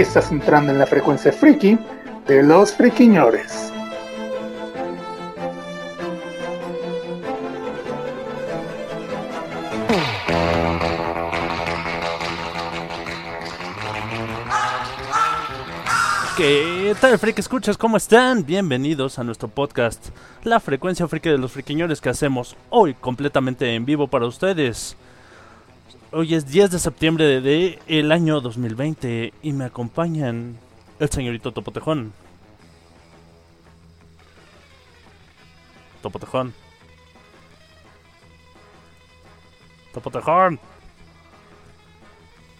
[0.00, 1.78] Estás entrando en la frecuencia friki
[2.26, 3.70] de los friquiñores.
[16.38, 17.76] ¿Qué tal, friki escuchas?
[17.76, 18.46] ¿Cómo están?
[18.46, 20.08] Bienvenidos a nuestro podcast,
[20.44, 24.96] La Frecuencia Friki de los Friquiñores que hacemos hoy completamente en vivo para ustedes.
[26.12, 30.58] Hoy es 10 de septiembre de, de el año 2020 y me acompañan
[30.98, 32.12] el señorito Topotejón.
[36.02, 36.52] Topotejón.
[39.94, 40.58] Topotejón.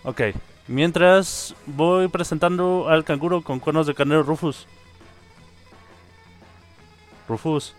[0.05, 0.21] Ok,
[0.69, 4.69] mientras voy presentando al canguro con cuernos de carnero Rufus.
[7.28, 7.75] Rufus.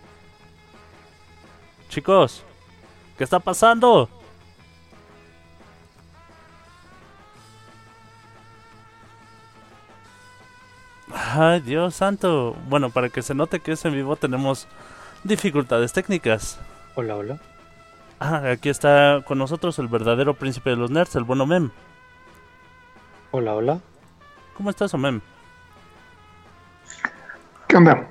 [1.88, 2.42] Chicos,
[3.16, 4.10] ¿qué está pasando?
[11.24, 12.56] Ay, Dios santo.
[12.68, 14.66] Bueno, para que se note que es en vivo tenemos
[15.24, 16.58] dificultades técnicas.
[16.94, 17.38] Hola, hola.
[18.18, 21.70] Ah, aquí está con nosotros el verdadero príncipe de los nerds, el bueno Mem.
[23.30, 23.80] Hola, hola.
[24.56, 25.20] ¿Cómo estás, Mem?
[27.68, 28.06] ¿Qué onda?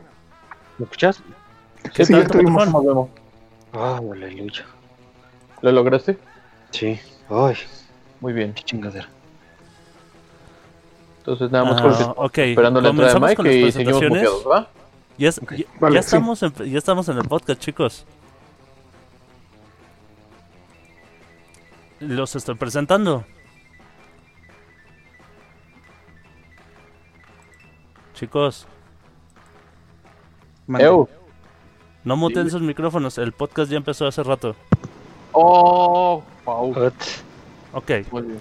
[0.78, 1.22] ¿Me escuchas?
[1.94, 3.08] ¿Qué Sí, tal, ya
[3.74, 4.66] Ah, aleluya.
[5.62, 6.18] ¿Lo lograste?
[6.72, 7.00] Sí.
[7.30, 7.56] Ay,
[8.20, 8.54] Muy bien.
[8.54, 9.08] qué chingadera.
[11.22, 13.68] Entonces nada más Ah, porque ok, esperando la entrada de comenzamos Mike con las y.
[15.18, 15.52] Ya, es- Ok.
[15.54, 16.06] ya- Vale, ya sí.
[16.08, 18.06] estamos en, ya estamos en el podcast, chicos.
[22.00, 23.24] Los estoy presentando.
[28.16, 28.68] Chicos,
[32.04, 34.56] no muten sus micrófonos, el podcast ya empezó hace rato.
[35.32, 36.92] Oh, wow.
[37.74, 38.40] Ok, Muy bien.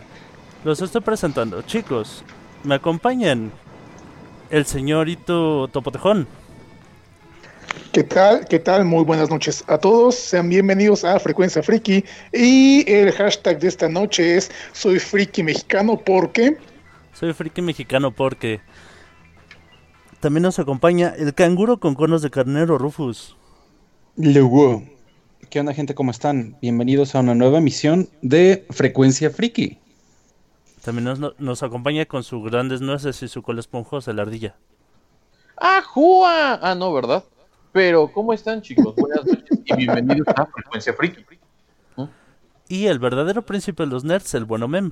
[0.64, 1.62] los estoy presentando.
[1.62, 2.24] Chicos,
[2.64, 3.52] me acompañan
[4.50, 6.26] el señorito Topotejón.
[7.92, 8.46] ¿Qué tal?
[8.46, 8.84] ¿Qué tal?
[8.84, 10.14] Muy buenas noches a todos.
[10.14, 12.04] Sean bienvenidos a Frecuencia Friki.
[12.32, 16.56] Y el hashtag de esta noche es Soy Friki Mexicano porque
[17.14, 18.60] Soy friki mexicano porque
[20.20, 23.36] también nos acompaña el canguro con cuernos de carnero Rufus.
[24.16, 24.84] Luego.
[25.48, 25.94] ¿Qué onda, gente?
[25.94, 26.56] ¿Cómo están?
[26.62, 29.78] Bienvenidos a una nueva emisión de Frecuencia Friki.
[30.84, 34.56] También nos, nos acompaña con sus grandes nueces y su cola esponjosa, la ardilla.
[35.56, 36.54] ¡Ah, Jua!
[36.62, 37.22] Ah, no, ¿verdad?
[37.72, 38.94] Pero, ¿cómo están, chicos?
[38.96, 41.24] Buenas noches y bienvenidos a Frecuencia Friki.
[42.68, 44.90] Y el verdadero príncipe de los nerds, el bueno Mem.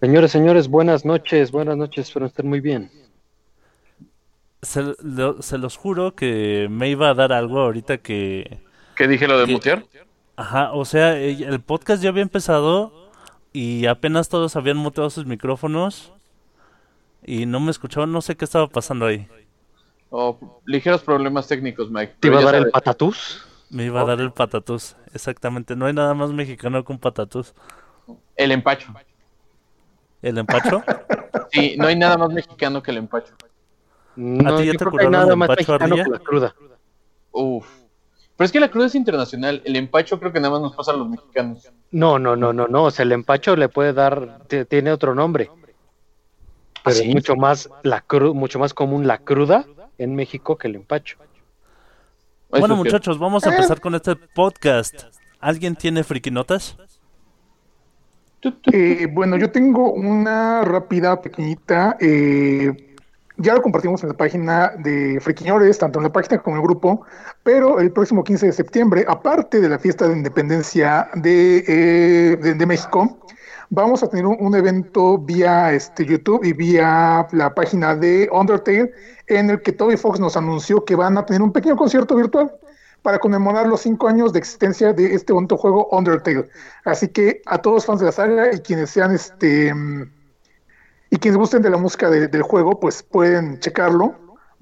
[0.00, 2.90] Señores, señores, buenas noches, buenas noches, espero estén muy bien.
[4.60, 8.60] Se, lo- se los juro que me iba a dar algo ahorita que...
[8.94, 9.52] ¿Qué dije lo de ¿Qué?
[9.52, 9.84] mutear?
[10.36, 13.01] Ajá, o sea, el el podcast ya había empezado
[13.52, 16.12] y apenas todos habían muteado sus micrófonos
[17.24, 19.28] y no me escuchaban, no sé qué estaba pasando ahí.
[20.10, 22.16] Oh, ligeros problemas técnicos, Mike.
[22.20, 23.46] ¿Te iba a dar el patatús?
[23.70, 25.76] Me iba a dar el patatús, exactamente.
[25.76, 27.54] No hay nada más mexicano que un patatús.
[28.36, 28.92] El empacho.
[30.20, 30.82] ¿El empacho?
[31.50, 33.34] Sí, no hay nada más mexicano que el empacho.
[34.14, 36.04] No, ti ya te nada el más empacho, ardilla?
[36.04, 36.54] que la cruda.
[37.30, 37.66] Uf.
[38.36, 39.62] Pero es que la cruda es internacional.
[39.64, 41.70] El empacho creo que nada más nos pasa a los mexicanos.
[41.90, 45.50] No, no, no, no, no, o sea, el empacho le puede dar, tiene otro nombre.
[46.82, 47.08] Pero sí?
[47.08, 49.66] es mucho más, la cru- mucho más común la cruda
[49.98, 51.16] en México que el empacho.
[52.50, 55.04] Bueno, muchachos, vamos a empezar con este podcast.
[55.38, 56.76] ¿Alguien tiene friquinotas?
[58.72, 61.96] Eh, bueno, yo tengo una rápida, pequeñita.
[62.00, 62.91] eh,
[63.42, 66.66] ya lo compartimos en la página de Friquiñores, tanto en la página como en el
[66.66, 67.04] grupo.
[67.42, 72.54] Pero el próximo 15 de septiembre, aparte de la fiesta de independencia de, eh, de,
[72.54, 73.18] de México,
[73.68, 78.92] vamos a tener un, un evento vía este, YouTube y vía la página de Undertale,
[79.26, 82.52] en el que Toby Fox nos anunció que van a tener un pequeño concierto virtual
[83.02, 86.48] para conmemorar los cinco años de existencia de este bonito juego Undertale.
[86.84, 89.74] Así que a todos los fans de la saga y quienes sean este
[91.12, 94.16] y quienes gusten de la música de- del juego, pues pueden checarlo.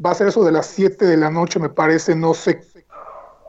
[0.05, 2.61] Va a ser eso de las 7 de la noche, me parece, no sé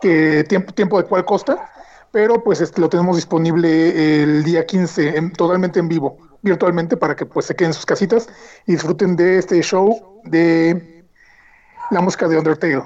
[0.01, 1.68] qué tiempo, tiempo de cuál costa,
[2.12, 6.18] pero pues este, lo tenemos disponible el día 15, en- totalmente en vivo.
[6.44, 8.27] virtualmente para que pues se queden en sus casitas
[8.65, 11.06] y disfruten de este show de
[11.92, 12.81] la música de Undertale.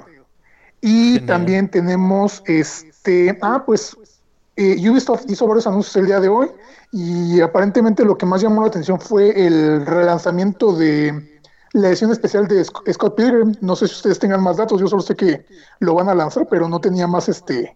[0.82, 1.26] Y Genial.
[1.26, 3.96] también tenemos este, ah, pues
[4.56, 6.50] eh, Ubisoft hizo varios anuncios el día de hoy
[6.92, 11.40] y aparentemente lo que más llamó la atención fue el relanzamiento de
[11.72, 13.54] la edición especial de Sc- Scott Pilgrim.
[13.60, 15.44] No sé si ustedes tengan más datos, yo solo sé que
[15.80, 17.74] lo van a lanzar, pero no tenía más este,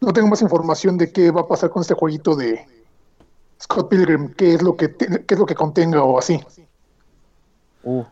[0.00, 2.66] no tengo más información de qué va a pasar con este jueguito de
[3.62, 6.38] Scott Pilgrim, qué es lo que te- qué es lo que contenga o así.
[7.84, 8.04] Uh,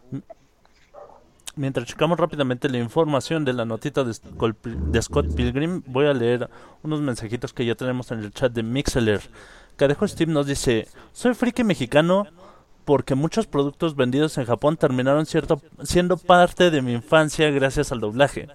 [1.61, 6.15] Mientras checamos rápidamente la información de la notita de Scott, de Scott Pilgrim, voy a
[6.15, 6.49] leer
[6.83, 9.21] unos mensajitos que ya tenemos en el chat de Mixeler.
[9.77, 12.27] Cadejo Steve nos dice, soy friki mexicano
[12.87, 18.01] porque muchos productos vendidos en Japón terminaron cierto, siendo parte de mi infancia gracias al
[18.01, 18.49] doblaje.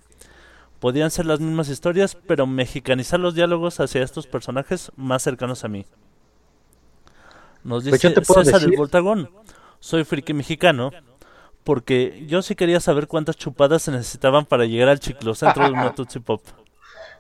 [0.79, 5.67] Podían ser las mismas historias, pero mexicanizar los diálogos hacia estos personajes más cercanos a
[5.67, 5.85] mí.
[7.63, 9.29] Nos Pues dice César el decir- Voltagón,
[9.79, 10.89] soy friki mexicano
[11.65, 15.91] porque yo sí quería saber cuántas chupadas se necesitaban para llegar al chiclocentro de una
[15.95, 16.41] Tootsie Pop.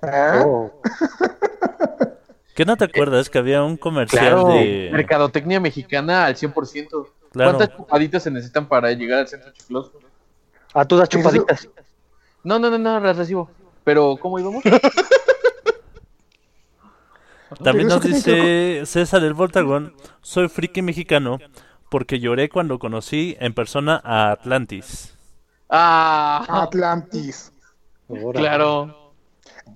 [0.01, 0.71] Ah, Oh,
[2.53, 4.89] ¿Qué no te acuerdas que había un comercial claro, de...
[4.93, 7.07] mercadotecnia mexicana al 100%.
[7.31, 7.57] Claro.
[7.57, 9.91] ¿Cuántas chupaditas se necesitan para llegar al centro chicloso?
[10.73, 11.67] Ah, tú das chupaditas.
[12.43, 13.49] No, no, no, no, las recibo.
[13.83, 14.63] Pero, ¿cómo íbamos?
[17.63, 21.39] También ¿Eso nos dice César el Voltagón, soy friki mexicano
[21.95, 25.15] porque lloré cuando conocí en persona a Atlantis.
[25.69, 27.53] Ah, Atlantis.
[28.33, 29.13] Claro.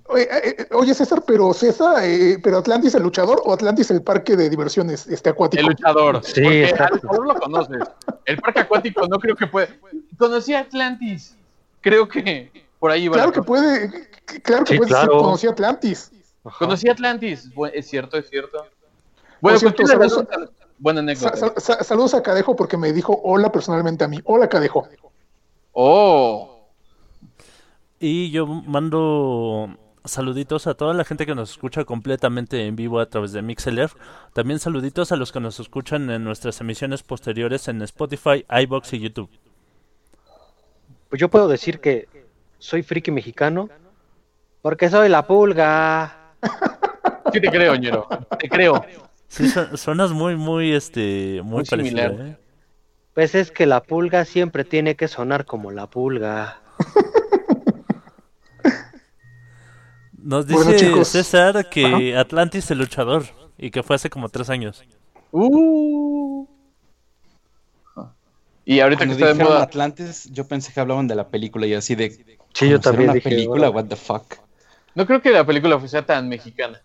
[0.04, 4.04] Oye, eh, eh, oye, César, pero César, eh, pero Atlantis el luchador o Atlantis el
[4.04, 5.62] parque de diversiones este acuático.
[5.62, 6.22] El luchador.
[6.22, 6.96] Sí, porque al exacto.
[7.04, 7.88] luchador lo conoces.
[8.26, 9.80] El parque acuático no creo que puede.
[10.18, 11.38] Conocí a Atlantis.
[11.80, 13.14] Creo que por ahí va.
[13.14, 13.48] Claro la que cosa.
[13.48, 14.10] puede,
[14.42, 15.24] claro que Sí, puede decir, claro.
[15.24, 16.12] conocí a Atlantis.
[16.44, 16.58] Ajá.
[16.60, 17.50] Conocí a Atlantis.
[17.74, 18.68] Es cierto, es cierto.
[19.40, 20.28] Bueno, cierto, pues razón.
[20.80, 21.38] Buena Sa- anécdota.
[21.38, 24.20] sa- sa- saludos a Cadejo porque me dijo hola personalmente a mí.
[24.24, 24.88] Hola, Cadejo.
[25.74, 26.68] Oh.
[28.00, 33.08] Y yo mando saluditos a toda la gente que nos escucha completamente en vivo a
[33.10, 33.92] través de Mixeler.
[34.34, 39.00] También saluditos a los que nos escuchan en nuestras emisiones posteriores en Spotify, iBox y
[39.00, 39.30] YouTube.
[41.10, 42.08] Pues yo puedo decir que
[42.58, 43.70] soy friki mexicano
[44.62, 46.34] porque soy la pulga.
[47.34, 48.08] Sí te creo, ñero.
[48.40, 48.84] Te creo.
[49.30, 52.28] Sí, su- suenas muy, muy, este, muy, Muy parecido, similar.
[52.28, 52.38] ¿eh?
[53.14, 56.60] Pues es que la pulga siempre tiene que sonar como la pulga.
[60.18, 61.06] Nos dice Bueno.
[61.06, 63.24] César que Atlantis es el luchador
[63.58, 64.84] y que fue hace como tres años.
[65.32, 66.46] Uh.
[68.66, 69.64] Y ahorita que Cuando está de dijeron moda.
[69.64, 72.12] Atlantis, yo pensé que hablaban de la película y así de.
[72.12, 73.70] Sí, yo ¿cómo será también una dije, película?
[73.70, 74.36] What the fuck.
[74.96, 76.82] No creo que la película sea tan mexicana.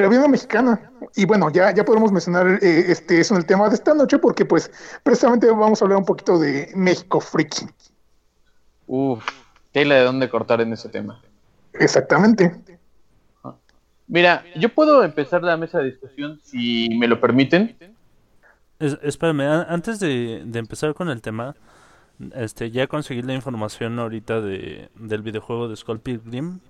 [0.00, 0.90] Pero una mexicana.
[1.16, 4.18] Y bueno, ya, ya podemos mencionar eh, este, eso en el tema de esta noche
[4.18, 4.70] porque pues
[5.02, 7.66] precisamente vamos a hablar un poquito de México Friki.
[8.86, 9.24] Uf,
[9.72, 11.20] tela de dónde cortar en ese tema.
[11.72, 12.54] Exactamente.
[14.06, 17.76] Mira, yo puedo empezar la mesa de discusión si me lo permiten.
[18.78, 21.56] Es- espérame, a- antes de, de empezar con el tema,
[22.34, 26.60] este, ya conseguí la información ahorita de, del videojuego de Skull Pilgrim.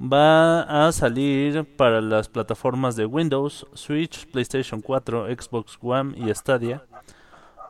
[0.00, 6.82] Va a salir para las plataformas de Windows, Switch, PlayStation 4, Xbox One y Stadia.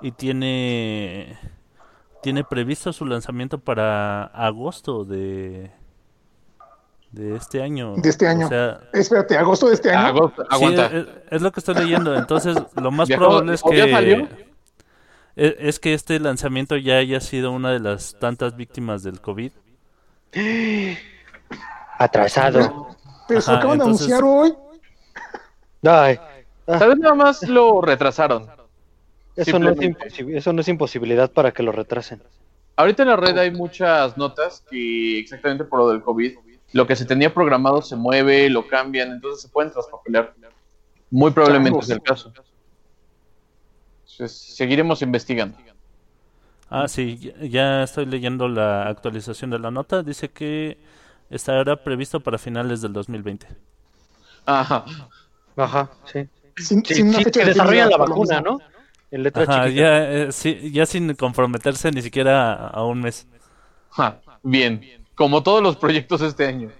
[0.00, 1.37] Y tiene,
[2.23, 5.71] tiene previsto su lanzamiento para agosto de,
[7.11, 7.95] de este año.
[7.97, 8.47] De este año.
[8.47, 10.07] O sea, Espérate, agosto de este año.
[10.09, 10.87] Agosto, Sí, aguanta.
[10.87, 12.17] es, es lo que estoy leyendo.
[12.17, 14.29] Entonces, lo más ¿Ya probable es que
[15.35, 19.52] e- es que este lanzamiento ya haya sido una de las tantas víctimas del COVID.
[22.02, 22.88] Atrasado.
[23.28, 24.54] Pero se acaban de entonces- anunciar hoy.
[25.85, 26.18] Ay,
[26.66, 28.42] Tal vez nada más lo retrasaron.
[29.37, 29.87] eso no, es Simplemente.
[30.11, 32.23] imposi- eso no es imposibilidad para que lo retrasen.
[32.76, 36.37] Ahorita en la red hay muchas notas que exactamente por lo del COVID,
[36.73, 40.35] lo que se tenía programado se mueve, lo cambian, entonces se pueden traspapelar.
[41.11, 42.32] Muy probablemente es el caso.
[44.04, 45.56] Entonces, seguiremos investigando.
[46.71, 50.02] Ah, sí, ya- ya estoy leyendo la actualización de la nota.
[50.02, 50.78] Dice que
[51.33, 53.47] estará previsto para finales del 2020.
[54.47, 54.85] Ajá.
[55.57, 56.29] Ajá, sí.
[56.57, 58.41] Sin, Sí, sin una sí, fecha que definida desarrollan la vacuna.
[58.41, 58.59] ¿no?
[59.11, 63.27] En letras Ajá, ya, eh, sí, ya sin comprometerse ni siquiera a, a un mes.
[63.91, 64.81] Ja, Bien.
[65.15, 66.71] Como todos los proyectos este año.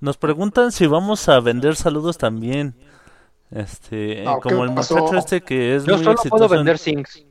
[0.00, 2.74] Nos preguntan si vamos a vender saludos también.
[3.50, 4.96] Este, No, como ¿qué el pasó?
[4.96, 6.30] muchacho este que es Yo muy solo exitoso.
[6.30, 7.24] puedo en- vender Sings.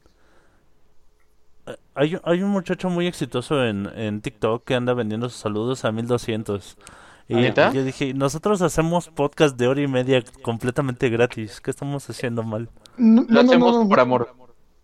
[1.98, 5.92] Hay, hay un muchacho muy exitoso en, en TikTok que anda vendiendo sus saludos a
[5.92, 6.78] 1200.
[7.28, 7.72] Y ¿Neta?
[7.74, 11.60] yo dije, nosotros hacemos podcast de hora y media completamente gratis.
[11.60, 12.70] ¿Qué estamos haciendo mal?
[12.98, 13.90] No, Lo no, no, hacemos no, no.
[13.90, 14.30] por amor.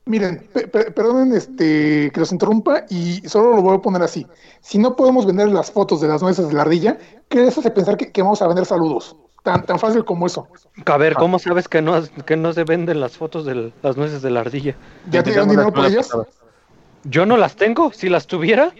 [0.05, 4.27] Miren, pe- pe- perdonen este, que los interrumpa y solo lo voy a poner así.
[4.59, 6.97] Si no podemos vender las fotos de las nueces de la ardilla,
[7.29, 9.15] ¿qué les hace pensar que, que vamos a vender saludos?
[9.43, 10.47] Tan, tan fácil como eso.
[10.85, 14.21] A ver, ¿cómo sabes que no, que no se venden las fotos de las nueces
[14.21, 14.75] de la ardilla?
[15.09, 16.09] ¿Ya te dieron dinero por ellas?
[17.03, 17.91] Yo no las tengo.
[17.93, 18.71] Si las tuviera,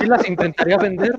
[0.00, 1.18] sí las intentaría vender.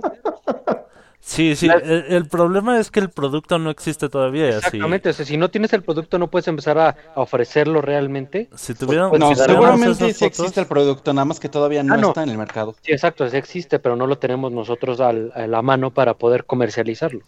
[1.25, 4.48] Sí, sí, el, el problema es que el producto no existe todavía.
[4.48, 5.10] y Así, Exactamente.
[5.10, 8.50] O sea, si no tienes el producto, no puedes empezar a, a ofrecerlo realmente.
[8.56, 11.82] si tuvieran, Pues No, si seguramente sí fotos- existe el producto, nada más que todavía
[11.82, 12.08] no, Ah, no.
[12.10, 12.75] está en el mercado.
[12.82, 16.44] Sí, exacto, sí existe, pero no lo tenemos nosotros al- a la mano para poder
[16.44, 17.22] comercializarlo.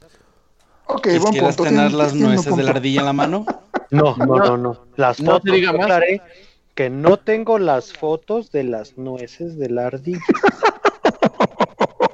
[0.87, 1.23] Ok, ¿Y quieres
[1.55, 1.63] punto.
[1.63, 3.45] tener tienen- las nueces de la ardilla en la mano?
[3.91, 4.77] No, no, no, no.
[4.97, 5.85] Las no te fotos, diga yo más.
[5.85, 6.21] aclaré
[6.75, 10.19] que no tengo las fotos de las nueces de la ardilla.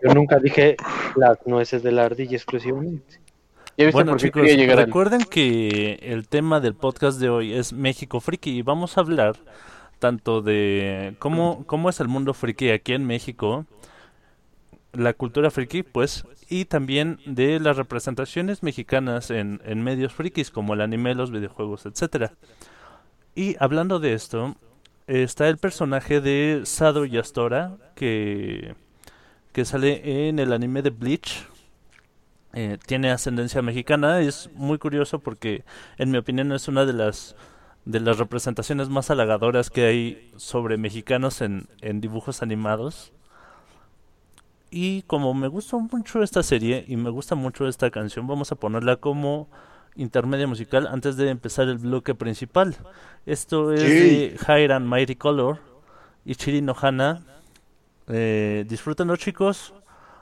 [0.04, 0.78] Yo nunca dije
[1.16, 3.20] las nueces de la ardilla exclusivamente.
[3.76, 4.44] ¿Ya viste Bueno chicos,
[4.76, 9.36] recuerden que el tema del podcast de hoy es México Friki y vamos a hablar
[9.98, 13.66] tanto de cómo, cómo es el mundo friki aquí en México,
[14.94, 20.74] la cultura friki, pues, y también de las representaciones mexicanas en, en medios frikis como
[20.74, 22.34] el anime, los videojuegos, etcétera.
[23.34, 24.56] Y hablando de esto,
[25.08, 28.76] está el personaje de Sado Yastora que,
[29.54, 31.48] que sale en el anime de Bleach.
[32.54, 35.64] Eh, tiene ascendencia mexicana, es muy curioso porque
[35.98, 37.36] en mi opinión es una de las
[37.86, 43.12] de las representaciones más halagadoras que hay sobre mexicanos en, en dibujos animados.
[44.70, 48.56] Y como me gusta mucho esta serie y me gusta mucho esta canción, vamos a
[48.56, 49.50] ponerla como
[49.96, 52.76] intermedia musical antes de empezar el bloque principal.
[53.26, 55.60] Esto es de Higher and Mighty Color
[56.26, 57.22] y Chiri no Hana.
[58.08, 59.74] Eh, disfrútenlo chicos,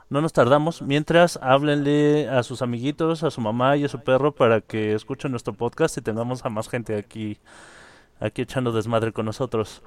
[0.08, 0.82] no nos tardamos.
[0.82, 5.30] Mientras, háblenle a sus amiguitos, a su mamá y a su perro para que escuchen
[5.30, 7.38] nuestro podcast y tengamos a más gente aquí,
[8.18, 9.82] aquí echando desmadre con nosotros.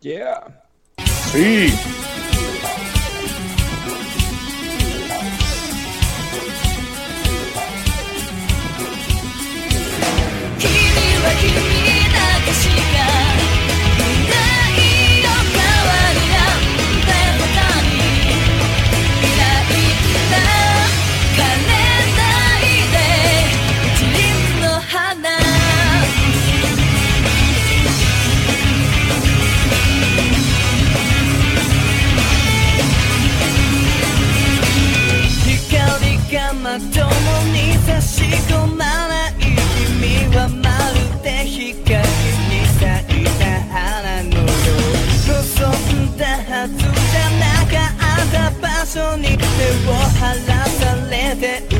[0.00, 0.62] Yeah.
[1.32, 2.21] 「君
[48.82, 51.71] 場所に手を離されて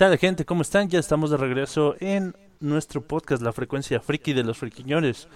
[0.00, 0.46] tal gente?
[0.46, 0.88] ¿Cómo están?
[0.88, 5.28] Ya estamos de regreso en nuestro podcast La Frecuencia Friki de los Friquiñores.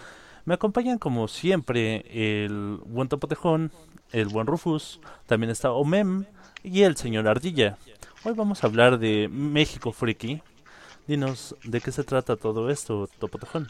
[0.47, 3.73] Me acompañan como siempre el buen Topotejón,
[4.11, 6.25] el buen Rufus, también está Omem
[6.63, 7.77] y el señor Ardilla.
[8.25, 10.41] Hoy vamos a hablar de México Friki.
[11.07, 13.69] Dinos de qué se trata todo esto, Topotejón.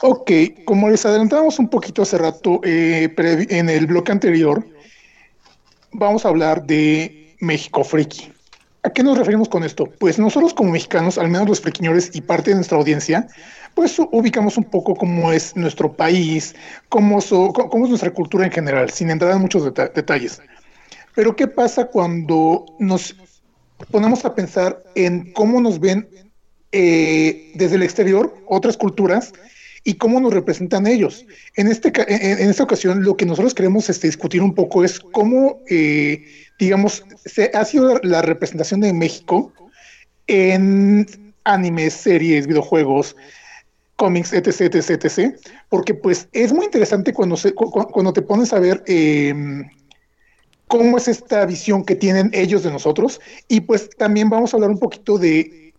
[0.00, 0.32] Ok,
[0.64, 4.66] como les adelantamos un poquito hace rato eh, en el bloque anterior,
[5.92, 8.39] vamos a hablar de México Friki.
[8.82, 9.86] ¿A qué nos referimos con esto?
[9.98, 13.26] Pues nosotros como mexicanos, al menos los friquiñores y parte de nuestra audiencia,
[13.74, 16.54] pues ubicamos un poco cómo es nuestro país,
[16.88, 20.40] cómo, es nuestra cultura en general, sin entrar en muchos deta- detalles.
[21.14, 23.16] Pero ¿qué pasa cuando nos
[23.90, 26.08] ponemos a pensar en cómo nos ven
[26.72, 29.32] eh, desde el exterior otras culturas
[29.84, 31.24] y cómo nos representan ellos.
[31.56, 35.60] En, este, en, esta ocasión, lo que nosotros queremos este, discutir un poco es cómo,
[35.68, 36.24] eh,
[36.58, 39.52] digamos, se, ha sido la, representación de México
[40.26, 41.06] en
[41.44, 43.16] animes, series, videojuegos,
[43.96, 45.34] cómics, etc, etc, etc.
[45.68, 49.34] Porque pues es muy interesante cuando, se, cu- cu- cuando te pones a ver eh,
[50.66, 53.20] cómo es esta visión que tienen ellos de nosotros.
[53.48, 55.72] Y pues también vamos a hablar un poquito de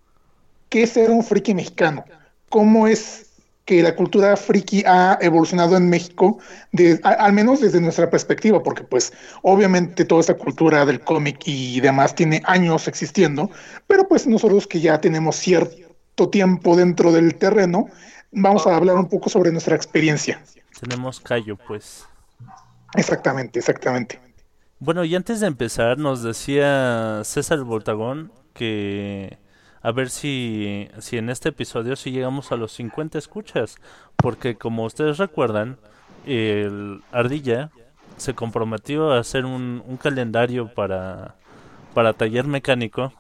[0.70, 2.04] qué es ser un friki mexicano,
[2.50, 3.31] cómo es
[3.66, 6.40] que la cultura friki ha evolucionado en México,
[6.72, 11.40] de- a- al menos desde nuestra perspectiva, porque pues obviamente toda esta cultura del cómic
[11.46, 13.50] y demás tiene años existiendo,
[13.88, 17.88] pero pues nosotros que ya tenemos cierto tiempo dentro del terreno,
[18.32, 20.42] vamos a hablar un poco sobre nuestra experiencia.
[20.80, 22.06] Tenemos callo, pues.
[22.96, 24.20] Exactamente, exactamente.
[24.80, 29.38] Bueno, y antes de empezar, nos decía César Voltagón que
[29.82, 33.78] a ver si, si en este episodio si llegamos a los 50 escuchas,
[34.16, 35.78] porque como ustedes recuerdan,
[36.26, 37.72] el Ardilla
[38.18, 41.36] se comprometió a hacer un, un calendario para,
[41.94, 43.12] para taller mecánico.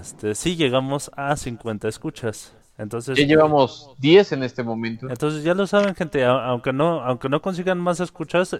[0.00, 2.54] Este, sí llegamos a 50 escuchas.
[2.76, 5.08] Entonces, Ya llevamos 10 en este momento.
[5.08, 8.56] entonces ya lo saben, gente, aunque no, aunque no consigan más escuchas,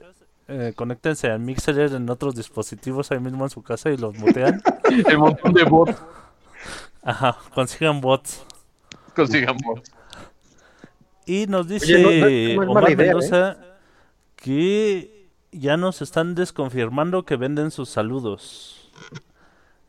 [0.46, 4.62] eh, conéctense a Mixer en otros dispositivos ahí mismo en su casa y los mutean.
[5.08, 5.96] El montón de bots
[7.02, 8.42] Ajá, consigan bots.
[9.14, 9.80] consigamos.
[11.26, 13.56] Y nos dice Oye, no- Omar idea, ¿eh?
[14.36, 18.90] Que ya nos están desconfirmando que venden sus saludos.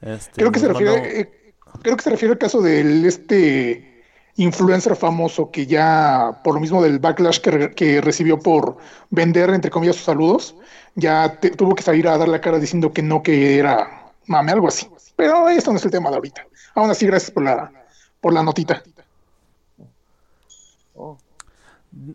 [0.01, 4.03] Este, Creo que se refiere, eh, creo que se refiere al caso del este
[4.37, 8.77] influencer famoso que ya por lo mismo del backlash que, re- que recibió por
[9.09, 10.55] vender entre comillas sus saludos,
[10.95, 14.51] ya te- tuvo que salir a dar la cara diciendo que no, que era mame,
[14.51, 14.87] algo así.
[15.15, 16.45] Pero esto no es el tema de ahorita.
[16.75, 17.71] Aún así, gracias por la,
[18.19, 18.83] por la notita.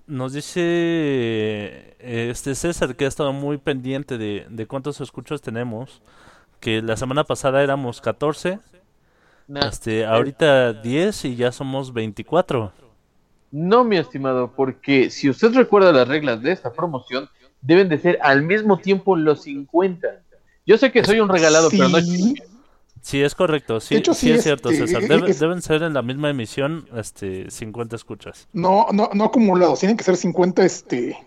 [0.06, 6.02] Nos dice este César que ha estado muy pendiente de, de cuántos escuchos tenemos.
[6.60, 8.58] Que la semana pasada éramos 14,
[9.48, 9.66] Nah.
[9.66, 12.72] este, ahorita 10 y ya somos 24.
[13.50, 17.28] No, mi estimado, porque si usted recuerda las reglas de esta promoción,
[17.60, 20.06] deben de ser al mismo tiempo los 50.
[20.70, 22.35] Yo sé que soy un regalado, pero no es Sí.
[23.02, 25.02] Sí, es correcto, sí, De hecho, sí, sí, es cierto, César.
[25.09, 28.46] Debe- es- Deben ser en la misma emisión este, 50 escuchas.
[28.52, 31.18] No, no, no acumulados, tienen que ser 50 este,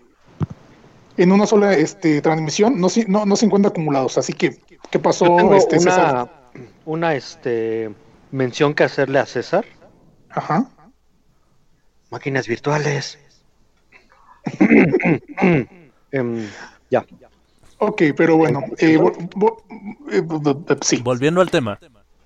[1.18, 4.16] en una sola este, transmisión, no, no, no 50 acumulados.
[4.16, 4.56] Así que,
[4.90, 6.30] ¿qué pasó, Yo tengo este, César?
[6.54, 7.92] una, una este,
[8.30, 9.66] mención que hacerle a César.
[10.30, 10.70] Ajá.
[12.10, 13.18] Máquinas virtuales.
[16.12, 16.46] Em,
[16.90, 17.04] ya.
[17.86, 21.00] Ok, pero bueno, eh, eh, vo- sí.
[21.02, 21.78] Volviendo al tema.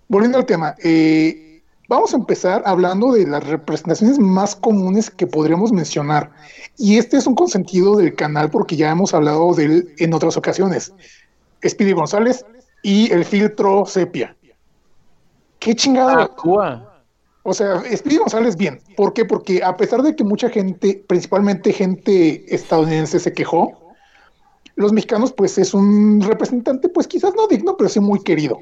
[0.09, 5.73] Volviendo al tema, eh, vamos a empezar hablando de las representaciones más comunes que podríamos
[5.73, 6.31] mencionar.
[6.77, 10.37] Y este es un consentido del canal porque ya hemos hablado de él en otras
[10.37, 10.93] ocasiones.
[11.67, 12.45] Speedy González
[12.83, 14.35] y el filtro sepia.
[15.59, 16.21] ¿Qué chingado?
[16.21, 17.03] Actúa.
[17.43, 18.81] O sea, Speedy González bien.
[18.97, 19.25] ¿Por qué?
[19.25, 23.88] Porque a pesar de que mucha gente, principalmente gente estadounidense, se quejó,
[24.79, 28.59] los mexicanos, pues es un representante, pues quizás no digno, pero sí muy querido.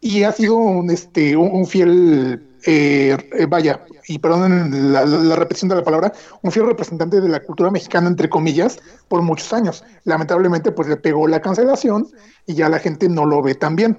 [0.00, 5.34] Y ha sido un, este, un, fiel, eh, eh, vaya, y perdonen la, la- la
[5.36, 9.52] repetición de la palabra, un fiel representante de la cultura mexicana, entre comillas, por muchos
[9.54, 9.82] años.
[10.04, 12.06] Lamentablemente, pues le pegó la cancelación
[12.46, 13.98] y ya la gente no lo ve tan bien.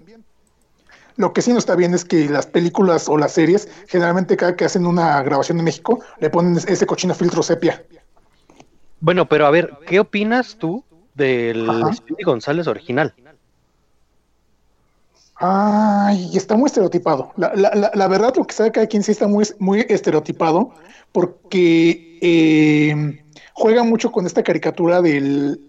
[1.15, 4.55] Lo que sí no está bien es que las películas o las series, generalmente cada
[4.55, 7.83] que hacen una grabación en México, le ponen ese cochino filtro sepia.
[8.99, 10.83] Bueno, pero a ver, ¿qué opinas tú
[11.17, 11.93] del Ajá.
[11.93, 13.13] Speedy González original?
[15.39, 17.31] Ay, está muy estereotipado.
[17.37, 20.71] La, la- la- la verdad, lo que sabe cada quien sí está muy, muy estereotipado
[21.11, 25.59] porque eh, juega mucho con esta caricatura del,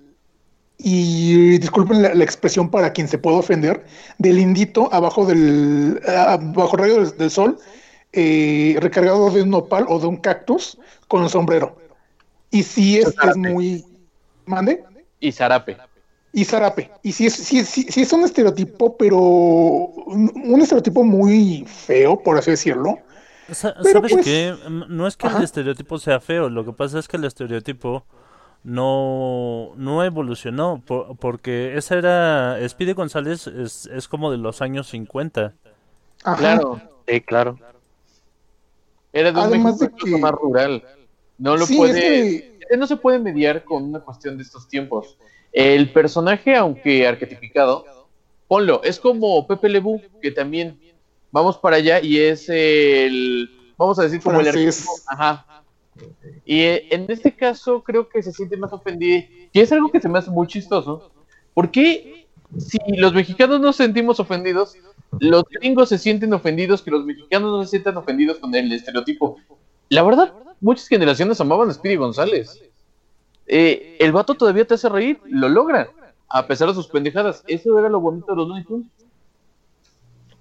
[0.78, 3.84] y disculpen la, expresión para quien se pueda ofender,
[4.18, 6.00] del indito abajo del,
[6.54, 7.58] bajo rayo del, del sol,
[8.12, 11.76] eh, recargado de un nopal o de un cactus con un sombrero.
[12.50, 13.84] Y sí es, es muy...
[14.46, 14.82] ¿Mande?
[15.20, 15.76] Y Zarape.
[16.32, 16.90] Y zarape.
[17.02, 22.22] Y sí es, sí, sí, sí es un estereotipo, pero un, un estereotipo muy feo,
[22.22, 22.98] por así decirlo.
[23.50, 24.54] Sa- Pero, ¿Sabes pues, qué?
[24.68, 25.38] No es que ajá.
[25.38, 28.04] el estereotipo sea feo, lo que pasa es que el estereotipo
[28.62, 34.88] no, no evolucionó, por- porque esa era, Speedy González es, es como de los años
[34.88, 35.54] 50.
[36.24, 36.36] Ajá.
[36.36, 36.80] Claro.
[37.08, 37.58] Sí, claro.
[39.14, 40.84] Era de un Además México de incluso que- más rural.
[41.38, 42.00] No lo Sí, es puede.
[42.00, 45.18] que- eh, No se puede mediar con una cuestión de estos tiempos.
[45.52, 47.84] El personaje, aunque arquetificado,
[48.46, 50.78] ponlo, es como Pepe Lebu, que también
[51.30, 53.48] vamos para allá y es el.
[53.76, 54.86] Vamos a decir como el Francés.
[54.86, 55.10] arquetipo.
[55.10, 55.64] Ajá.
[56.44, 59.24] Y eh, en este caso creo que se siente más ofendido.
[59.52, 61.10] Y es algo que se me hace muy chistoso.
[61.54, 62.26] ¿Por qué
[62.56, 64.76] si los mexicanos nos sentimos ofendidos,
[65.20, 69.38] los gringos se sienten ofendidos que los mexicanos no se sientan ofendidos con el estereotipo?
[69.88, 72.62] La verdad, muchas generaciones amaban a Speedy González.
[73.46, 75.88] Eh, el vato todavía te hace reír, lo logra,
[76.28, 77.42] a pesar de sus pendejadas.
[77.46, 78.86] Eso era lo bonito de los Looney Tunes.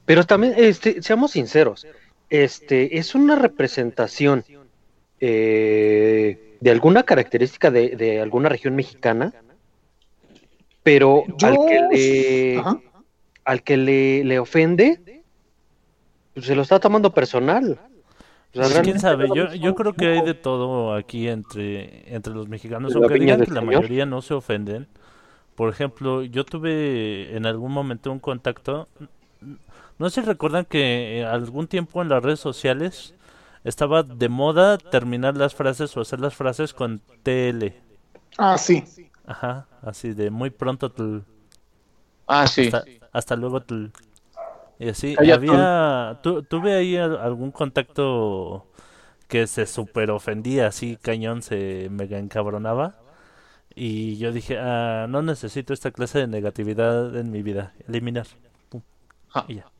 [0.06, 1.86] Pero también, este, seamos sinceros,
[2.30, 4.44] este, es una representación
[5.20, 9.34] eh, de alguna característica de, de alguna región mexicana,
[10.84, 12.80] pero Yo- al que le, Ajá.
[13.46, 15.24] al que le, le ofende,
[16.34, 17.80] pues se lo está tomando personal.
[18.60, 22.34] O sea, Pues, quién sabe, yo, yo creo que hay de todo aquí entre, entre
[22.34, 24.88] los mexicanos, aunque digan que la mayoría no se ofenden.
[25.56, 28.88] Por ejemplo, yo tuve en algún momento un contacto,
[30.00, 33.16] no sé si recuerdan que eh, algún tiempo en las redes sociales
[33.64, 37.74] estaba de moda terminar las frases o hacer las frases con TL.
[38.38, 38.84] Ah, sí.
[39.26, 41.22] Ajá, así de muy pronto tl,
[42.28, 42.70] Ah, sí.
[42.70, 43.92] hasta, hasta luego tl.
[44.80, 48.68] Y así, había, tu- tuve ahí al- algún contacto
[49.28, 52.96] que se super ofendía, así cañón, se mega encabronaba.
[53.76, 58.28] Y yo dije, ah, no necesito esta clase de negatividad en mi vida, eliminar.
[58.70, 58.82] Pum,
[59.48, 59.72] y ya.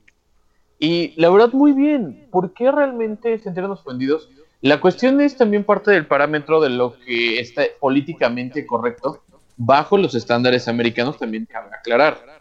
[0.80, 2.28] Y la verdad, muy bien.
[2.32, 4.30] ¿Por qué realmente sentirnos ofendidos?
[4.62, 9.24] La cuestión es también parte del parámetro de lo que está políticamente correcto
[9.56, 12.37] bajo los estándares americanos, también cabe aclarar.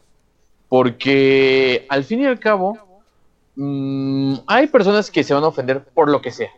[0.68, 2.76] Porque al fin y al cabo,
[3.54, 6.50] mm, hay personas que se van a ofender por lo que sea.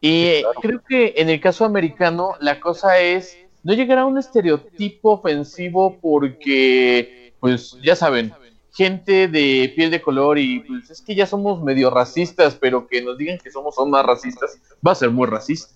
[0.00, 5.12] Y creo que en el caso americano, la cosa es no llegar a un estereotipo
[5.12, 8.32] ofensivo porque, pues ya saben,
[8.72, 13.02] gente de piel de color y pues es que ya somos medio racistas, pero que
[13.02, 15.74] nos digan que somos aún más racistas, va a ser muy racista.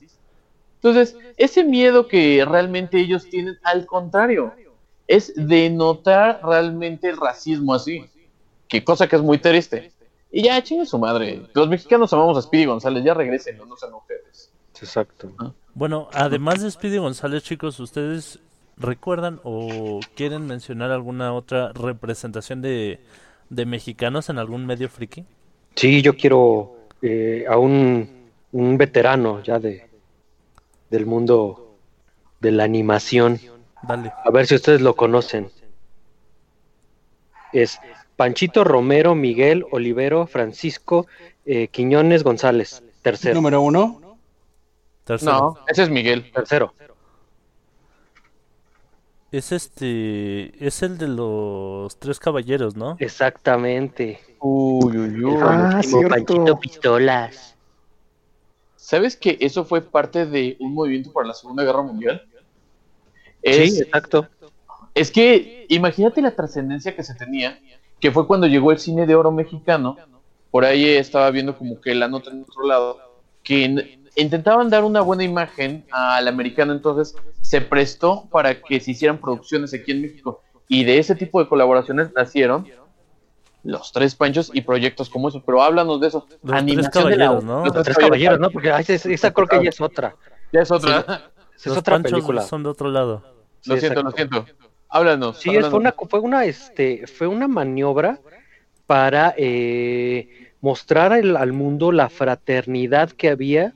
[0.77, 4.53] Entonces, ese miedo que realmente ellos tienen, al contrario,
[5.07, 8.05] es denotar realmente el racismo así,
[8.69, 9.93] que cosa que es muy triste.
[10.31, 13.95] Y ya, chingue su madre, los mexicanos amamos a Speedy González, ya regresen, no sean
[13.95, 14.51] ustedes.
[14.81, 15.33] Exacto.
[15.75, 18.41] Bueno, además de Speedy González, chicos, ¿ustedes
[18.77, 22.99] recuerdan o quieren mencionar alguna otra representación de,
[23.51, 25.25] de mexicanos en algún medio friki?
[25.77, 29.89] Sí, yo quiero eh, a un, un veterano ya de
[30.91, 31.77] del mundo
[32.41, 33.41] de la animación.
[33.87, 34.13] Dale.
[34.25, 35.51] A ver si ustedes lo conocen.
[37.53, 37.79] Es
[38.17, 41.07] Panchito Romero, Miguel Olivero, Francisco
[41.47, 42.83] eh, Quiñones González.
[43.03, 43.35] Tercero.
[43.35, 44.17] Número uno.
[45.05, 45.33] Tercero.
[45.33, 46.31] No, ese es Miguel.
[46.33, 46.75] Tercero.
[49.31, 52.97] Es este, es el de los tres caballeros, ¿no?
[53.01, 54.21] Exactamente.
[54.39, 55.37] Uy, uy, uy.
[55.43, 55.81] Ah.
[56.09, 57.57] Panchito Pistolas.
[58.77, 62.27] ¿Sabes que eso fue parte de un movimiento para la Segunda Guerra Mundial?
[63.45, 64.29] Sí, Es, exacto.
[64.95, 67.59] es que imagínate la trascendencia que se tenía,
[68.01, 69.97] que fue cuando llegó el cine de oro mexicano.
[70.51, 72.99] Por ahí estaba viendo como que la nota en otro lado,
[73.43, 79.19] que intentaban dar una buena imagen al americano, entonces se prestó para que se hicieran
[79.19, 80.43] producciones aquí en México.
[80.69, 82.67] Y de ese tipo de colaboraciones nacieron
[83.65, 85.43] los tres panchos y proyectos como esos.
[85.45, 86.27] Pero háblanos de eso.
[86.43, 87.65] Los Tres de la- Caballeros, ¿no?
[87.65, 88.51] Los Los tres caballeros, ¿no?
[88.51, 90.15] Porque esa, esa creo que ya es otra.
[90.53, 91.01] Ya es otra.
[91.01, 92.43] Esa es Los otra panchos película.
[92.43, 93.23] son de otro lado.
[93.67, 94.03] Lo siento, exacto.
[94.03, 94.47] lo siento.
[94.89, 95.39] Háblanos.
[95.39, 95.71] Sí, háblanos.
[95.71, 98.21] fue una, fue una, este, fue una maniobra
[98.87, 103.75] para eh, mostrar al, al mundo la fraternidad que había,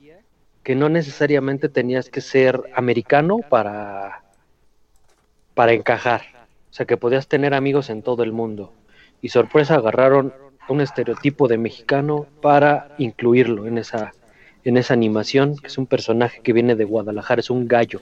[0.63, 4.23] que no necesariamente tenías que ser americano para,
[5.55, 6.21] para encajar.
[6.69, 8.73] O sea, que podías tener amigos en todo el mundo.
[9.21, 10.33] Y sorpresa, agarraron
[10.69, 14.13] un estereotipo de mexicano para incluirlo en esa,
[14.63, 18.01] en esa animación, que es un personaje que viene de Guadalajara, es un gallo.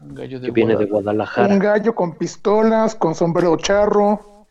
[0.00, 1.54] Un gallo de que viene de Guadalajara.
[1.54, 4.46] Un gallo con pistolas, con sombrero charro.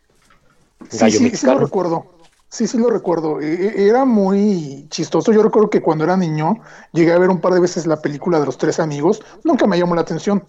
[0.89, 2.21] Sí, Gallo sí, sí lo recuerdo.
[2.49, 3.39] Sí, sí lo recuerdo.
[3.39, 5.31] E- e- Era muy chistoso.
[5.31, 6.55] Yo recuerdo que cuando era niño
[6.91, 9.21] llegué a ver un par de veces la película de los tres amigos.
[9.43, 10.43] Nunca me llamó la atención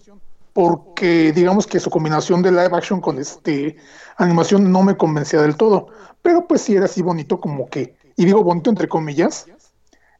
[0.53, 3.77] porque digamos que su combinación de live action con este
[4.17, 5.87] animación no me convencía del todo.
[6.21, 9.47] Pero pues sí era así bonito como que, y digo bonito entre comillas.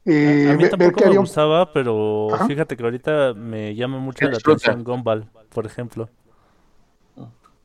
[0.05, 2.47] Eh, a mí ver tampoco que me había gustaba, pero Ajá.
[2.47, 6.09] fíjate que ahorita me llama mucho la atención Gumball, por ejemplo.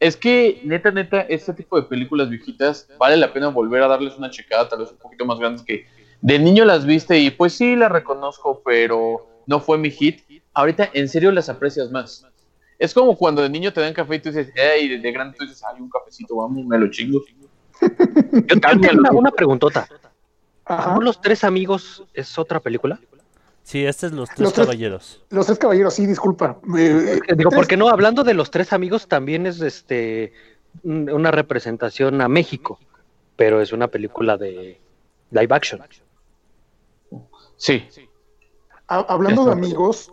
[0.00, 4.16] Es que, neta, neta, este tipo de películas viejitas vale la pena volver a darles
[4.16, 5.86] una checada, tal vez un poquito más grandes que
[6.20, 10.20] de niño las viste y pues sí las reconozco, pero no fue mi hit.
[10.54, 12.24] Ahorita en serio las aprecias más.
[12.78, 15.36] Es como cuando de niño te dan café y tú dices, hey, de, de grande
[15.36, 17.20] tú dices, ay, un cafecito, vamos, me lo chingo.
[17.80, 17.88] Yo,
[18.46, 19.88] yo tengo una, una preguntota.
[20.68, 20.94] Ajá.
[20.94, 23.00] ¿No los tres amigos es otra película?
[23.62, 25.22] Sí, este es Los Tres Los tres- Caballeros.
[25.30, 26.58] Los tres caballeros, sí, disculpa.
[26.78, 30.32] Eh, Digo, tres- porque no, hablando de los tres amigos, también es este
[30.82, 32.78] un- una representación a México,
[33.36, 34.80] pero es una película de
[35.30, 35.82] live action.
[37.56, 37.86] Sí.
[38.86, 40.10] Ha- hablando de amigos,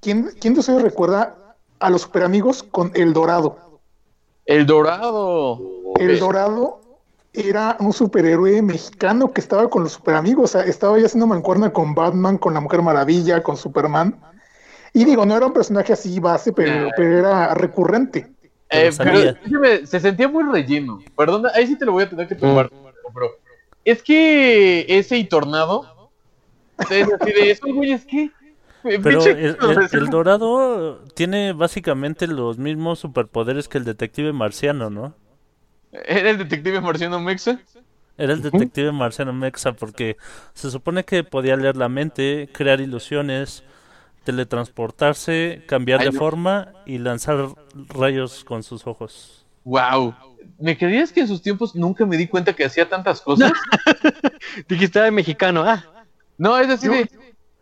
[0.00, 3.80] ¿quién, ¿quién de ustedes recuerda a los super amigos con El Dorado?
[4.44, 5.60] El Dorado.
[5.98, 6.80] El Dorado
[7.32, 11.26] era un superhéroe mexicano que estaba con los super amigos, o sea, estaba ya haciendo
[11.26, 14.18] mancuerna con Batman, con la Mujer Maravilla, con Superman.
[14.92, 18.32] Y digo, no era un personaje así base, pero, pero era recurrente.
[18.70, 20.98] Eh, pero se sentía muy relleno.
[21.16, 22.70] Perdona, ahí sí te lo voy a tener que tomar.
[23.14, 23.30] Pero
[23.84, 26.10] es que ese y Tornado.
[26.90, 28.30] Es así de esos güeyes que.
[28.82, 35.14] Pero el, el- el Dorado tiene básicamente los mismos superpoderes que el detective marciano, ¿no?
[35.92, 37.60] ¿Era el detective marciano Mexa?
[38.16, 40.16] Era el detective marciano Mexa porque
[40.54, 43.62] se supone que podía leer la mente, crear ilusiones,
[44.24, 47.48] teletransportarse, cambiar de forma y lanzar
[47.88, 49.46] rayos con sus ojos.
[49.64, 50.14] Wow.
[50.58, 53.52] ¿Me creías que en sus tiempos nunca me di cuenta que hacía tantas cosas?
[54.68, 55.84] Dijiste de mexicano, ah,
[56.36, 57.08] No, es así de.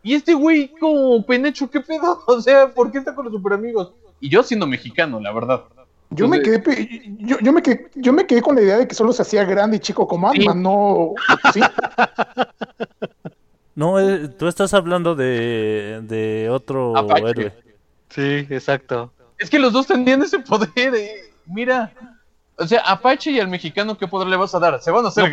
[0.03, 2.23] ¿Y este güey como Penecho qué pedo?
[2.27, 3.93] O sea, ¿por qué está con los super amigos?
[4.21, 5.65] Y yo siendo mexicano, la verdad.
[6.11, 6.63] Yo me quedé,
[7.19, 9.45] yo, yo me quedé, yo me quedé con la idea de que solo se hacía
[9.45, 10.39] grande y chico como Sí.
[10.41, 11.15] Ant-Man, no,
[11.53, 11.61] sí,
[13.75, 17.29] No, eh, tú estás hablando de, de otro Apache.
[17.29, 17.53] héroe.
[18.09, 19.13] sí, exacto.
[19.39, 20.71] Es que los dos tenían ese poder.
[20.77, 21.31] eh.
[21.45, 21.93] Mira.
[22.57, 24.81] O sea, Apache y al mexicano, ¿qué poder le vas a dar?
[24.81, 25.31] Se van a hacer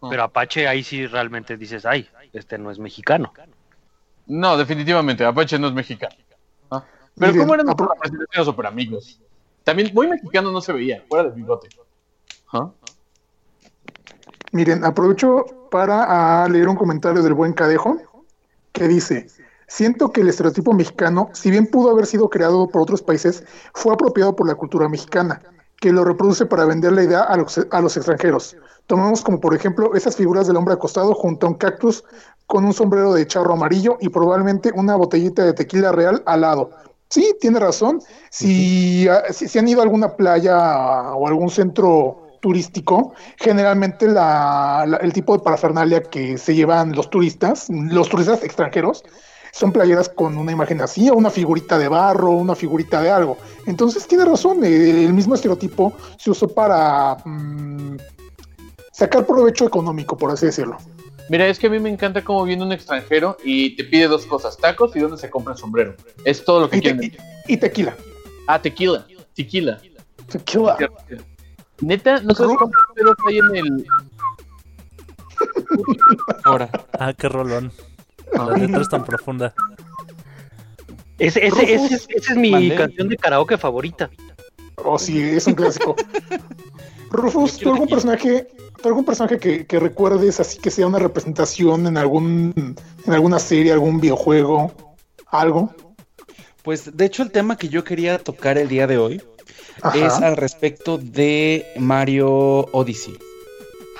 [0.00, 0.08] No.
[0.08, 3.32] Pero Apache ahí sí realmente dices, ay, este no es mexicano.
[4.26, 6.14] No, definitivamente, Apache no es mexicano.
[6.70, 6.82] Ah.
[7.14, 7.66] Pero Miren, ¿cómo eran
[8.36, 9.20] los super amigos?
[9.68, 11.68] También muy mexicano no se veía, fuera del bigote.
[12.54, 12.70] ¿Ah?
[14.50, 16.06] Miren, aprovecho para
[16.42, 17.98] ah, leer un comentario del buen Cadejo
[18.72, 19.26] que dice,
[19.66, 23.92] siento que el estereotipo mexicano, si bien pudo haber sido creado por otros países, fue
[23.92, 25.42] apropiado por la cultura mexicana,
[25.76, 28.56] que lo reproduce para vender la idea a los, a los extranjeros.
[28.86, 32.04] Tomamos como por ejemplo esas figuras del hombre acostado junto a un cactus
[32.46, 36.70] con un sombrero de charro amarillo y probablemente una botellita de tequila real al lado.
[37.10, 38.00] Sí, tiene razón.
[38.30, 44.98] Si, si, si han ido a alguna playa o algún centro turístico, generalmente la, la-
[44.98, 49.02] el tipo de parafernalia que se llevan los turistas, los turistas extranjeros,
[49.52, 53.38] son playeras con una imagen así, o una figurita de barro, una figurita de algo.
[53.66, 57.96] Entonces tiene razón, eh, el mismo estereotipo se usó para mm,
[58.92, 60.76] sacar provecho económico, por así decirlo.
[61.28, 64.24] Mira, es que a mí me encanta cómo viene un extranjero y te pide dos
[64.26, 65.94] cosas, tacos y dónde se compra el sombrero.
[66.24, 67.16] Es todo lo que Y, te- quieren.
[67.46, 67.94] y- y tequila.
[68.46, 69.06] Ah, tequila.
[69.34, 69.80] Tequila.
[70.28, 70.76] Tequila.
[71.80, 73.86] Neta, no sabes Ru- cuántos pedos hay en el.
[76.44, 77.72] Ahora, Ah, qué rolón.
[78.32, 79.54] La letra es tan profunda.
[81.18, 84.10] Ese, ese, ese, es- esa es mi canción de karaoke favorita.
[84.76, 85.94] Oh, sí, es un clásico.
[87.10, 88.48] Rufus, ¿tú algún personaje,
[88.82, 93.38] tú algún personaje que, que recuerdes así que sea una representación en algún, en alguna
[93.38, 94.72] serie, algún videojuego,
[95.28, 95.72] algo?
[96.62, 99.22] pues de hecho el tema que yo quería tocar el día de hoy
[99.80, 100.06] Ajá.
[100.06, 102.28] es al respecto de Mario
[102.72, 103.16] Odyssey.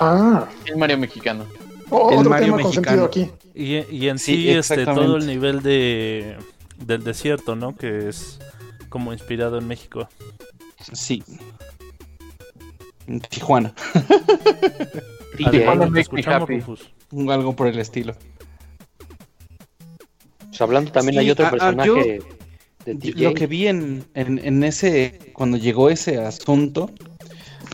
[0.00, 1.46] Ah, El Mario mexicano.
[1.88, 3.04] o- El otro Mario tema mexicano.
[3.04, 3.30] aquí.
[3.54, 6.36] Y, y en Sí, sí, este, todo el nivel de
[6.84, 7.74] del desierto, ¿no?
[7.74, 8.38] Que es
[8.90, 10.06] como inspirado en México.
[10.92, 11.22] Sí.
[13.30, 13.74] Tijuana,
[15.36, 16.48] te escuchamos.
[16.48, 16.90] Rufus.
[17.30, 18.14] algo por el estilo.
[20.48, 22.18] Pues hablando también Sí, hay otro ah, ah, personaje yo- de
[22.86, 23.22] Yo- DJ.
[23.24, 26.90] Lo que vi en, en, en ese, cuando llegó ese asunto,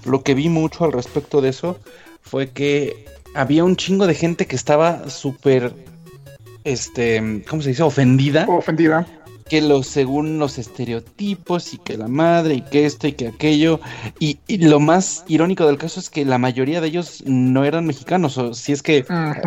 [0.05, 1.79] lo que vi mucho al respecto de eso
[2.20, 5.73] fue que había un chingo de gente que estaba súper,
[6.64, 7.83] este, ¿cómo se dice?
[7.83, 9.07] Ofendida Ofendida.
[9.49, 13.81] Que los según los estereotipos y que la madre y que esto y que aquello
[14.19, 17.87] y, y lo más irónico del caso es que la mayoría de ellos no eran
[17.87, 19.05] mexicanos o si es que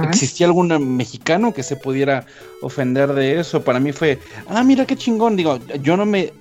[0.10, 2.26] existía algún mexicano que se pudiera
[2.62, 6.32] ofender de eso para mí fue ah mira qué chingón digo yo no me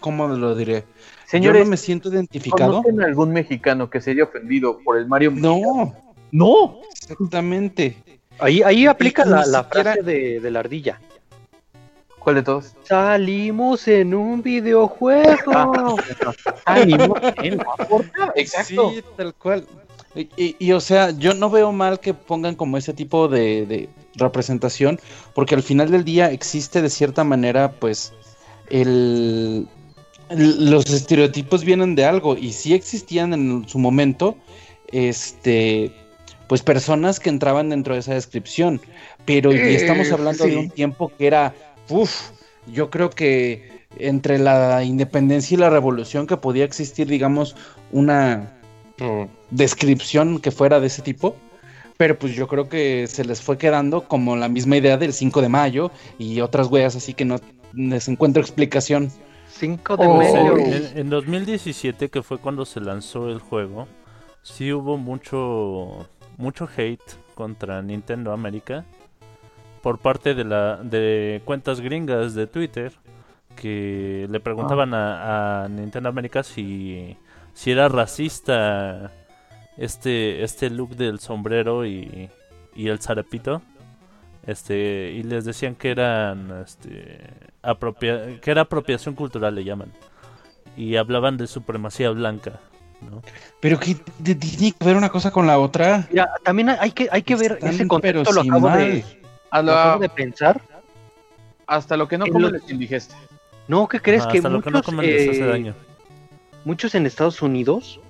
[0.00, 0.84] cómo lo diré
[1.26, 2.82] Señores, yo no me siento identificado.
[2.82, 5.94] ¿conocen algún mexicano que se haya ofendido por el Mario no.
[6.30, 6.80] No.
[6.92, 7.96] exactamente.
[8.38, 11.00] Ahí, ahí aplica la, la frase de, de la ardilla.
[12.24, 12.72] ¿Cuál de todos?
[12.84, 15.96] Salimos en un videojuego.
[16.64, 18.32] Ánimo en la portada.
[18.34, 18.92] Exacto.
[18.94, 19.66] Sí, tal cual.
[20.14, 23.66] Y, y- y, o sea, yo no veo mal que pongan como ese tipo de,
[23.66, 24.98] de representación,
[25.34, 28.12] porque al final del día existe de cierta manera, pues,
[28.70, 29.68] el,
[30.30, 34.36] el- los estereotipos vienen de algo, y sí existían en su momento,
[34.92, 35.92] este,
[36.48, 38.80] pues personas que entraban dentro de esa descripción,
[39.24, 41.54] pero y Eh, estamos hablando de un tiempo que era,
[41.88, 42.30] uff,
[42.66, 47.54] yo creo que entre la independencia y la revolución que podía existir, digamos,
[47.92, 48.50] una
[49.50, 51.36] descripción que fuera de ese tipo.
[51.96, 55.40] Pero pues yo creo que se les fue quedando como la misma idea del 5
[55.40, 57.36] de mayo y otras weas así que no
[57.72, 59.10] les encuentro explicación.
[59.48, 60.58] 5 de Oh, mayo.
[60.58, 63.86] en, en- en 2017, que fue cuando se lanzó el juego,
[64.42, 67.00] sí hubo mucho mucho hate
[67.36, 68.84] contra Nintendo América
[69.84, 72.90] por parte de la de cuentas gringas de Twitter
[73.54, 77.16] que le preguntaban a, a Nintendo América si
[77.52, 79.12] si era racista
[79.76, 82.30] este este look del sombrero y,
[82.74, 83.60] y el zarapito
[84.46, 87.20] este y les decían que eran este
[87.62, 89.92] apropia- que era apropiación cultural le llaman
[90.76, 92.58] y hablaban de supremacía blanca
[93.02, 93.20] ¿no?
[93.60, 96.06] Pero que de- tiene que ver una cosa con la otra.
[96.10, 99.04] Mira, también hay que, hay que ver Están, ese contexto, lo acabo, de,
[99.54, 100.60] A lo la- de pensar.
[101.66, 103.14] hasta lo que no En comen lo- les indigeste.
[103.68, 104.26] No, ¿qué crees?
[104.26, 105.74] Que hasta lo que no muchos, coman les hace daño
[106.64, 108.00] muchos en Estados Unidos,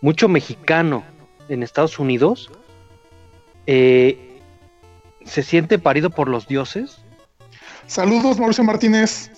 [0.00, 1.04] mucho mexicano
[1.48, 2.50] en Estados Unidos,
[3.66, 4.40] eh,
[5.24, 6.98] se siente parido por los dioses.
[7.86, 9.30] Saludos, Mauricio Martínez.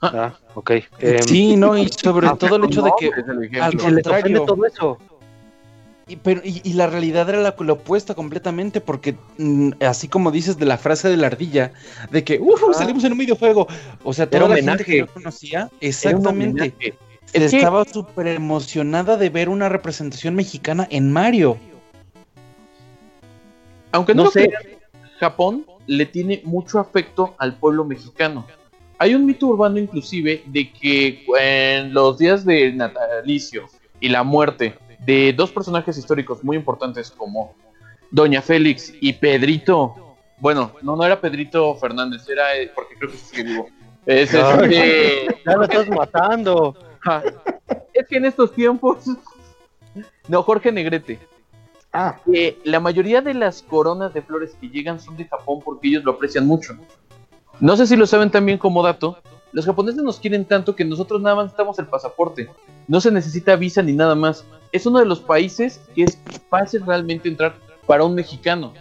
[0.00, 0.70] Ah, ok.
[0.98, 3.06] Em, sí, no, y sobre ah, todo el hecho de que
[3.60, 4.44] al se les ofende contrario.
[4.44, 4.98] todo eso.
[6.06, 10.58] Y, pero, y, y la realidad era la, opuesta completamente, porque mm, así como dices
[10.58, 11.72] de la frase de la ardilla,
[12.10, 12.74] de que "Uf, Ah.
[12.74, 13.66] salimos en un videojuego,
[14.02, 16.74] o sea, toda la gente que yo conocía, exactamente,
[17.32, 21.56] estaba súper emocionada de ver una representación mexicana en Mario.
[23.92, 24.50] Aunque no, No sé.
[25.20, 28.46] Japón le tiene mucho afecto al pueblo mexicano.
[28.98, 33.64] Hay un mito urbano inclusive de que en los días del natalicio
[34.00, 37.54] y la muerte de dos personajes históricos muy importantes como
[38.10, 43.16] Doña Félix y Pedrito, bueno, no, no era Pedrito Fernández, era eh, porque creo que
[43.16, 43.68] sigue vivo.
[44.06, 44.74] Es, Ay.
[44.74, 46.76] este, Ya lo estás matando.
[47.00, 47.22] ja,
[47.92, 49.04] es que en estos tiempos,
[50.28, 51.18] no, Jorge Negrete,
[51.96, 55.86] Ah, que la mayoría de las coronas de flores que llegan son de Japón porque
[55.86, 56.76] ellos lo aprecian mucho.
[57.60, 59.16] No sé si lo saben también como dato,
[59.54, 62.50] los japoneses nos quieren tanto que nosotros nada más necesitamos el pasaporte.
[62.88, 64.44] No se necesita visa ni nada más.
[64.72, 66.18] Es uno de los países que es
[66.50, 67.54] fácil realmente entrar
[67.86, 68.74] para un mexicano.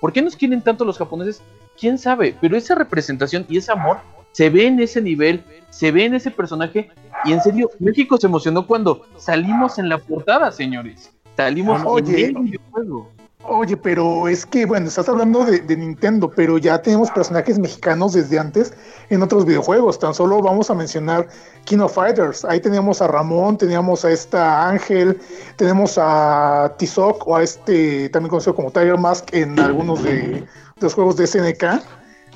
[0.00, 1.42] ¿Por qué nos quieren tanto los japoneses?
[1.78, 2.36] ¿Quién sabe?
[2.40, 3.98] Pero esa representación y ese amor
[4.32, 6.90] se ve en ese nivel, se ve en ese personaje
[7.24, 11.12] y en serio, México se emocionó cuando salimos en la portada, señores.
[11.36, 12.26] Salimos Oye.
[12.26, 13.12] en el videojuego.
[13.44, 18.38] Oye, pero es que, bueno, estás hablando de, Nintendo, pero ya tenemos personajes mexicanos desde
[18.38, 18.72] antes
[19.08, 19.98] en otros videojuegos.
[19.98, 21.28] Tan solo vamos a mencionar
[21.64, 22.44] King of Fighters.
[22.44, 25.20] Ahí teníamos a Ramón, teníamos a esta Ángel,
[25.56, 30.46] tenemos a Tizoc o a este, también conocido como Tiger Mask en algunos de, de
[30.80, 31.82] los juegos de SNK.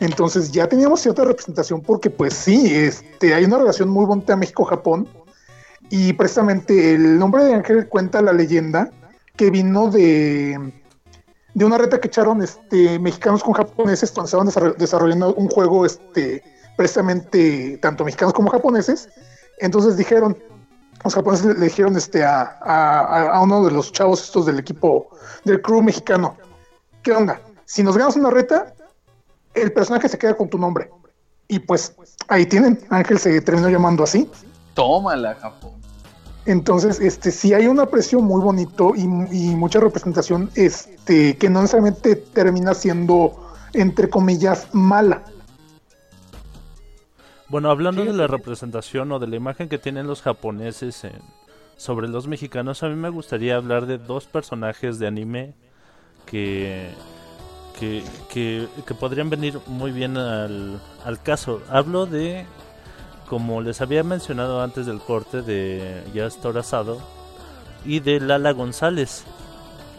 [0.00, 5.08] Entonces ya teníamos cierta representación porque pues sí, este, hay una relación muy bonita México-Japón
[5.90, 8.90] y precisamente el nombre de Ángel cuenta la leyenda
[9.36, 10.72] que vino de,
[11.54, 15.86] de una reta que echaron este, mexicanos con japoneses cuando estaban desarroll- desarrollando un juego
[15.86, 16.42] este,
[16.76, 19.08] precisamente tanto mexicanos como japoneses.
[19.58, 20.36] Entonces dijeron,
[21.04, 25.08] los japoneses le dijeron este, a, a- a uno de los chavos estos del equipo,
[25.44, 26.36] del crew mexicano,
[27.02, 27.40] ¿qué onda?
[27.64, 28.74] Si nos ganas una reta,
[29.54, 30.90] el personaje se queda con tu nombre.
[31.46, 31.94] Y pues
[32.28, 34.28] ahí tienen, Ángel se terminó llamando así.
[34.74, 35.72] Tómala, Japón.
[36.46, 41.60] Entonces, este, sí hay un aprecio muy bonito y, y mucha representación, este, que no
[41.62, 45.24] necesariamente termina siendo, entre comillas, mala.
[47.48, 51.22] Bueno, hablando de la representación o de la imagen que tienen los japoneses en-
[51.76, 55.54] sobre los mexicanos, a mí me gustaría hablar de dos personajes de anime
[56.26, 56.90] que
[57.78, 61.60] que, que, que podrían venir muy bien al, al caso.
[61.68, 62.46] Hablo de,
[63.34, 67.00] como les había mencionado antes del corte, de Ya Asado
[67.84, 69.24] y de Lala González.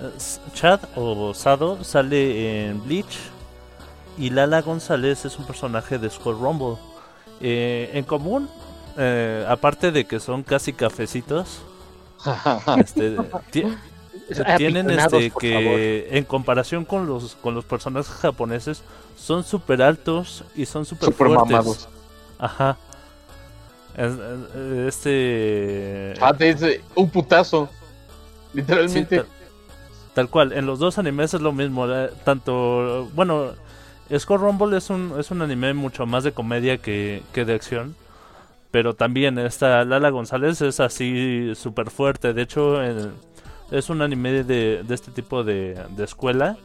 [0.02, 0.10] Eh,
[0.54, 3.18] Chad o Sado sale en Bleach
[4.18, 6.78] y Lala González es un personaje de Skull Rumble.
[7.42, 8.48] Eh, en común,
[8.98, 11.58] eh, aparte de que son casi cafecitos,
[12.78, 13.18] este,
[13.52, 13.66] ti-
[14.56, 18.82] tienen este que en comparación con los con los personajes japoneses
[19.18, 21.52] son súper altos y son súper Súper fuertes.
[21.52, 21.90] mamados.
[22.40, 22.78] Ajá.
[23.98, 27.70] Es- es- Este es eh, un putazo.
[28.54, 29.18] Sí, Literalmente.
[29.18, 29.28] tal,
[30.14, 31.88] tal cual, en los dos animes es lo mismo.
[31.91, 33.52] eh, Tanto, bueno,
[34.18, 37.96] Skull Rumble es un, es un anime mucho más de comedia que, que de acción.
[38.72, 42.34] Pero también esta Lala González es así súper fuerte.
[42.34, 43.14] De hecho, en-
[43.72, 46.58] es un anime de, de este tipo de, de escuela.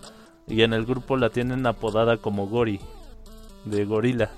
[0.49, 2.81] Y en el grupo la tienen apodada como Gori,
[3.64, 4.31] de gorila.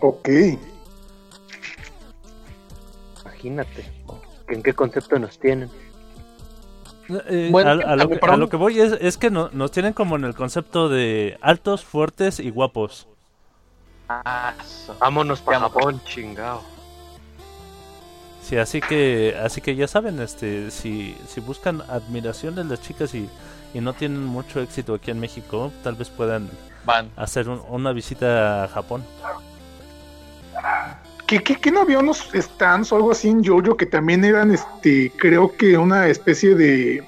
[0.00, 0.28] Ok.
[3.44, 3.84] Imagínate.
[4.48, 5.70] ¿En qué concepto nos tienen?
[7.28, 9.48] Eh, Bueno, a, a lo a- que, a lo que voy es, es que no-
[9.52, 13.06] nos tienen como en el concepto de altos, fuertes y guapos.
[14.08, 14.54] Ah,
[14.98, 16.62] Vámonos para Japón, chingao.
[18.42, 23.14] Sí, así que, así que ya saben, este, si, si buscan admiración de las chicas
[23.14, 23.28] y,
[23.72, 26.50] y no tienen mucho éxito aquí en México, tal vez puedan
[26.84, 27.10] van.
[27.16, 29.04] hacer un- una visita a Japón.
[31.30, 34.50] ¿Qué, qué, qué no había unos stands o algo así en Jojo que también eran,
[34.50, 37.04] este, creo que una especie de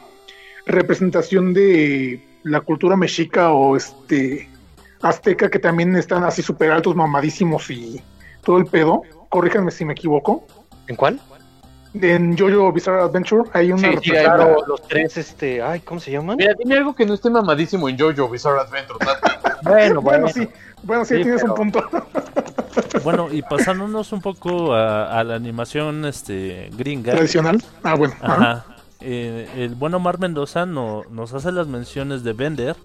[0.65, 4.49] representación de la cultura mexica o este
[5.01, 8.01] azteca que también están así súper altos, mamadísimos y
[8.45, 9.03] todo el pedo?
[9.29, 10.47] Corríjanme si me equivoco.
[10.87, 11.19] ¿En cuál?
[11.95, 14.27] En Jojo Bizarre Adventure hay una Sí, hay
[14.69, 16.37] los tres, este, ay, ¿cómo se llaman?
[16.37, 19.05] Mira, dime algo que no esté mamadísimo en Jojo Bizarre Adventure.
[19.05, 19.41] Tata.
[19.63, 20.49] Bueno, Bueno, sí,
[20.83, 21.89] bueno, sí, Sí, tienes pero- un punto.
[23.05, 27.13] Bueno, y pasándonos un poco a, a la animación este gringa.
[27.13, 27.63] Tradicional.
[27.83, 28.15] Ah, bueno.
[28.23, 28.35] ajá.
[28.35, 28.65] Ajá.
[29.01, 32.77] eh, el buen Omar Mendoza no- nos hace las menciones de Bender,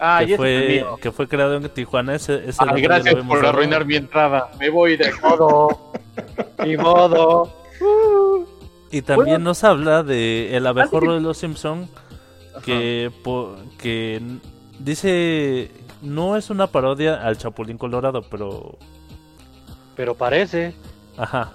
[0.00, 2.14] Ah, que, fue, que fue creado en Tijuana.
[2.16, 4.50] Ese, ese Ay, lo gracias habíamos por arruinar mi entrada.
[4.58, 5.92] Me voy de modo.
[6.64, 7.52] Ni modo.
[8.90, 9.44] Y también Bueno.
[9.50, 11.88] nos habla de el abejorro de los Simpson
[12.64, 14.20] que po- que
[14.80, 15.70] dice
[16.02, 18.76] no es una parodia al Chapulín Colorado, pero
[19.96, 20.74] Pero parece.
[21.16, 21.52] ajá.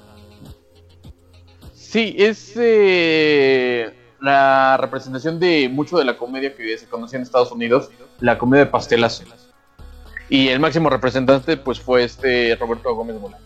[1.74, 7.52] Sí, es eh, la representación de mucho de la comedia que se conocía en Estados
[7.52, 7.90] Unidos,
[8.20, 9.24] la comedia de pastelazo.
[10.30, 13.46] Y el máximo representante pues fue este Roberto Gómez Bolaños.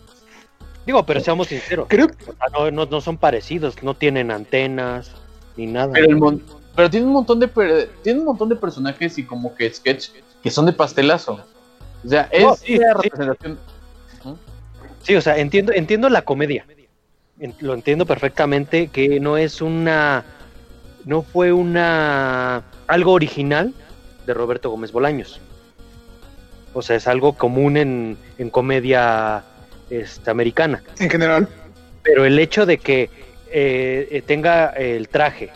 [0.86, 1.86] Digo, pero seamos sinceros.
[1.88, 2.06] Creo
[2.52, 5.10] no, no, no son parecidos, no tienen antenas
[5.56, 5.92] ni nada.
[5.92, 6.42] Pero, el mon-
[6.76, 10.10] pero tiene un montón de per- tiene un montón de personajes y como que sketch
[10.46, 11.40] que son de pastelazo.
[12.04, 13.08] O sea, es No, sí, la sí.
[13.08, 13.58] representación.
[15.02, 16.64] Sí, o sea, entiendo, entiendo la comedia.
[17.40, 20.24] En- Lo entiendo perfectamente que no es una.
[21.04, 22.62] No fue una.
[22.86, 23.74] algo original
[24.24, 25.40] de Roberto Gómez Bolaños.
[26.74, 29.42] O sea, es algo común en, en comedia
[29.90, 30.80] este, americana.
[31.00, 31.48] en general.
[32.04, 33.10] Pero el hecho de que
[33.50, 35.50] eh, eh, tenga el traje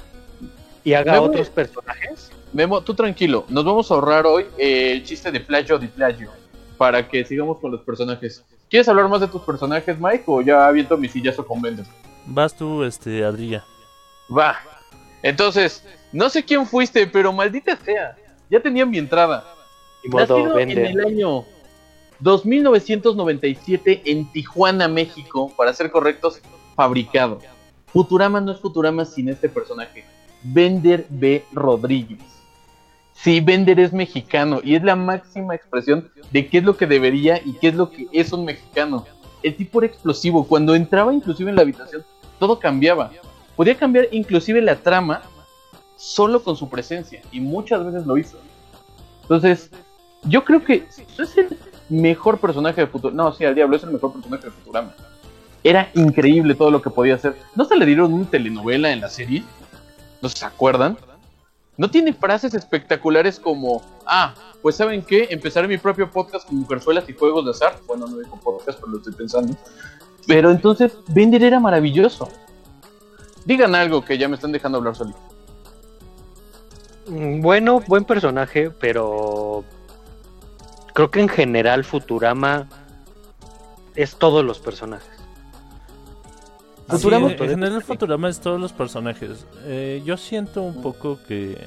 [0.85, 2.31] y haga otros personajes.
[2.53, 6.31] Memo, tú tranquilo, nos vamos a ahorrar hoy eh, el chiste de plagio de plagio
[6.76, 8.45] para que sigamos con los personajes.
[8.68, 11.85] ¿Quieres hablar más de tus personajes, Mike, o ya aviento mi sillazo con Bender?
[12.26, 13.64] Vas tú este Adrilla.
[14.37, 14.57] Va.
[15.22, 18.16] Entonces, no sé quién fuiste, pero maldita sea,
[18.49, 19.45] ya tenía mi entrada.
[20.03, 21.45] Y modo Nacido en el año
[22.20, 26.41] 2997 en Tijuana, México, para ser correctos,
[26.74, 27.39] fabricado.
[27.87, 30.05] Futurama no es Futurama sin este personaje,
[30.43, 31.45] Bender B.
[31.53, 32.20] Rodríguez.
[33.12, 37.41] Sí, Bender es mexicano y es la máxima expresión de qué es lo que debería
[37.45, 39.05] y qué es lo que es un mexicano.
[39.43, 42.03] El tipo era explosivo, cuando entraba inclusive en la habitación,
[42.38, 43.11] todo cambiaba.
[43.57, 45.22] Podía cambiar inclusive la trama
[45.97, 48.38] solo con su presencia y muchas veces lo hizo.
[49.22, 49.70] Entonces,
[50.22, 50.86] yo creo que
[51.18, 51.59] es el
[51.91, 53.24] mejor personaje de Futurama.
[53.24, 54.95] No, sí, al diablo es el mejor personaje de Futurama.
[55.62, 57.36] Era increíble todo lo que podía hacer.
[57.55, 59.45] ¿No se le dieron una telenovela en la serie?
[60.23, 60.99] ¿No se acuerdan?
[61.77, 65.29] No tiene frases espectaculares como, ah, pues ¿saben qué?
[65.31, 67.79] Empezaré mi propio podcast con mujerzuelas y juegos de azar.
[67.87, 69.57] Bueno, no digo podcast, pero lo estoy pensando.
[70.27, 72.29] Pero entonces, Bender era maravilloso.
[73.47, 75.18] Digan algo que ya me están dejando hablar solito.
[77.07, 79.64] Mm, Bueno, buen personaje, pero
[80.93, 82.68] creo que en general Futurama
[83.95, 85.20] es todos los personajes.
[86.91, 87.82] Futurama, Sí, en general.
[87.82, 89.47] Futurama es todos los personajes.
[89.64, 91.59] Eh, yo siento un poco que,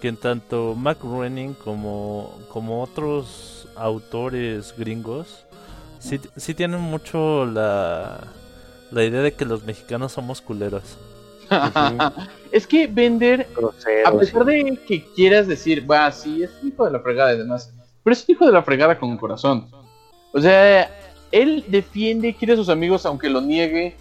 [0.00, 5.46] que tanto Mac Groening como, como otros autores gringos
[6.06, 8.20] sí, sí tienen mucho la,
[8.90, 10.98] la idea de que los mexicanos somos culeros.
[12.52, 14.52] es que vender, Grosero, a pesar sí.
[14.52, 17.72] de que quieras decir, va, sí, es un hijo de la fregada y demás,
[18.02, 19.68] pero es un hijo de la fregada con corazón.
[20.32, 20.90] O sea,
[21.30, 23.96] él defiende, quiere a sus amigos aunque lo niegue.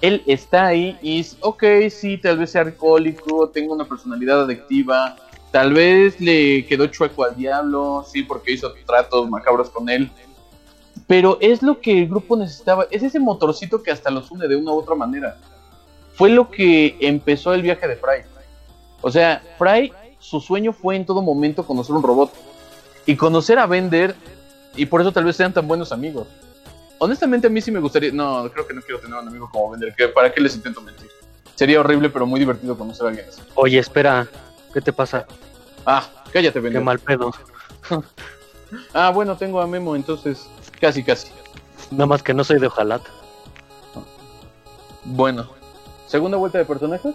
[0.00, 5.16] Él está ahí y es, ok, sí, tal vez sea alcohólico, tenga una personalidad adictiva,
[5.50, 10.10] tal vez le quedó chueco al diablo, sí, porque hizo tratos macabros con él.
[11.06, 14.56] Pero es lo que el grupo necesitaba, es ese motorcito que hasta los une de
[14.56, 15.38] una u otra manera.
[16.14, 18.22] Fue lo que empezó el viaje de Fry.
[19.02, 22.32] O sea, Fry, su sueño fue en todo momento conocer un robot.
[23.06, 24.16] Y conocer a Bender,
[24.74, 26.26] y por eso tal vez sean tan buenos amigos.
[26.98, 29.70] Honestamente a mí sí me gustaría, no, creo que no quiero tener un amigo como
[29.70, 31.10] Bender, que ¿para qué les intento mentir?
[31.54, 33.40] Sería horrible, pero muy divertido conocer a alguien así.
[33.54, 34.26] Oye, espera,
[34.72, 35.26] ¿qué te pasa?
[35.84, 36.82] Ah, cállate, Qué Bender.
[36.82, 37.30] mal pedo.
[38.92, 40.48] Ah, bueno, tengo a Memo, entonces
[40.80, 41.28] casi, casi.
[41.92, 43.08] Nada más que no soy de ojalata.
[45.04, 45.46] Bueno,
[46.08, 47.14] segunda vuelta de personajes.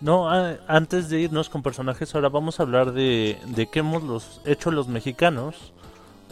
[0.00, 4.02] No, a- antes de irnos con personajes, ahora vamos a hablar de, de qué hemos
[4.02, 5.54] los, hecho los mexicanos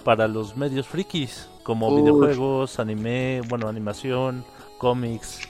[0.04, 2.00] para los medios frikis, como Uy.
[2.02, 4.44] videojuegos, anime, bueno, animación,
[4.78, 5.40] cómics.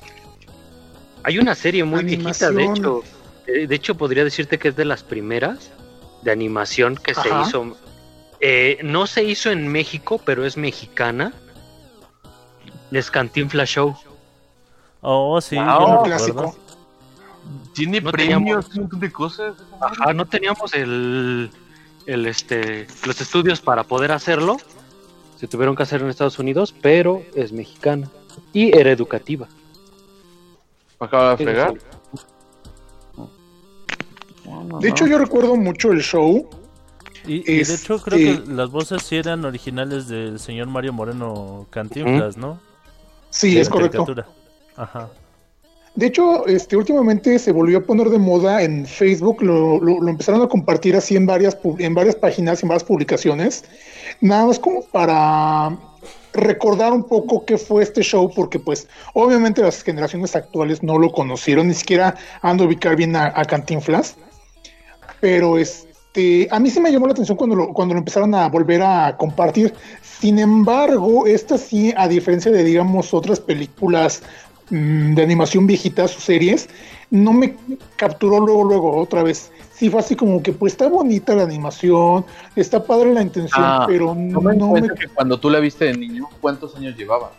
[1.24, 2.76] Hay una serie muy viejita, de Animación.
[2.78, 3.02] hecho.
[3.46, 5.70] eh, De hecho, podría decirte que es de las primeras
[6.22, 7.76] de animación que se hizo.
[8.40, 11.34] Eh, no se hizo en México, pero es mexicana.
[12.90, 13.94] Es Cantinflas Show.
[15.02, 15.64] Oh, sí, Wow.
[15.66, 16.04] yo no Un recuerdo.
[16.04, 16.56] clásico.
[17.74, 19.54] Tiene No premios, teníamos- un montón de cosas.
[19.82, 21.50] Ajá, no teníamos el,
[22.06, 24.56] el este, los estudios para poder hacerlo.
[25.36, 28.08] Se tuvieron que hacer en Estados Unidos, pero es mexicana
[28.52, 29.48] y era educativa.
[30.98, 31.74] Acaba de fregar.
[34.80, 36.48] De hecho, yo recuerdo mucho el show.
[37.26, 40.92] Y, y de hecho creo Este- que las voces sí eran originales del señor Mario
[40.92, 42.60] Moreno Cantinflas, ¿no?
[43.30, 44.06] Sí, De es correcto.
[44.76, 45.08] Ajá.
[45.96, 50.48] De hecho, este, últimamente se volvió a poner de moda en Facebook, lo, empezaron a
[50.48, 53.64] compartir así en varias, en varias páginas, en varias publicaciones,
[54.20, 55.74] nada más como para
[56.34, 61.10] recordar un poco qué fue este show, porque pues obviamente las generaciones actuales no lo
[61.10, 64.16] conocieron, ni siquiera han de ubicar bien a, a Cantinflas,
[65.20, 68.48] pero este, a mí sí me llamó la atención cuando lo, cuando lo empezaron a
[68.48, 69.74] volver a compartir.
[70.02, 74.22] Sin embargo, esta sí, a diferencia de digamos otras películas
[74.70, 76.68] de animación viejitas o series,
[77.10, 77.56] no me
[77.96, 79.52] capturó luego, luego, otra vez.
[79.72, 82.24] Sí fue así como que, pues está bonita la animación,
[82.56, 84.82] está padre la intención, Ah, pero en no me...
[84.88, 87.30] que cuando tú la viste de niño, ¿cuántos años llevaba?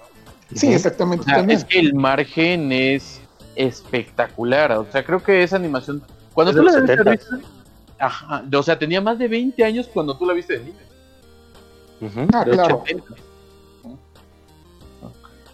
[0.55, 1.57] Sí, exactamente, O sea, también.
[1.59, 3.19] es que el margen es
[3.55, 4.71] espectacular.
[4.73, 6.01] O sea, creo que esa animación.
[6.34, 7.36] Cuando Es tú la los debiste haber 70.
[7.38, 7.57] visto-
[7.99, 8.43] Ajá.
[8.55, 12.28] O sea, tenía más de 20 años cuando tú la viste de niño.
[12.34, 12.84] Ah, claro.
[12.84, 13.03] 80.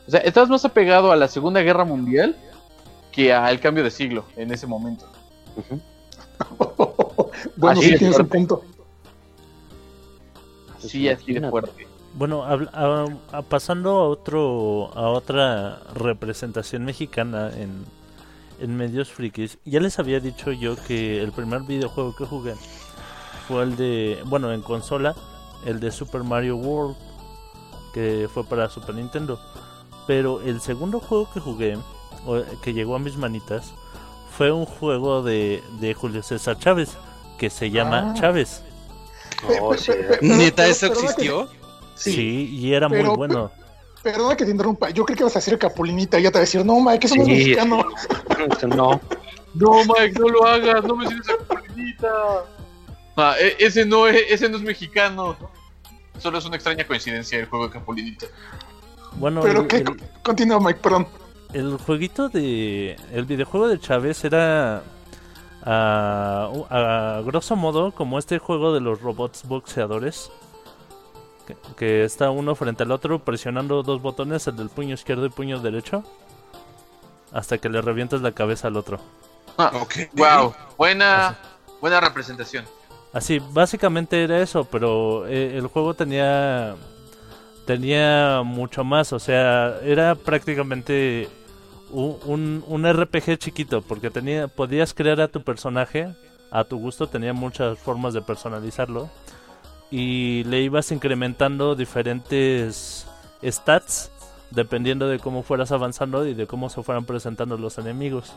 [0.07, 2.35] O sea, estabas más apegado a la Segunda Guerra Mundial
[3.11, 5.05] que al cambio de siglo en ese momento.
[7.57, 8.63] bueno, Así sí tienes un punto.
[10.79, 11.87] Sí, así de fuerte.
[12.15, 17.85] Bueno, habla- a- a- pasando a otro a otra representación mexicana en,
[18.59, 22.53] en medios frikis, ya les había dicho yo que el primer videojuego que jugué
[23.47, 25.15] fue el de, bueno, en consola,
[25.65, 26.95] el de Super Mario World,
[27.93, 29.39] que fue para Super Nintendo.
[30.07, 31.77] Pero el segundo juego que jugué,
[32.25, 33.73] o que llegó a mis manitas,
[34.37, 36.97] fue un juego de, de Julio César Chávez,
[37.37, 38.19] que se llama Ah.
[38.19, 38.63] Chávez.
[39.61, 39.91] Oh, sí.
[40.21, 41.47] ¿Neta eso que- existió?
[41.95, 43.51] Sí, Sí, y era muy pero- bueno.
[44.01, 44.89] perdona que te interrumpa.
[44.89, 46.99] Yo creo que vas a decir Capulinita y ya te vas a decir, no, Mike,
[46.99, 47.33] que eso no es Sí.
[47.35, 47.85] mexicano.
[48.75, 48.99] No,
[49.55, 52.09] No, Mike, no lo hagas, no me sientes a Capulinita.
[53.15, 55.37] Ah, e- ese no es, ese no es mexicano.
[56.19, 58.25] Solo es una extraña coincidencia el juego de Capulinita.
[59.17, 61.07] Bueno, Pero el- que el- continúa, Mike, perdón.
[61.53, 62.95] El jueguito de.
[63.11, 64.83] El videojuego de Chávez era.
[65.65, 70.29] A, a grosso modo, como este juego de los robots boxeadores.
[71.47, 75.29] Que, que está uno frente al otro presionando dos botones, el del puño izquierdo y
[75.29, 76.03] puño derecho.
[77.31, 78.99] Hasta que le revientas la cabeza al otro.
[79.57, 79.95] Ah, Ok.
[80.13, 81.37] wow, buena,
[81.81, 82.65] buena representación.
[83.13, 86.75] Así, básicamente era eso, pero eh, el juego tenía.
[87.65, 91.29] Tenía mucho más, o sea, era prácticamente
[91.91, 96.13] un, un, un RPG chiquito, porque tenía, podías crear a tu personaje
[96.51, 99.09] a tu gusto, tenía muchas formas de personalizarlo,
[99.89, 103.07] y le ibas incrementando diferentes
[103.43, 104.11] stats
[104.51, 108.33] dependiendo de cómo fueras avanzando y de cómo se fueran presentando los enemigos.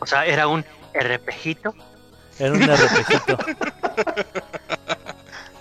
[0.00, 1.74] o sea, era un RPGito.
[2.38, 3.38] Era un RPGito.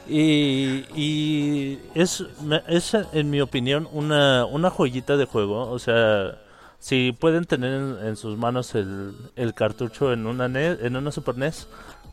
[0.08, 2.24] Y, y es,
[2.68, 5.70] es, en mi opinión, una, una joyita de juego.
[5.70, 6.40] O sea,
[6.80, 11.12] si pueden tener en, en sus manos el, el cartucho en una, NES en una
[11.12, 11.68] Super NES,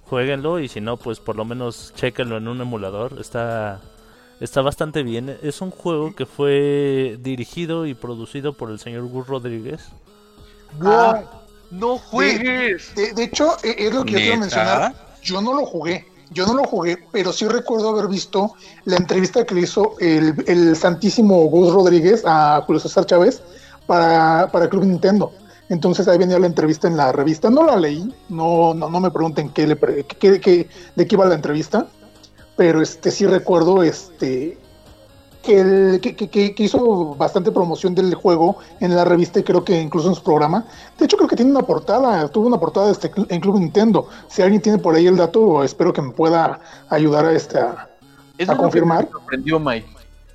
[0.06, 0.60] jueguenlo.
[0.60, 3.18] Y si no, pues por lo menos chequenlo en un emulador.
[3.20, 3.80] Está,
[4.40, 5.36] está bastante bien.
[5.42, 9.88] Es un juego que fue dirigido y producido por el señor Gus Rodríguez.
[10.80, 11.22] Ah,
[11.72, 12.94] ¡No juegues!
[12.94, 14.40] de, de hecho, e- es lo que yo quiero ¿Neta?
[14.40, 14.94] mencionar.
[15.22, 18.54] Yo no lo jugué, yo no lo jugué, pero sí recuerdo haber visto
[18.84, 23.42] la entrevista que le hizo el, el santísimo Gus Rodríguez a Julio César Chávez
[23.86, 25.32] para, para Club Nintendo.
[25.68, 27.50] Entonces ahí venía la entrevista en la revista.
[27.50, 31.26] No la leí, no, no, no me pregunten qué le qué- qué- de qué iba
[31.26, 31.86] la entrevista,
[32.56, 34.58] pero este sí recuerdo este
[35.42, 39.42] que, el- que, que- que- que hizo bastante promoción del juego en la revista y
[39.42, 40.66] creo que incluso en su programa.
[40.98, 44.08] De hecho, creo que tiene una portada, tuvo una portada este, en Club Nintendo.
[44.28, 47.58] Si alguien tiene por ahí el dato, espero que me pueda ayudar a este.
[47.58, 47.88] a-
[48.38, 49.04] Eso ¿A es lo que confirmar?
[49.04, 49.86] me sorprendió, Mike.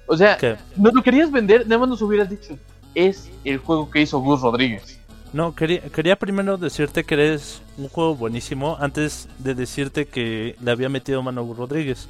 [0.08, 2.58] O sea, Que, no lo querías vender, nada más nos hubieras dicho.
[2.94, 5.00] Es el juego que hizo Gus Rodríguez.
[5.34, 10.72] No, quería, quería primero decirte que eres un juego buenísimo antes de decirte que le
[10.72, 12.08] había metido mano a Gus Rodríguez.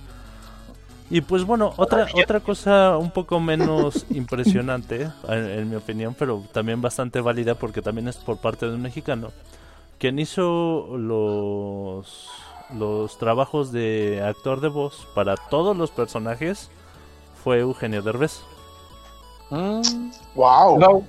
[1.09, 6.43] Y pues bueno, otra, otra cosa un poco menos impresionante, en, en mi opinión, pero
[6.51, 9.31] también bastante válida porque también es por parte de un mexicano,
[9.99, 12.29] quien hizo los,
[12.73, 16.69] los trabajos de actor de voz para todos los personajes
[17.43, 18.41] fue Eugenio Derbez.
[19.51, 20.79] ¡Wow!
[20.79, 21.03] No.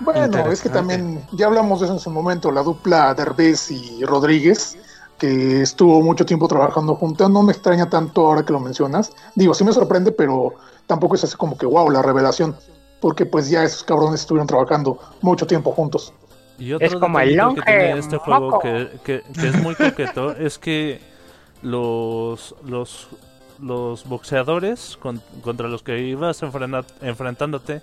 [0.00, 4.04] Bueno, es que también ya hablamos de eso en su momento, la dupla Derbez y
[4.04, 4.76] Rodríguez,
[5.18, 7.30] que estuvo mucho tiempo trabajando juntas.
[7.30, 9.12] No me extraña tanto ahora que lo mencionas.
[9.34, 10.54] Digo, sí me sorprende, pero
[10.86, 12.56] tampoco es así como que wow, la revelación.
[13.00, 16.12] Porque pues ya esos cabrones estuvieron trabajando mucho tiempo juntos.
[16.58, 19.74] Y otro Es como el detallito que tiene este juego que, que- que es muy
[19.74, 21.00] coqueto es que
[21.62, 23.08] los los
[23.60, 27.82] los boxeadores con- contra los que ibas enfrena- enfrentándote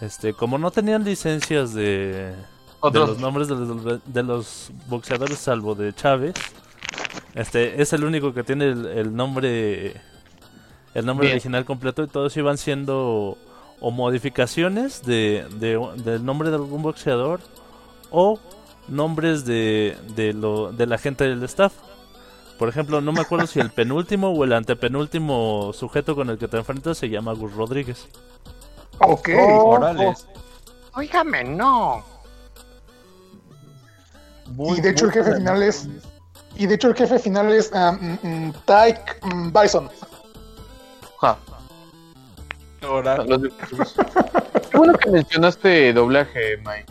[0.00, 2.34] este como no tenían licencias de,
[2.82, 6.34] de los nombres de los, de los boxeadores salvo de Chávez
[7.34, 10.00] este es el único que tiene el, el nombre
[10.94, 11.36] el nombre Bien.
[11.36, 13.36] original completo y todos iban siendo
[13.80, 17.40] o modificaciones de, de- del nombre de algún boxeador
[18.10, 18.40] o
[18.88, 21.72] nombres de, de, lo, de la gente del staff.
[22.58, 26.48] Por ejemplo, no me acuerdo si el penúltimo o el antepenúltimo sujeto con el que
[26.48, 28.08] te enfrentas se llama Gus Rodríguez.
[28.98, 29.28] Ok.
[29.38, 30.14] Órale.
[30.94, 32.02] Óigame, no.
[34.76, 35.88] Y de hecho el jefe final es...
[36.56, 39.88] Y de hecho el jefe final es mm, Tyke mm, Bison.
[41.20, 41.38] Ja.
[42.80, 42.86] Qué
[44.76, 46.86] bueno que mencionaste doblaje, Mike.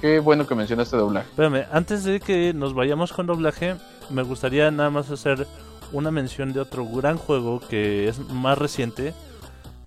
[0.00, 1.28] Qué bueno que mencionaste doblaje.
[1.28, 3.76] Espérame, antes de que nos vayamos con doblaje,
[4.10, 5.46] me gustaría nada más hacer
[5.92, 9.14] una mención de otro gran juego que es más reciente,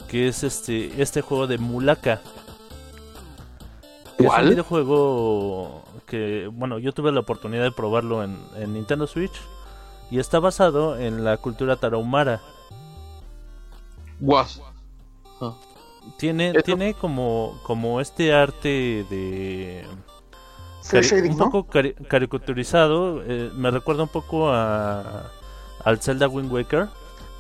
[0.08, 2.22] que es este este juego de Mulaka.
[4.18, 4.44] Es ¿Cuál?
[4.44, 9.40] un videojuego que, bueno, yo tuve la oportunidad de probarlo en, en Nintendo Switch
[10.12, 12.42] y está basado en la cultura tarahumara.
[14.20, 14.62] Guas.
[16.18, 19.86] Tiene, Esto- tiene como, como este arte de...
[20.90, 21.50] Cari- shading, un ¿no?
[21.52, 23.22] poco cari- caricaturizado.
[23.24, 25.30] eh, me recuerda un poco a,
[25.84, 26.88] al Zelda Wind Waker.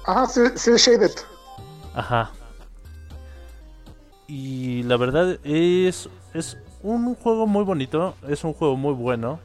[0.05, 1.11] Ajá, Cel Cel Shaded.
[1.95, 2.31] Ajá.
[4.27, 9.39] Y la verdad es, es un juego muy bonito, es un juego muy bueno.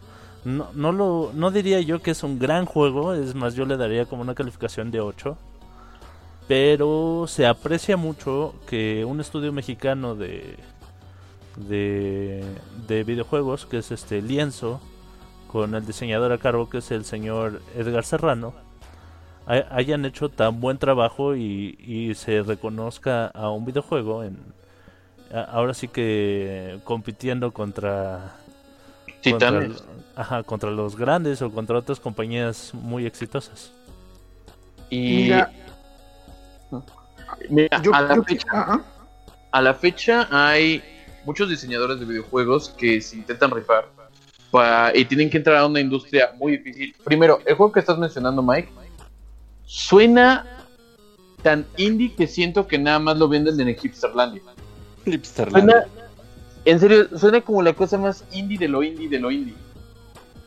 [0.44, 3.76] No, no, lo, no diría yo que es un gran juego, es más, yo le
[3.78, 5.36] daría como una calificación de 8.
[6.46, 10.58] Pero se aprecia mucho que un estudio mexicano de,
[11.56, 12.44] de,
[12.86, 14.80] de videojuegos, que es este Lienzo,
[15.46, 18.52] con el diseñador a cargo que es el señor Edgar Serrano,
[19.46, 24.38] hay- hayan hecho tan buen trabajo y, y se reconozca a un videojuego en
[25.48, 28.36] ahora sí que compitiendo contra
[29.20, 29.80] Titanes.
[29.80, 33.72] contra, ajá, contra los grandes o contra otras compañías muy exitosas.
[34.90, 35.52] Y Mira,
[37.48, 38.84] mira, yo a, la fecha, ajá.
[39.50, 40.82] a la fecha hay
[41.24, 43.94] muchos diseñadores de videojuegos que se intentan rifar
[44.94, 46.94] y tienen que entrar a una industria muy difícil.
[47.04, 48.68] Primero, el juego que estás mencionando, Mike,
[49.64, 50.46] suena
[51.42, 54.42] tan indie que siento que nada más lo venden en Hipsterlandia.
[55.50, 55.84] Suena,
[56.64, 59.54] en serio, suena como la cosa más indie de lo indie de lo indie.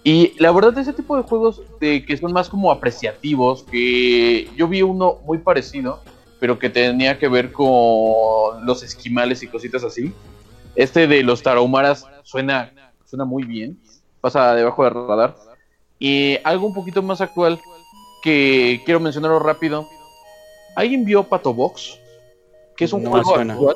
[0.03, 4.68] Y la verdad, ese tipo de juegos de que son más como apreciativos, que yo
[4.68, 6.01] vi uno muy parecido,
[6.39, 10.14] pero que tenía que ver con los esquimales y cositas así.
[10.76, 12.72] Este de los tarahumaras suena,
[13.05, 13.78] suena muy bien,
[14.22, 15.36] pasa debajo del radar.
[15.99, 17.60] Y algo un poquito más actual
[18.24, 19.88] que quiero mencionarlo rápido.
[20.76, 21.99] ¿Alguien vio Pato Box?
[22.76, 23.53] Que es un No juego suena.
[23.53, 23.76] actual.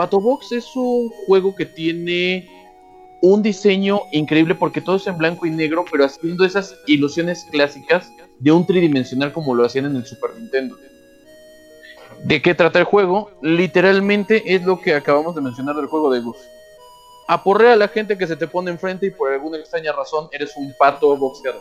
[0.00, 2.48] Pato Box es un juego que tiene
[3.20, 8.10] un diseño increíble porque todo es en blanco y negro, pero haciendo esas ilusiones clásicas
[8.38, 10.74] de un tridimensional como lo hacían en el Super Nintendo.
[12.24, 13.30] ¿De qué trata el juego?
[13.42, 16.38] Literalmente es lo que acabamos de mencionar del juego de Gus.
[17.28, 20.56] Aporrea a la gente que se te pone enfrente y por alguna extraña razón eres
[20.56, 21.60] un pato boxeador.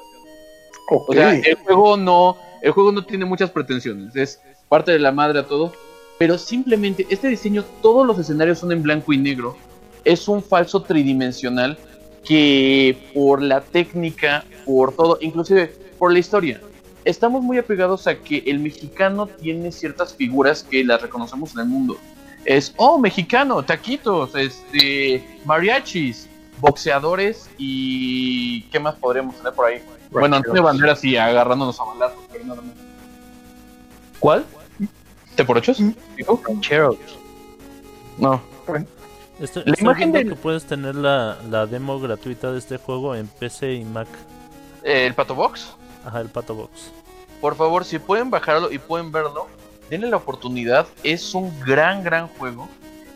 [0.92, 5.12] O sea, el juego no, el juego no tiene muchas pretensiones, es parte de la
[5.12, 5.74] madre a todo,
[6.20, 9.56] pero simplemente este diseño, todos los escenarios son en blanco y negro,
[10.04, 11.78] es un falso tridimensional
[12.26, 16.62] que por la técnica, por todo, inclusive por la historia,
[17.06, 21.68] estamos muy apegados a que el mexicano tiene ciertas figuras que las reconocemos en el
[21.68, 21.98] mundo.
[22.44, 26.28] Es, oh, mexicano, taquitos, este, mariachis,
[26.60, 29.82] boxeadores y ¿qué más podríamos tener por ahí?
[30.12, 32.76] Bueno, Antonio Banderas y agarrándonos a balazos, pero nada más.
[34.20, 34.46] ¿Cuál?
[35.36, 35.78] ¿Te por ochos?
[36.18, 36.42] dijo?
[36.48, 36.98] Rancheros.
[38.18, 38.42] No.
[39.40, 43.16] Estoy, La estoy imagen del- que puedes tener la, la demo gratuita de este juego
[43.16, 44.08] en PC y Mac.
[44.84, 45.74] ¿El Pato Box?
[46.06, 46.92] Ajá, el Pato Box.
[47.40, 49.48] Por favor, si pueden bajarlo y pueden verlo,
[49.90, 50.88] denle la oportunidad.
[51.04, 52.68] Es un gran, gran juego.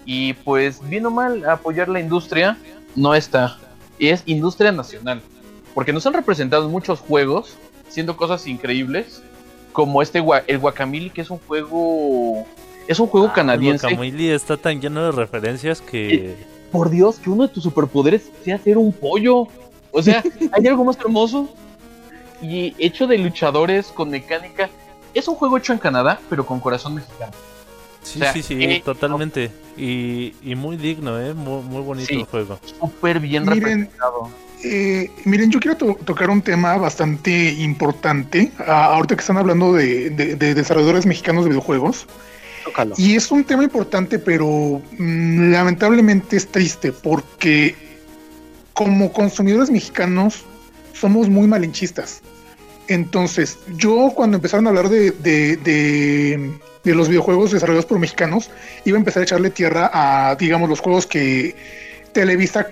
[0.05, 2.57] Y pues, bien o mal, apoyar la industria
[2.95, 3.57] no está.
[3.99, 5.21] Y es industria nacional.
[5.73, 7.55] Porque nos han representado en muchos juegos,
[7.89, 9.21] siendo cosas increíbles.
[9.73, 12.45] Como este, el Guacamole, que es un juego...
[12.87, 13.87] Es un juego canadiense.
[13.87, 16.35] El Guacamole está tan lleno de referencias que...
[16.71, 19.47] Por Dios, que uno de tus superpoderes sea hacer un pollo.
[19.91, 21.49] O sea, ¿hay algo más hermoso?
[22.41, 24.69] Y hecho de luchadores con mecánica.
[25.13, 27.31] Es un juego hecho en Canadá, pero con corazón mexicano.
[28.01, 29.51] Sí, O sea, sí, sí, eh, totalmente.
[29.77, 31.33] Y, y muy digno, ¿eh?
[31.33, 32.15] Muy, muy bonito Sí.
[32.19, 32.59] el juego.
[32.79, 34.29] Súper bien Miren, representado.
[34.63, 38.51] Eh, miren, yo quiero to- tocar un tema bastante importante.
[38.59, 42.07] ah, ahorita que están hablando de, de- de desarrolladores mexicanos de videojuegos.
[42.63, 42.95] Tócalo.
[42.97, 47.75] Y es un tema importante, pero mm, lamentablemente es triste porque
[48.73, 50.45] como consumidores mexicanos
[50.93, 52.21] somos muy malinchistas.
[52.87, 56.51] Entonces, yo cuando empezaron a hablar de, de- de-
[56.83, 58.49] de los videojuegos desarrollados por mexicanos,
[58.85, 61.55] iba a empezar a echarle tierra a, digamos, los juegos que
[62.13, 62.67] Televisa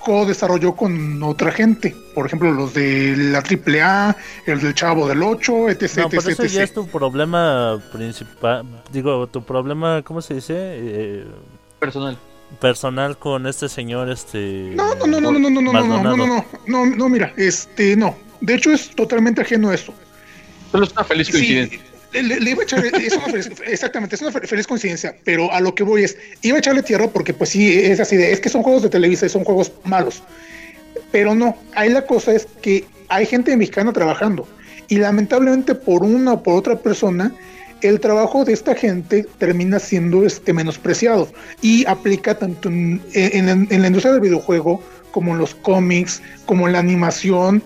[0.00, 1.94] co-desarrolló con otra gente.
[2.14, 5.98] Por ejemplo, los de la AAA, el del Chavo del 8, etc.
[5.98, 6.50] No, pero eso etc.
[6.50, 8.66] ya es tu problema principal.
[8.92, 10.54] Digo, tu problema, ¿cómo se dice?
[10.56, 11.26] Eh,
[11.78, 12.18] personal.
[12.60, 14.72] Personal con este señor, este.
[14.74, 16.16] No, no, no, no, no, no, no, Maldonado.
[16.16, 18.16] no, no, no, no, no, mira, este, no.
[18.40, 19.94] De hecho, es totalmente ajeno a eso.
[20.72, 21.78] Solo es una feliz coincidencia.
[21.78, 22.84] Sí le- iba a echar,
[23.66, 26.82] exactamente, es una fe- feliz coincidencia, pero a lo que voy es, iba a echarle
[26.82, 29.44] tierra porque pues sí, es así de, es que son juegos de Televisa y son
[29.44, 30.22] juegos malos.
[31.12, 34.46] Pero no, ahí la cosa es que hay gente mexicana trabajando
[34.88, 37.32] y lamentablemente por una o por otra persona,
[37.82, 41.32] el trabajo de esta gente termina siendo este menospreciado
[41.62, 43.00] y aplica tanto en
[43.82, 44.82] la industria del videojuego
[45.12, 47.62] como en los cómics, como en la animación,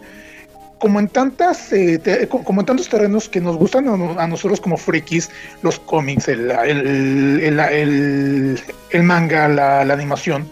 [0.84, 4.60] como en tantas eh, te- como en tantos terrenos que nos gustan a, a nosotros
[4.60, 5.30] como frikis,
[5.62, 7.58] los cómics, el, el,
[8.92, 10.46] el- manga, la, la animación,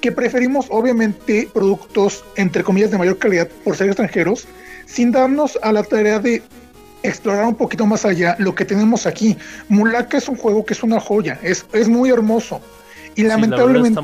[0.00, 4.46] que preferimos obviamente productos entre comillas de mayor calidad por ser extranjeros,
[4.86, 6.42] sin darnos a la tarea de
[7.02, 9.36] explorar un poquito más allá lo que tenemos aquí.
[9.68, 12.62] Mulaka es un juego que es una joya, es, es muy hermoso.
[13.16, 14.00] Y Sí, lamentablemente.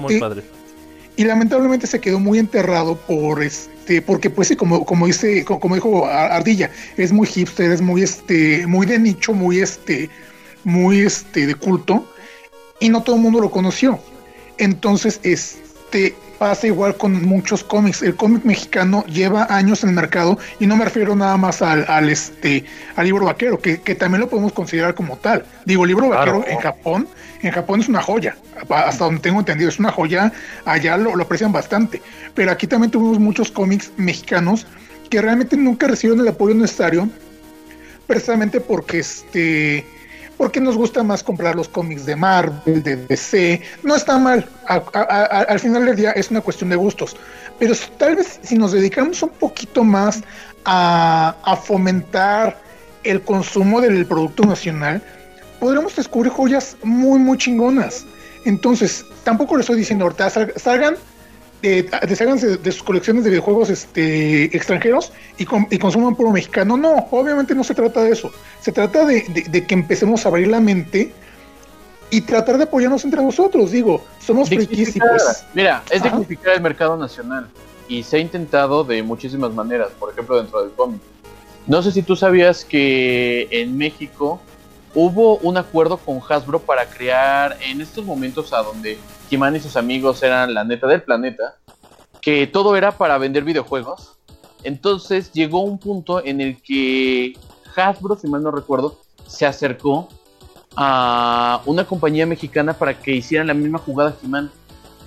[1.17, 5.61] Y lamentablemente se quedó muy enterrado por este porque pues sí como como dice co-
[5.61, 10.11] como dijo Ar- Ardilla es muy hipster es muy este muy de nicho muy este
[10.65, 12.09] muy este de culto
[12.81, 14.01] y no todo el mundo lo conoció.
[14.59, 16.15] Entonces este
[16.45, 20.77] pasa igual con muchos cómics el cómic mexicano lleva años en el mercado y no
[20.77, 22.67] me refiero nada más al, al este
[22.97, 26.41] al libro vaquero que, que también lo podemos considerar como tal digo libro Claro.
[26.41, 27.09] vaquero en Japón
[27.41, 28.37] en Japón es una joya,
[28.69, 30.33] hasta donde tengo entendido, es una joya,
[30.67, 32.01] allá lo, lo aprecian bastante.
[32.35, 34.67] Pero aquí también tuvimos muchos cómics mexicanos
[35.11, 37.07] que realmente nunca recibieron el apoyo necesario,
[38.07, 39.85] precisamente porque este
[40.45, 45.59] porque nos gusta más comprar los cómics de Marvel, de DC, no está mal, al
[45.59, 47.17] final del día es una cuestión de gustos,
[47.59, 50.23] pero tal vez si nos dedicamos un poquito más
[50.67, 52.61] a, fomentar
[53.05, 55.03] el consumo del producto nacional,
[55.61, 58.05] podremos descubrir joyas muy, muy chingonas.
[58.45, 60.97] Entonces, tampoco le estoy diciendo ahorita, sal- salgan,
[61.65, 66.77] eh, desháganse de, sus colecciones de videojuegos este, extranjeros y, consuman puro mexicano.
[66.77, 68.31] No, obviamente no se trata de eso.
[68.61, 71.13] Se trata de, de- de que empecemos a abrir la mente
[72.11, 73.71] y tratar de apoyarnos entre nosotros.
[73.71, 75.45] Digo, somos frikis y pues.
[75.55, 77.49] Mira, es dignificar el mercado nacional.
[77.89, 81.01] y se ha intentado de muchísimas maneras, por ejemplo dentro del cómic.
[81.67, 84.41] No sé si tú sabías que en México
[84.95, 88.99] hubo un acuerdo con Hasbro para crear en estos momentos a donde
[89.31, 91.57] He-Man y sus amigos eran la neta del planeta,
[92.21, 94.13] que todo era para vender videojuegos.
[94.63, 97.35] Entonces llegó un punto en el que
[97.77, 100.09] Hasbro, si mal no recuerdo, se acercó
[100.77, 104.51] a una compañía mexicana para que hicieran la misma jugada He-Man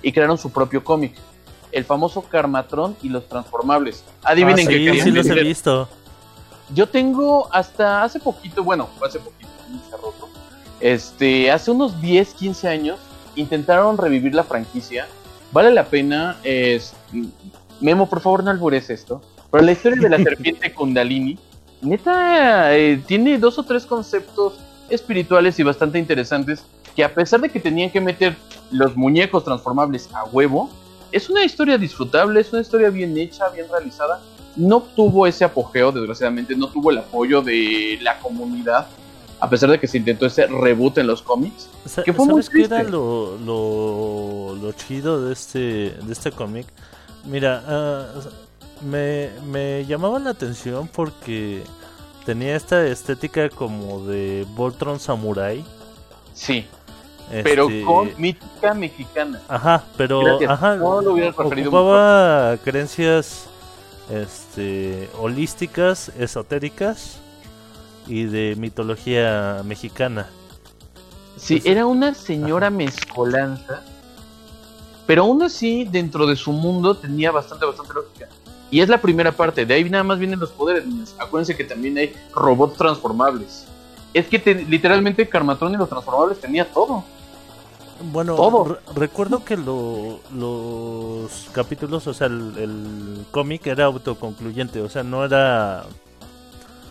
[0.02, 1.14] y crearon su propio cómic.
[1.72, 4.04] El famoso Karmatron y los Transformables.
[4.22, 5.88] Adivinen Ah, qué sí, querían sí los he visto.
[6.74, 9.47] Yo tengo hasta hace poquito, bueno, hace poquito,
[9.92, 10.28] roto.
[10.80, 12.98] Este, hace unos 10, 15 años
[13.36, 15.08] intentaron revivir la franquicia.
[15.52, 16.94] Vale la pena, es,
[17.80, 19.22] Memo, por favor no albures esto.
[19.50, 21.38] Pero la historia de la serpiente Kundalini,
[21.80, 24.58] neta, eh, tiene dos o tres conceptos
[24.90, 26.64] espirituales y bastante interesantes
[26.94, 28.36] que a pesar de que tenían que meter
[28.70, 30.70] los muñecos transformables a huevo,
[31.12, 34.20] es una historia disfrutable, es una historia bien hecha, bien realizada
[34.58, 38.88] no tuvo ese apogeo, desgraciadamente, no tuvo el apoyo de la comunidad,
[39.40, 41.68] a pesar de que se intentó ese reboot en los cómics.
[41.86, 46.32] Sa- Que fue muy ¿Sabes qué era lo, lo, lo chido de este, de este
[46.32, 46.66] cómic?
[47.24, 48.06] Mira, ah,
[48.82, 51.62] me, me llamaba la atención porque
[52.26, 55.64] tenía esta estética como de Voltron Samurai.
[56.34, 56.66] Sí,
[57.42, 59.40] pero este, con mítica mexicana.
[59.48, 60.50] Ajá, pero Gracias.
[60.50, 63.46] ajá, No lo hubieras referido ocupaba creencias
[64.10, 67.18] este, holísticas, esotéricas
[68.08, 70.28] y de mitología mexicana.
[71.36, 73.82] Sí, Entonces- era una señora mezcolanza,
[75.06, 78.28] pero aún así, dentro de su mundo tenía bastante, bastante lógica.
[78.70, 81.14] Y es la primera parte, de ahí nada más vienen los poderes, niños.
[81.18, 83.64] Acuérdense que también hay robots transformables.
[84.12, 87.04] Es que te- literalmente Carmatron y los transformables tenía todo.
[88.12, 88.64] Bueno, Todo.
[88.64, 95.02] re- recuerdo que lo- los capítulos, o sea, el, el cómic era autoconcluyente, o sea,
[95.02, 95.84] no era...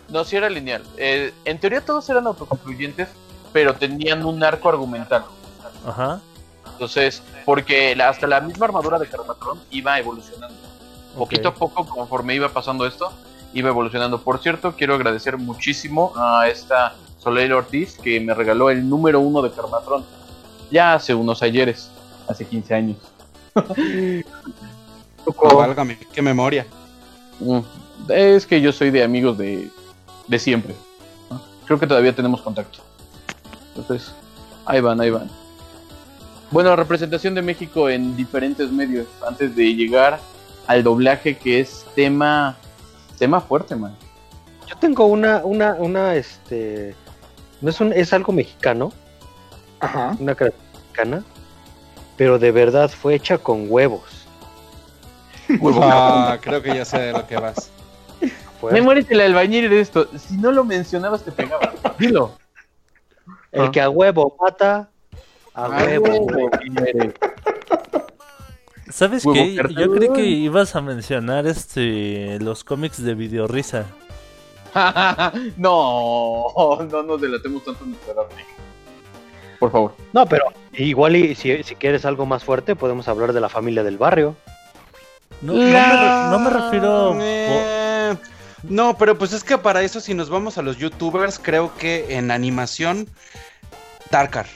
[0.08, 0.82] No, sí era lineal.
[0.96, 3.08] Eh, en teoría todos eran autoconcluyentes,
[3.52, 5.24] pero tenían un arco argumental.
[5.86, 6.20] Ajá.
[6.72, 10.56] Entonces, porque la- hasta la misma armadura de Carmatron iba evolucionando.
[11.16, 13.12] Poquito a poco, conforme iba pasando esto,
[13.52, 14.20] iba evolucionando.
[14.20, 19.42] Por cierto, quiero agradecer muchísimo a esta Soleil Ortiz que me regaló el número uno
[19.42, 20.04] de Carmatron.
[20.70, 21.90] Ya hace unos ayeres,
[22.28, 22.96] hace 15 años.
[25.26, 26.66] Oh, válgame, qué memoria.
[27.40, 27.58] Mm,
[28.08, 29.68] Es que yo soy de amigos de,
[30.28, 30.74] de siempre.
[31.30, 31.40] ¿no?
[31.66, 32.78] Creo que todavía tenemos contacto.
[33.74, 34.12] Entonces,
[34.64, 35.28] ahí van, ahí van.
[36.50, 40.18] Bueno, representación de México en diferentes medios antes de llegar
[40.66, 42.56] al doblaje que es tema
[43.18, 43.94] tema fuerte, man.
[44.66, 46.94] Yo tengo una, una, una, este,
[47.60, 48.92] no es un, es algo mexicano,
[49.80, 50.16] Ajá.
[50.18, 51.24] una mexicana,
[52.16, 54.26] pero de verdad fue hecha con huevos.
[55.82, 57.70] Ah, creo que ya sé de lo que vas.
[58.60, 60.08] Fue Me mueres el albañil de esto.
[60.18, 61.72] Si no lo mencionabas te pegaba.
[61.98, 62.36] Dilo.
[63.52, 64.88] el que a huevo mata,
[65.54, 66.50] a huevo.
[68.90, 69.56] ¿Sabes Huevo qué?
[69.56, 69.76] cartón.
[69.76, 73.86] Yo creí que ibas a mencionar este los cómics de Videorrisa.
[75.56, 76.46] no,
[76.90, 78.46] no nos delatemos tanto en nuestra edad, Nick.
[79.58, 79.94] Por favor.
[80.12, 83.82] No, pero igual y si, si quieres algo más fuerte, podemos hablar de la familia
[83.82, 84.36] del barrio.
[85.42, 85.70] No, no me,
[86.30, 87.87] no me refiero...
[88.62, 92.16] No, pero pues es que para eso, si nos vamos a los youtubers, creo que
[92.16, 93.08] en animación,
[94.10, 94.46] Darkar.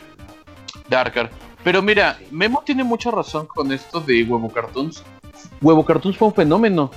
[0.88, 1.30] Darkar.
[1.62, 5.05] Pero mira, Memo tiene mucha razón con esto de Huevo Cartoons.
[5.61, 6.90] Huevo Cartoons fue un fenómeno.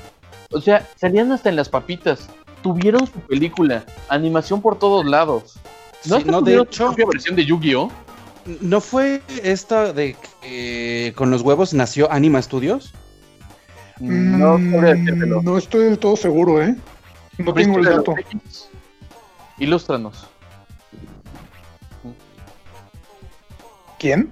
[0.52, 2.30] O sea, salían hasta en las papitas.
[2.64, 5.60] Tuvieron su película, animación por todos lados.
[6.06, 7.92] ¿No, Sí, no, de hecho, propia versión de Yu-Gi-Oh?
[8.62, 12.94] ¿no fue esta de que con los huevos nació Anima Studios?
[14.00, 14.58] No.
[14.58, 16.76] Mm, no estoy del todo seguro, ¿eh?
[17.38, 18.16] No tengo el dato.
[19.58, 20.28] Ilústranos.
[24.00, 24.32] ¿Quién?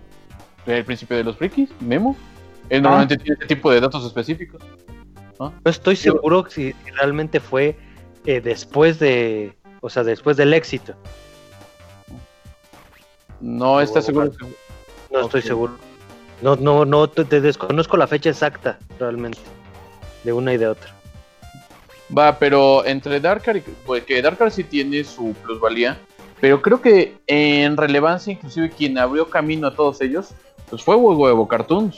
[0.65, 2.15] El príncipe de los frikis, Memo.
[2.69, 2.81] Él Ah.
[2.83, 4.61] normalmente tiene ese tipo de datos específicos.
[5.39, 7.77] No estoy seguro si, si realmente fue
[8.25, 10.93] eh, después de, o sea, después del éxito.
[13.41, 14.31] No está Huevo seguro.
[15.11, 15.73] No estoy seguro.
[16.41, 19.39] No, no, no, te, te desconozco la fecha exacta, realmente,
[20.23, 20.93] de una y de otra.
[22.15, 25.97] Va, pero entre Darkar y pues que Darkar sí tiene su plusvalía,
[26.39, 30.29] pero creo que en relevancia, inclusive quien abrió camino a todos ellos,
[30.69, 31.97] pues fue Huevo Cartoons.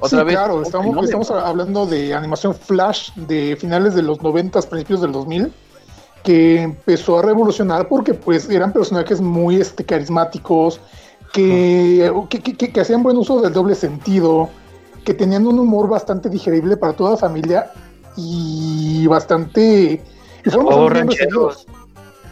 [0.00, 0.34] Otra sí, vez.
[0.36, 5.52] claro, estamos, hablando de animación flash de finales de los 90, principios del 2000,
[6.22, 10.80] que empezó a revolucionar porque pues eran personajes muy este, carismáticos,
[11.32, 14.48] que, que, que- que hacían buen uso del doble sentido,
[15.04, 17.72] que tenían un humor bastante digerible para toda la familia
[18.18, 20.02] y bastante...
[20.44, 21.66] Y fueron Oh, rancheros.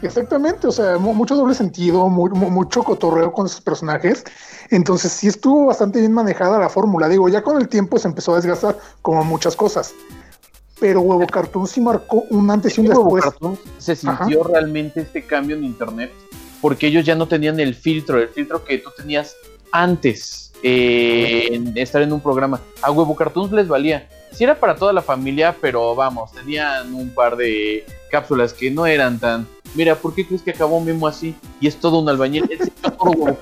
[0.03, 4.25] Exactamente, o sea, mu- mucho doble sentido, mu- mu- mucho cotorreo con esos personajes.
[4.71, 7.09] Entonces sí estuvo bastante bien manejada la fórmula.
[7.09, 9.95] Digo, ya con el tiempo se empezó a desgastar como muchas cosas.
[10.79, 13.25] Pero Huevo Cartoon sí marcó un antes y un Huevo después.
[13.25, 16.13] Cartoon se sintió realmente este cambio en internet
[16.61, 19.35] porque ellos ya no tenían el filtro, el filtro que tú tenías
[19.73, 22.61] antes eh, en estar en un programa.
[22.83, 24.09] A Huevo Cartoons les valía.
[24.33, 28.87] Sí era para toda la familia, pero vamos, tenían un par de cápsulas que no
[28.87, 29.47] eran tan...
[29.75, 31.35] Mira, ¿por qué crees que acabó Memo así?
[31.61, 32.49] Y es todo un albañil.
[32.51, 33.39] Es todo.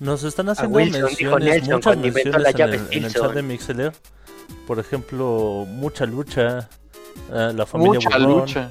[0.00, 3.22] Nos están haciendo Wilson, menciones, Nelson, muchas menciones la en llave el, en el Stilson.
[3.28, 3.92] chat de Mixeler.
[4.66, 6.68] Por ejemplo, mucha lucha,
[7.32, 8.70] eh, la familia Mucha Burrón, lucha.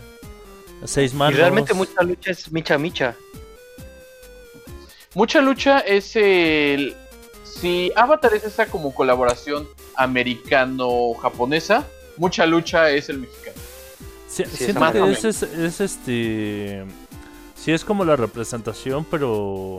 [0.86, 1.38] seis Y manos.
[1.38, 3.16] realmente mucha lucha es micha micha.
[5.16, 6.96] Mucha lucha es el.
[7.44, 11.86] Si Avatar es esa como colaboración americano-japonesa,
[12.18, 13.58] mucha lucha es el mexicano.
[14.28, 16.86] Si- Sí, siento más que es, es, es este.
[17.56, 19.78] Sí, es como la representación, pero.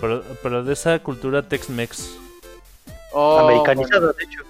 [0.00, 2.10] Pero, pero de esa cultura Tex-Mex.
[3.12, 4.42] Oh, Americanizado, de hecho.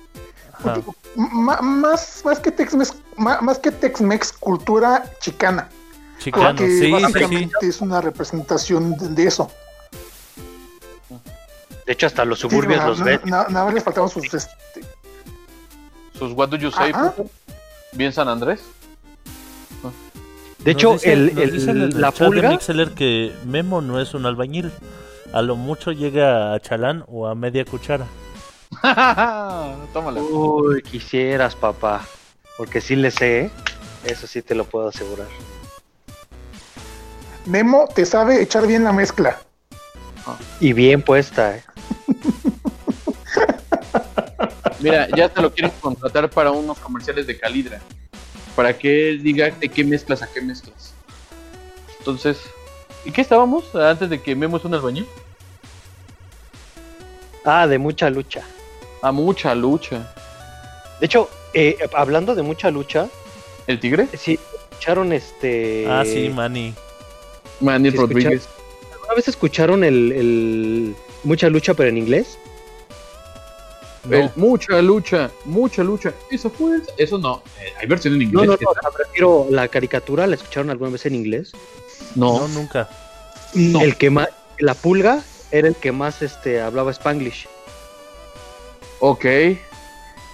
[1.16, 5.68] Ma- más, más que Tex-Mex, más que Tex-Mex, cultura chicana.
[6.18, 6.90] Chicano, que sí, sí, sí.
[6.92, 9.50] básicamente es una representación de, de eso.
[11.90, 13.20] De hecho, hasta los Sí, suburbios los na- ven.
[13.24, 14.46] na- Nada más les faltaban sus este,
[16.16, 16.92] Sus What Do You Say?
[17.90, 18.60] Bien San Andrés.
[20.58, 22.48] De hecho, Nos dicen- el, nos el- el la de pulga.
[22.50, 24.70] Mixeler que Memo no es un albañil.
[25.32, 28.06] A lo mucho llega a chalán o a media cuchara.
[29.92, 30.20] Tómala.
[30.22, 32.06] Uy, quisieras, papá.
[32.56, 33.50] Porque sí le sé, ¿eh?
[34.04, 35.26] Eso sí te lo puedo asegurar.
[37.46, 39.40] Memo te sabe echar bien la mezcla.
[40.60, 41.62] Y bien puesta, ¿eh?
[44.80, 47.80] Mira, ya te lo quieren contratar para unos comerciales de Calidra.
[48.56, 50.94] Para que él diga de qué mezclas a qué mezclas.
[51.98, 52.38] Entonces,
[53.04, 55.06] ¿y qué estábamos antes de que Memo es un albañil?
[57.44, 58.42] Ah, de mucha lucha.
[59.02, 60.12] A mucha lucha.
[60.98, 63.08] De hecho, eh, hablando de mucha lucha,
[63.66, 64.08] ¿El tigre?
[64.18, 64.38] sí,
[64.70, 65.86] escucharon este.
[65.88, 66.74] Ah, sí, Manny.
[67.60, 68.48] Manny ¿Sí Rodríguez.
[69.10, 70.94] ¿Alguna vez escucharon el, el
[71.24, 72.38] mucha lucha, pero en inglés?
[74.04, 74.16] No.
[74.16, 76.12] El mucha lucha, mucha lucha.
[76.30, 76.92] Esa fuerza.
[76.96, 77.42] Eso no.
[77.60, 78.46] eh, hay versión en No, inglés.
[78.46, 81.50] no, no, está- me refiero la caricatura, ¿la escucharon alguna vez en inglés?
[82.14, 82.48] No, no.
[82.48, 82.88] nunca.
[83.52, 84.28] El que más,
[84.60, 87.48] la pulga era el que más este hablaba Spanglish.
[89.00, 89.24] Ok.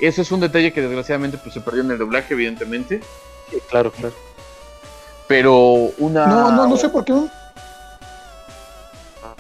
[0.03, 3.01] Eso es un detalle que desgraciadamente pues, se perdió en el doblaje, evidentemente.
[3.51, 4.15] Sí, claro, claro.
[5.29, 5.55] Pero
[5.97, 6.27] una.
[6.27, 7.15] No, no, no sé por qué.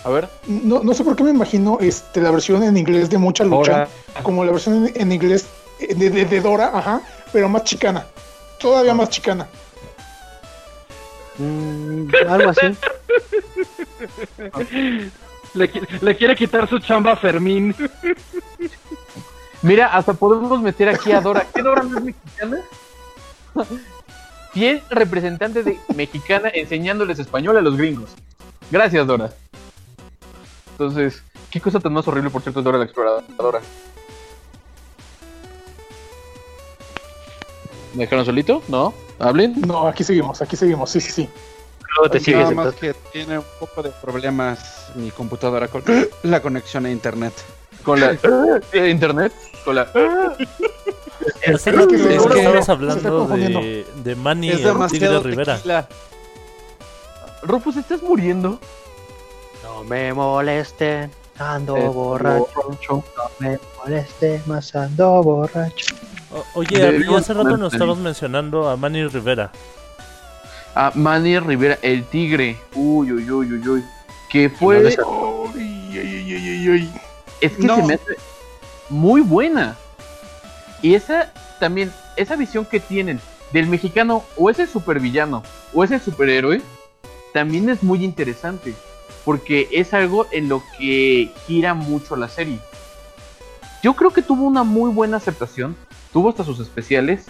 [0.07, 0.29] A ver.
[0.47, 3.89] No, no sé por qué me imagino este, la versión en inglés de mucha lucha,
[4.23, 5.47] como la versión en, en inglés
[5.81, 7.01] eh, de, de- de Dora, ajá,
[7.33, 8.07] pero más chicana,
[8.61, 9.49] todavía más chicana.
[11.39, 12.67] mm, algo así.
[16.03, 17.75] Le quiere quitar su chamba a Fermín.
[19.63, 21.47] Mira, hasta podemos meter aquí a Dora.
[21.53, 22.59] ¿Qué Dora no es mexicana?
[24.53, 28.11] Fiel representante de mexicana enseñándoles español a los gringos.
[28.71, 29.33] Gracias, Dora.
[30.79, 33.61] Entonces, qué cosa tan más horrible, por cierto, es Dora la exploradora.
[37.95, 38.62] ¿Me dejaron solito?
[38.68, 38.93] ¿No?
[39.18, 39.59] ¿Hablen?
[39.62, 41.29] No, aquí seguimos, aquí seguimos, sí, sí, sí.
[41.97, 42.95] Luego te sigues Nada más entonces.
[42.95, 45.83] que tiene un poco de problemas mi computadora con
[46.24, 47.33] la conexión a internet.
[47.83, 48.11] Con la
[48.72, 49.33] eh, internet.
[49.64, 49.91] Con la
[51.55, 55.57] Hace rato que es que- está hablando de, de Manny es el Tigre demasiado Rivera.
[55.57, 55.89] tequila.
[57.45, 58.61] Rufus, ¿estás muriendo?
[59.77, 62.47] No me molesten, ando Eh, borracho.
[62.89, 63.05] No
[63.39, 65.95] me molesten, más ando borracho.
[66.33, 69.53] O- Oye, hace rato nos estabas mencionando a Manny Rivera.
[70.74, 72.57] A Manny Rivera, el tigre.
[72.74, 73.85] Uy, uy, uy, uy, uy.
[74.31, 74.77] Que fue.
[74.79, 76.89] No les-.
[77.43, 77.77] Es que No.
[77.77, 78.16] se me hace
[78.89, 79.77] muy buena.
[80.81, 83.20] Y esa también, esa visión que tienen
[83.53, 85.43] del mexicano, o es el supervillano,
[85.74, 86.62] o es el superhéroe,
[87.35, 88.74] también es muy interesante.
[89.27, 92.59] Porque es algo en lo que gira mucho la serie.
[93.83, 95.77] Yo creo que tuvo una muy buena aceptación.
[96.14, 97.27] Tuvo hasta sus especiales.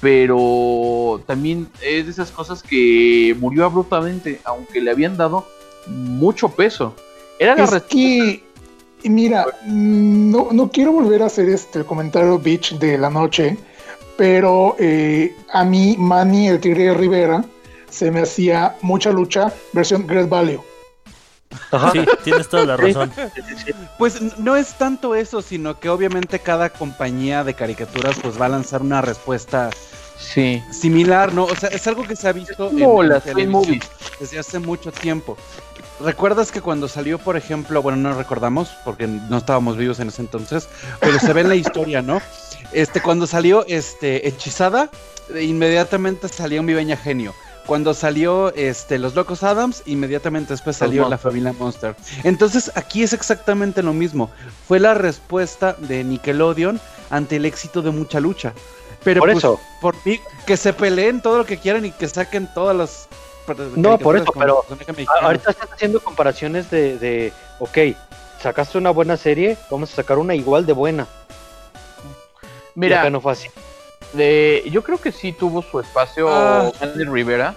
[0.00, 5.46] Pero también es de esas cosas que murió abruptamente, aunque le habían dado
[5.86, 6.94] mucho peso.
[7.38, 8.42] Era la Es que,
[9.04, 13.56] mira, no, no quiero volver a hacer este el comentario bitch de la noche,
[14.16, 17.44] pero eh, a mí Manny, el tigre de Rivera,
[17.90, 20.62] se me hacía mucha lucha versión Great Value.
[21.70, 21.92] Ajá.
[21.92, 23.12] Sí, tienes toda la razón.
[23.98, 28.50] Pues no es tanto eso, sino que obviamente cada compañía de caricaturas pues va a
[28.50, 29.70] lanzar una respuesta
[30.18, 30.62] Sí.
[30.72, 31.44] similar, ¿no?
[31.44, 32.76] O sea, es algo que se ha visto en,
[33.20, 33.82] televisión Movies.
[34.18, 35.36] desde hace mucho tiempo.
[36.00, 40.22] ¿Recuerdas que cuando salió, por ejemplo, bueno, no recordamos porque no estábamos vivos en ese
[40.22, 40.68] entonces,
[41.00, 42.20] pero se ve en la historia, ¿no?
[42.72, 44.90] Este, cuando salió este Hechizada,
[45.40, 47.34] inmediatamente salió Mi Beña Genio.
[47.66, 51.96] Cuando salió este Los Locos Adams, inmediatamente después salió la familia Monster.
[52.22, 54.30] Entonces, aquí es exactamente lo mismo.
[54.68, 58.52] Fue la respuesta de Nickelodeon ante el éxito de Mucha Lucha.
[59.02, 59.60] Pero Por pues, eso.
[59.80, 63.08] por mí, que se peleen todo lo que quieran y que saquen todas las.
[63.76, 64.64] No, por eso, pero
[65.22, 67.78] Ahorita estás haciendo comparaciones de, de, ok,
[68.42, 71.06] sacaste una buena serie, vamos a sacar una igual de buena.
[72.74, 73.48] Y Mira, acá no fue así.
[74.16, 76.70] De- yo creo que sí tuvo su espacio Ah.
[76.80, 77.54] Andy Rivera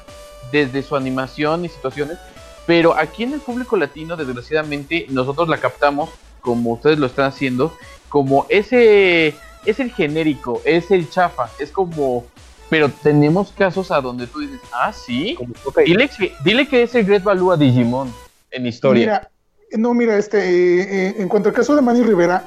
[0.52, 2.18] desde su animación y situaciones,
[2.66, 6.10] pero aquí en el público latino, desgraciadamente, nosotros la captamos,
[6.42, 7.74] como ustedes lo están haciendo,
[8.10, 9.36] como ese
[9.66, 12.26] es el genérico, es el chafa, es como,
[12.70, 16.84] pero tenemos casos a donde tú dices, ah, sí, Como, ok, dile que, dile que
[16.84, 18.14] es el Great Value a Digimon
[18.52, 19.02] en historia.
[19.06, 19.32] Mira,
[19.78, 22.44] no, mira, este, eh, eh, en cuanto al caso de Manny Rivera,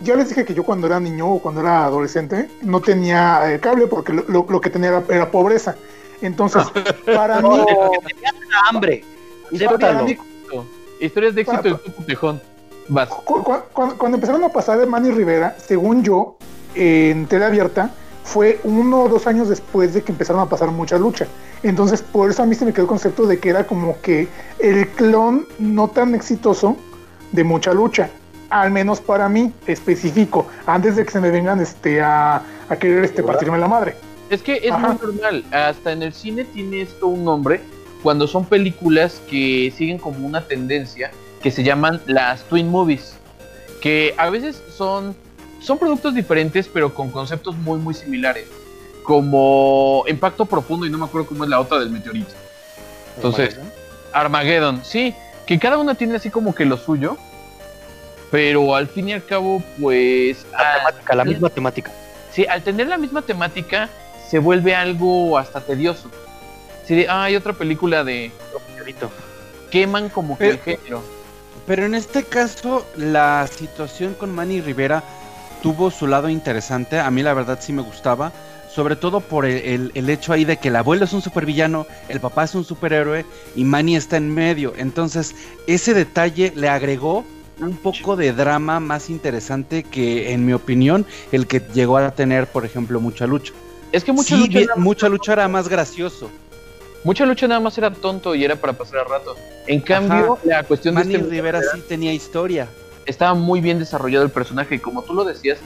[0.00, 3.60] ya les dije que yo cuando era niño o cuando era adolescente no tenía eh,
[3.60, 5.76] cable porque lo, lo- lo que tenía era, era pobreza.
[6.20, 6.62] Entonces,
[7.06, 7.48] para mí,
[8.68, 9.04] hambre.
[9.78, 10.16] para mí,
[11.00, 12.40] Historias de éxito del Tuco Tejón.
[12.88, 13.08] Vas.
[13.08, 16.36] cu- cu- cuando, cuando empezaron a pasar de Manny Rivera, según yo,
[16.74, 17.90] en tele abierta,
[18.24, 21.26] fue uno o dos años después de que empezaron a pasar mucha lucha.
[21.62, 24.28] Entonces, por eso a mí se me quedó el concepto de que era como que
[24.58, 26.76] el clon no tan exitoso
[27.32, 28.10] de mucha lucha.
[28.50, 33.04] Al menos para mí, específico, antes de que se me vengan este, a, a querer
[33.04, 33.94] este, partirme la madre.
[34.30, 34.88] Es que es Ajá.
[34.88, 35.44] muy normal.
[35.52, 37.60] Hasta en el cine tiene esto un nombre
[38.02, 41.10] cuando son películas que siguen como una tendencia
[41.42, 43.14] que se llaman las twin movies,
[43.80, 45.16] que a veces son
[45.60, 48.46] son productos diferentes pero con conceptos muy muy similares,
[49.02, 52.32] como Impacto Profundo y no me acuerdo cómo es la otra del meteorito.
[53.16, 53.58] Entonces,
[54.12, 55.14] Armageddon, sí,
[55.46, 57.16] que cada una tiene así como que lo suyo,
[58.30, 61.92] pero al fin y al cabo, pues La, al- temática, la misma temática.
[62.32, 63.88] Sí, al tener la misma temática,
[64.28, 66.10] se vuelve algo hasta tedioso.
[66.86, 68.30] Sí, de, ah, hay otra película de
[69.70, 71.02] queman como que el Pero- género.
[71.66, 75.02] Pero en este caso, la situación con Manny Rivera
[75.62, 76.98] tuvo su lado interesante.
[76.98, 78.32] A mí, la verdad, sí me gustaba.
[78.74, 81.86] Sobre todo por el, el- el hecho ahí de que el abuelo es un supervillano,
[82.08, 83.26] el papá es un superhéroe
[83.56, 84.72] y Manny está en medio.
[84.78, 85.34] Entonces,
[85.66, 87.24] ese detalle le agregó
[87.60, 92.46] un poco de drama más interesante que, en mi opinión, el que llegó a tener,
[92.46, 93.52] por ejemplo, mucha lucha.
[93.92, 96.30] Es que mucha Sí, lucha, bien- mucha lucha era más gracioso.
[97.04, 99.36] mucha lucha nada más era tonto y era para pasar el rato.
[99.66, 102.68] En cambio, la cuestión de Manny este Rivera sí tenía historia.
[103.06, 105.58] estaba muy bien desarrollado el personaje y como tú lo decías,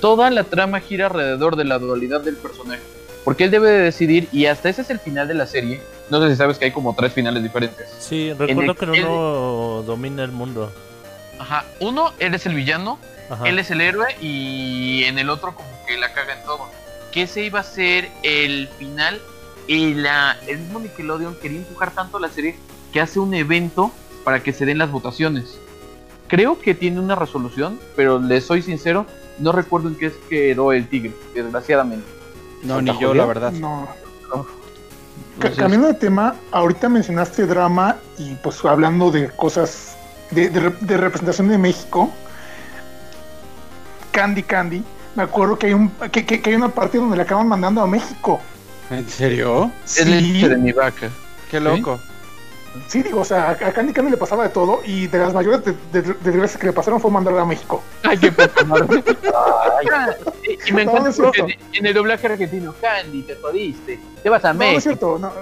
[0.00, 2.80] toda la trama gira alrededor de la dualidad del personaje.
[3.24, 5.80] Porque él debe de decidir y hasta ese es el final de la serie.
[6.10, 7.88] No sé si sabes que hay como tres finales diferentes.
[7.98, 10.70] Sí, recuerdo el- que uno domina el mundo.
[11.38, 12.98] Ajá, uno, él es el villano,
[13.30, 13.46] Ajá.
[13.48, 16.68] él es el héroe y en el otro como que la caga en todo.
[17.12, 19.20] Que ese iba a ser el final
[19.66, 22.56] y la, el mismo Nickelodeon quería empujar tanto la serie
[22.92, 23.90] que hace un evento
[24.24, 25.58] para que se den las votaciones.
[26.28, 29.06] Creo que tiene una resolución, pero les soy sincero,
[29.38, 32.06] no recuerdo en qué es quedó el tigre, desgraciadamente.
[32.62, 33.52] No, ¿Santa ni yo, la verdad.
[33.52, 33.88] No.
[34.30, 34.44] Ca-
[35.34, 39.95] Entonces, Cambiando de tema, ahorita mencionaste drama y pues hablando de cosas
[40.30, 42.10] de, de de representación de México,
[44.12, 44.82] Candy Candy,
[45.14, 47.80] me acuerdo que hay, un, que, que- que hay una parte donde le acaban mandando
[47.82, 48.40] a México.
[48.90, 49.70] ¿En serio?
[49.84, 51.08] es leche de mi vaca.
[51.50, 52.00] Qué loco.
[52.88, 55.62] Sí, digo, o sea, a Candy Candy le pasaba de todo y de las mayores
[55.64, 56.14] de- de-
[56.58, 57.82] que le pasaron fue mandarla a México.
[58.04, 58.26] Ay, qué
[60.66, 61.32] y me No, encanta no
[61.72, 64.82] en el doblaje argentino, Candy, te jodiste, te vas a No, no es México.
[64.90, 65.32] cierto, no,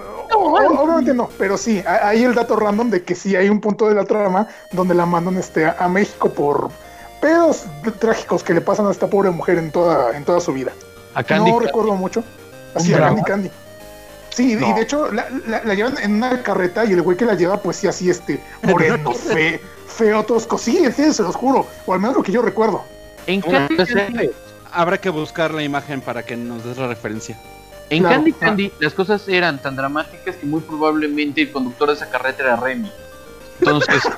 [0.52, 3.94] obviamente no, pero sí, hay el dato random de que sí hay un punto de
[3.94, 6.70] la trama donde la mandan este, a, a México por
[7.20, 7.64] pedos
[7.98, 10.72] trágicos que le pasan a esta pobre mujer en toda, en toda su vida.
[11.14, 12.22] A Candy, no recuerdo mucho.
[12.74, 13.06] Así, ¿Un a?
[13.06, 13.50] Candy Candy.
[14.30, 17.24] Sí, y de hecho la, la- la llevan en una carreta y el güey que
[17.24, 20.58] la lleva, pues sí, así, este, moreno, fe, feo, tosco.
[20.58, 21.66] Sí, sí, se los juro.
[21.86, 22.82] O al menos lo que yo recuerdo.
[23.26, 24.30] en Candy, cosa- Candy,
[24.72, 27.38] Habrá que buscar la imagen para que nos des la referencia.
[27.90, 28.16] En Claro.
[28.16, 32.42] Candy Candy las cosas eran tan dramáticas que muy probablemente el conductor de esa carreta
[32.42, 32.90] era Remy.
[33.60, 34.02] Entonces,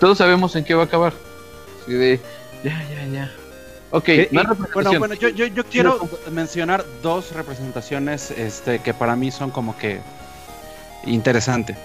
[0.00, 1.12] todos sabemos en qué va a acabar.
[1.86, 2.20] De,
[2.64, 3.32] ya, ya, ya.
[3.90, 4.84] Ok, Eh, más representación.
[4.84, 9.76] bueno, bueno, yo, yo, yo quiero mencionar dos representaciones este, que para mí son como
[9.78, 10.00] que
[11.04, 11.76] interesantes.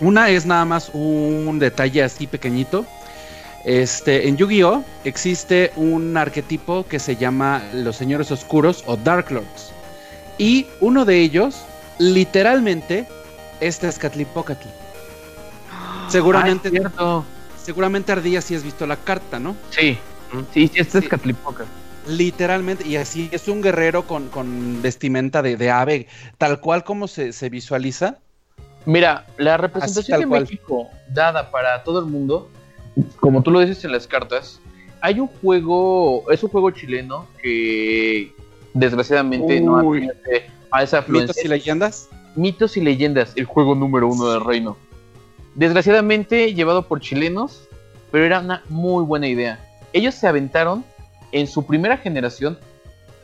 [0.00, 2.86] Una es nada más un detalle así pequeñito.
[3.64, 9.72] Este, en Yu-Gi-Oh existe un arquetipo que se llama los señores oscuros o Dark Lords.
[10.38, 11.62] Y uno de ellos,
[11.98, 13.06] literalmente,
[13.60, 14.68] es Tezcatlipócatl.
[16.08, 17.24] Seguramente, Ah, es cierto.
[17.62, 19.56] seguramente Ardilla sí has visto la carta, ¿no?
[19.70, 19.98] Sí,
[20.54, 21.10] sí, sí, este es Sí.
[21.10, 21.64] Catlipoca.
[22.06, 26.06] Literalmente, y así es un guerrero con, con vestimenta de, de ave,
[26.38, 28.16] tal cual como se, se visualiza.
[28.86, 30.26] Mira, la representación de.
[30.26, 32.48] México dada para todo el mundo,
[33.20, 34.60] como tú lo dices en las cartas,
[35.00, 38.32] hay un juego, es un juego chileno que
[38.74, 39.98] desgraciadamente no Uy.
[39.98, 41.32] admite a esa afluencia.
[41.32, 42.08] Mitos y leyendas.
[42.34, 44.76] Mitos y leyendas, el juego número uno del reino.
[45.54, 47.68] Desgraciadamente llevado por chilenos,
[48.10, 49.58] pero era una muy buena idea.
[49.92, 50.84] Ellos se aventaron
[51.32, 52.58] en su primera generación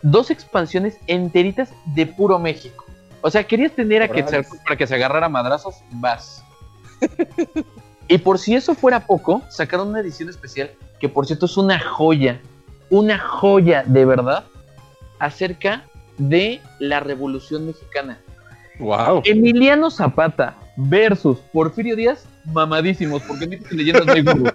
[0.03, 2.85] dos expansiones enteritas de puro México.
[3.21, 4.09] O sea, querías tener a.
[4.09, 6.45] Quetzalcóatl para que se agarrara a madrazos, vas.
[8.09, 10.71] y por si eso fuera poco, sacaron una edición especial
[11.01, 12.41] que por cierto es una joya,
[12.91, 14.45] una joya de verdad
[15.19, 15.85] acerca
[16.19, 18.19] de la Revolución Mexicana.
[18.79, 19.23] Wow.
[19.25, 24.53] Emiliano Zapata versus Porfirio Díaz, mamadísimos, porque y leyendas Google.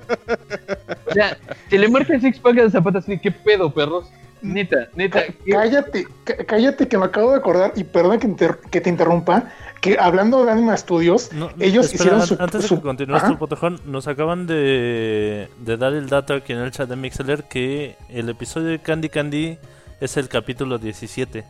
[1.08, 1.38] O sea,
[1.70, 4.06] se le marca el six pack de Zapata así, ¿qué pedo, perros?
[4.42, 5.20] Neta, neta.
[5.26, 8.80] Cá- ¿qué- Cállate, cá- cállate que me acabo de acordar y perdón que, inter- que
[8.82, 9.46] te interrumpa,
[9.82, 12.38] que hablando de Anima Studios, No, ellos espera, hicieron su...
[12.40, 16.54] Antes de su- que continúes tu potejón, nos acaban de, de dar el dato aquí
[16.54, 19.58] en el chat de Mixler que el episodio de Candy Candy
[20.00, 21.44] es el capítulo 17.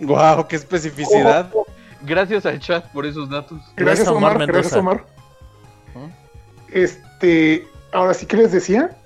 [0.00, 1.50] Wow, qué especificidad.
[2.02, 3.58] Gracias al chat por esos datos.
[3.76, 5.00] Gracias, Gracias a Omar Omar, gracias, Mendoza.
[5.94, 6.10] Omar.
[6.72, 8.96] Este, ahora sí que les decía.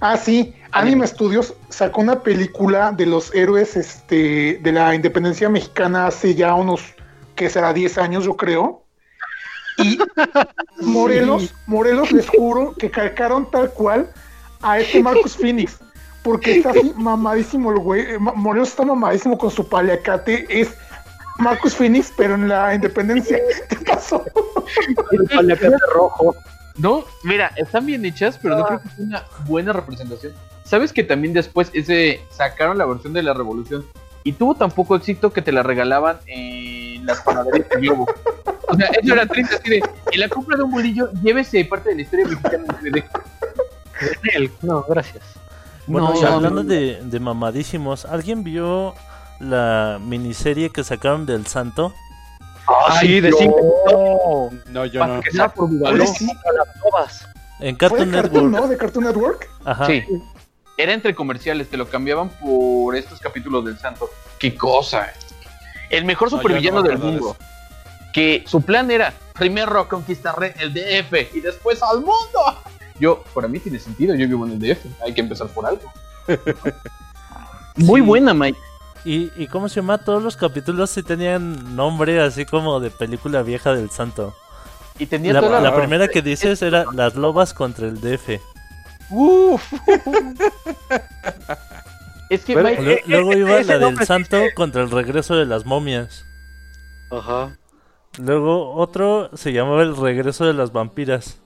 [0.00, 6.06] Ah, sí, Anime Studios sacó una película de los héroes este, de la independencia mexicana
[6.06, 6.82] hace ya unos,
[7.34, 8.84] que será 10 años, yo creo.
[9.78, 9.98] Y
[10.82, 14.10] Morelos, Morelos, les juro que calcaron tal cual
[14.62, 15.78] a este Marcus Phoenix.
[16.22, 18.02] Porque está así mamadísimo el güey.
[18.02, 20.46] eh, Morelos está mamadísimo con su paliacate.
[20.48, 20.74] Es
[21.38, 23.38] Marcus Phoenix, pero en la independencia.
[23.68, 24.24] ¿Qué pasó?
[25.12, 26.34] El paliacate rojo.
[26.78, 30.32] No, mira, están bien hechas, pero no creo que sea una buena representación.
[30.64, 33.84] ¿Sabes que también después ese sacaron la versión de la Revolución
[34.22, 38.06] y tuvo tan poco éxito que te la regalaban en las panaderías de Globo?
[38.68, 39.82] O sea, eso era triste, así de,
[40.12, 42.64] en la compra de un bolillo, llévese parte de la historia mexicana.
[44.62, 45.24] No, gracias.
[45.86, 46.68] Bueno, No, y no, hablando no.
[46.68, 48.94] de, de mamadísimos, ¿alguien vio
[49.40, 51.94] la miniserie que sacaron del Santo?
[52.68, 55.20] Ah, sí, de cinco No, yo no.
[55.20, 55.70] que sea por.
[57.60, 58.50] En fue Cartoon de Cartoon, Network.
[58.64, 58.68] ¿no?
[58.68, 59.50] De Cartoon Network.
[59.64, 59.86] Ajá.
[59.86, 60.04] Sí.
[60.76, 64.08] Era entre comerciales, te lo cambiaban por estos capítulos del santo.
[64.38, 65.12] ¡Qué cosa!
[65.90, 67.36] El mejor supervillano del mundo.
[68.12, 72.62] Que su plan era, primero conquistaré el DF y después al mundo.
[73.00, 75.92] Yo, para mí tiene sentido, yo vivo en el DF, hay que empezar por algo.
[77.76, 78.06] Muy Sí.
[78.06, 78.58] buena, Mike.
[79.08, 79.98] ¿Y, ¿Y cómo se llama?
[79.98, 84.34] Todos los capítulos sí tenían nombre así como de película vieja del Santo.
[84.98, 85.76] Y tenía La, toda la la...
[85.76, 88.40] primera que dices era Las Lobas contra el DF.
[89.10, 89.62] Uf.
[92.30, 95.46] es que Pero- Mike, Lue- Luego iba ese la del Santo contra el regreso de
[95.46, 96.24] las momias.
[97.10, 97.56] Ajá,
[98.18, 101.40] Luego otro se llamaba el regreso de las vampiras.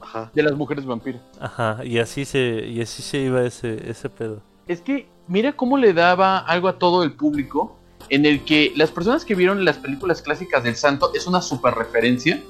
[0.00, 0.30] ajá.
[0.32, 1.20] de las mujeres vampiras.
[1.40, 4.40] Ajá, y así se, y así se iba ese, ese pedo.
[4.68, 7.76] Es que mira cómo le daba algo a todo el público,
[8.08, 11.74] en el que las personas que vieron las películas clásicas del santo es una super
[11.74, 12.42] referencia,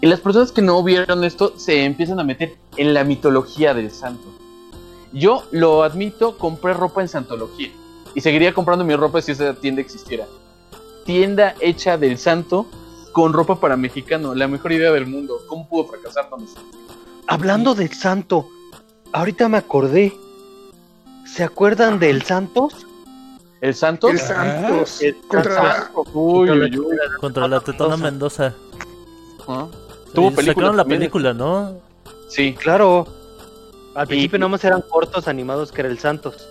[0.00, 3.90] y las personas que no vieron esto se empiezan a meter en la mitología del
[3.90, 4.24] santo.
[5.12, 7.70] Yo lo admito, compré ropa en Santología,
[8.14, 10.26] y seguiría comprando mi ropa si esa tienda existiera.
[11.04, 12.66] Tienda hecha del santo
[13.12, 15.40] con ropa para mexicano, la mejor idea del mundo.
[15.48, 16.56] ¿Cómo pudo fracasar con eso?
[17.26, 18.48] Hablando del santo,
[19.12, 20.14] ahorita me acordé.
[21.34, 22.86] ¿Se acuerdan del Santos?
[23.60, 24.08] ¿El santo?
[24.08, 25.02] El Santos.
[25.02, 26.08] El contra Santos.
[26.14, 26.96] Uy, uy, uy.
[27.20, 28.54] Contra la tetona Mendoza.
[30.14, 31.00] Tuvo Y película sacaron la también.
[31.00, 31.74] película, ¿no?
[32.28, 32.54] Sí.
[32.54, 33.06] Claro.
[33.94, 36.48] Al Y- principio nomás eran cortos animados que era el Santos.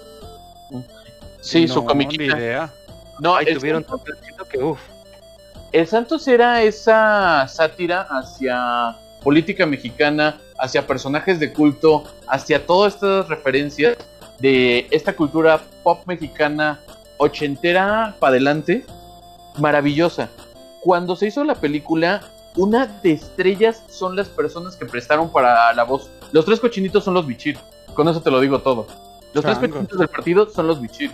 [1.41, 2.37] Sí, su comiquita.
[2.37, 2.71] idea.
[3.19, 4.79] No, Ahí el, tuvieron tanto éxito que uff.
[5.71, 13.27] el Santos era esa sátira hacia política mexicana, hacia personajes de culto, hacia todas estas
[13.29, 13.97] referencias
[14.39, 16.79] de esta cultura pop mexicana
[17.17, 18.85] ochentera para adelante,
[19.57, 20.29] maravillosa.
[20.81, 22.21] Cuando se hizo la película,
[22.55, 26.09] una de estrellas son las personas que prestaron para la voz.
[26.31, 27.57] Los tres cochinitos son los bichir.
[27.93, 28.87] Con eso te lo digo todo.
[29.33, 31.11] Los tres cochinitos del partido son los bichir.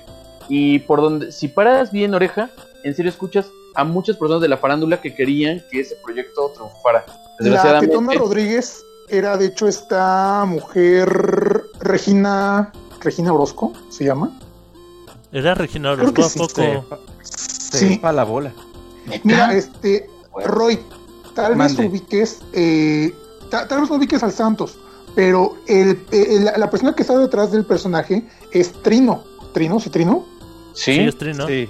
[0.47, 2.49] Y por donde, si paras bien oreja,
[2.83, 7.03] en serio escuchas a muchas personas de la farándula que querían que ese proyecto triunfara.
[7.07, 12.71] La Desgraciadamente, Tetona Rodríguez era de hecho esta mujer Regina
[13.05, 14.37] Regina Orozco se llama.
[15.31, 16.97] Era Regina Orozco, ¿a sí, poco?
[17.23, 17.89] Sí.
[17.89, 18.51] Sepa la bola.
[19.23, 20.09] Mira, este
[20.45, 20.79] Roy,
[21.33, 23.13] tal vez ubiques eh,
[23.49, 24.77] ta- tal vez no ubiques al Santos,
[25.13, 29.23] pero el, el- la, la persona que está detrás del personaje es Trino.
[29.53, 30.25] Trino, sí, Trino.
[30.73, 31.47] Sí, sí, es Trino.
[31.47, 31.69] Sí.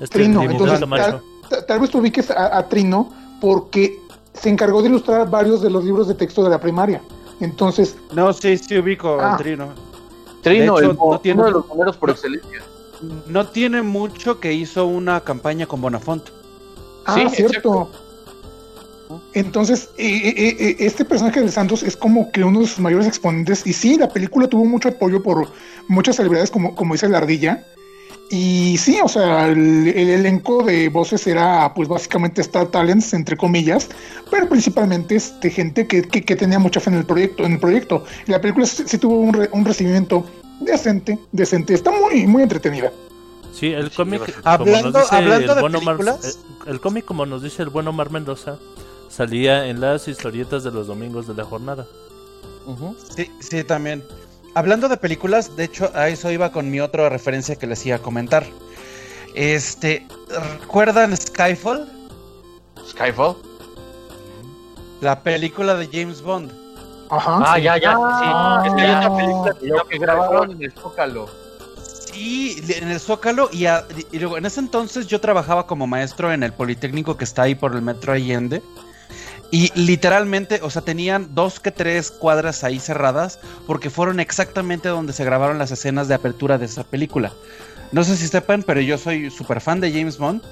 [0.00, 0.42] Es Trino.
[0.42, 1.04] Entonces, macho.
[1.04, 1.22] tal,
[1.60, 3.10] ta- tal vez tú ubiques a, a Trino
[3.40, 4.00] porque
[4.34, 7.00] se encargó de ilustrar varios de los libros de texto de la primaria.
[7.40, 9.32] Entonces, No, sí, sí ubico Ah.
[9.32, 9.68] al Trino.
[10.44, 12.62] Trino, de hecho, el- no tiene- uno de los números por excelencia.
[13.26, 16.28] No tiene mucho que hizo una campaña con Bonafont.
[17.06, 17.90] ah, Sí, cierto.
[19.34, 20.06] Entonces, eh,
[20.36, 23.66] eh, eh, este personaje de Santos es como que uno de sus mayores exponentes.
[23.66, 25.48] Y sí, la película tuvo mucho apoyo por
[25.88, 27.66] muchas celebridades, como, como dice la ardilla.
[28.30, 33.36] Y sí, o sea, el, el elenco de voces era pues básicamente Star Talents, entre
[33.36, 33.88] comillas,
[34.30, 37.44] pero principalmente este, gente que, que, que tenía mucha fe en el proyecto.
[37.44, 38.04] En el proyecto.
[38.26, 40.24] Y la película sí, sí tuvo un, re- un recibimiento
[40.60, 41.74] decente, decente.
[41.74, 42.90] Está muy, muy entretenida.
[43.52, 46.38] Sí, el cómic, como Hablando- nos dice hablando el de buen Omar, películas.
[46.66, 48.58] eh, el cómic, como nos dice el buen Omar Mendoza,
[49.10, 51.86] salía en las historietas de los domingos de la jornada.
[53.14, 54.02] Sí, sí, también.
[54.54, 57.96] Hablando de películas, de hecho, a eso iba con mi otra referencia que les iba
[57.96, 58.44] a comentar.
[59.34, 60.06] Este,
[60.60, 61.90] ¿recuerdan Skyfall?
[62.88, 63.36] Skyfall.
[65.00, 66.52] La película de James Bond.
[67.10, 67.40] Ajá.
[67.44, 67.94] Ah, ya, ya.
[67.98, 68.68] Ah, sí.
[68.70, 71.26] es que hay una película que, Lo ya que grabaron en el Zócalo.
[72.12, 76.32] Sí, en el Zócalo y, a- y luego en ese entonces yo trabajaba como maestro
[76.32, 78.62] en el Politécnico que está ahí por el Metro Allende.
[79.54, 85.12] Y literalmente, o sea, tenían dos que tres cuadras ahí cerradas porque fueron exactamente donde
[85.12, 87.32] se grabaron las escenas de apertura de esa película.
[87.92, 90.42] No sé si sepan, pero yo soy súper fan de James Bond.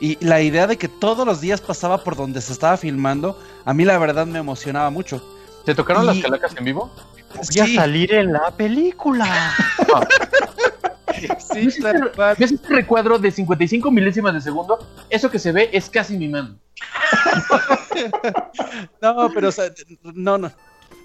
[0.00, 3.72] Y la idea de que todos los días pasaba por donde se estaba filmando, a
[3.74, 5.22] mí la verdad me emocionaba mucho.
[5.64, 6.90] ¿Te tocaron Y- las calacas en vivo?
[7.36, 9.54] Voy a salir en la película.
[11.38, 12.36] sí, tal cual.
[12.38, 14.78] ¿Ves este recuadro de 55 milésimas de segundo?
[15.10, 16.56] Eso que se ve es casi mi mano.
[19.02, 19.66] No, pero o sea,
[20.02, 20.52] no, no.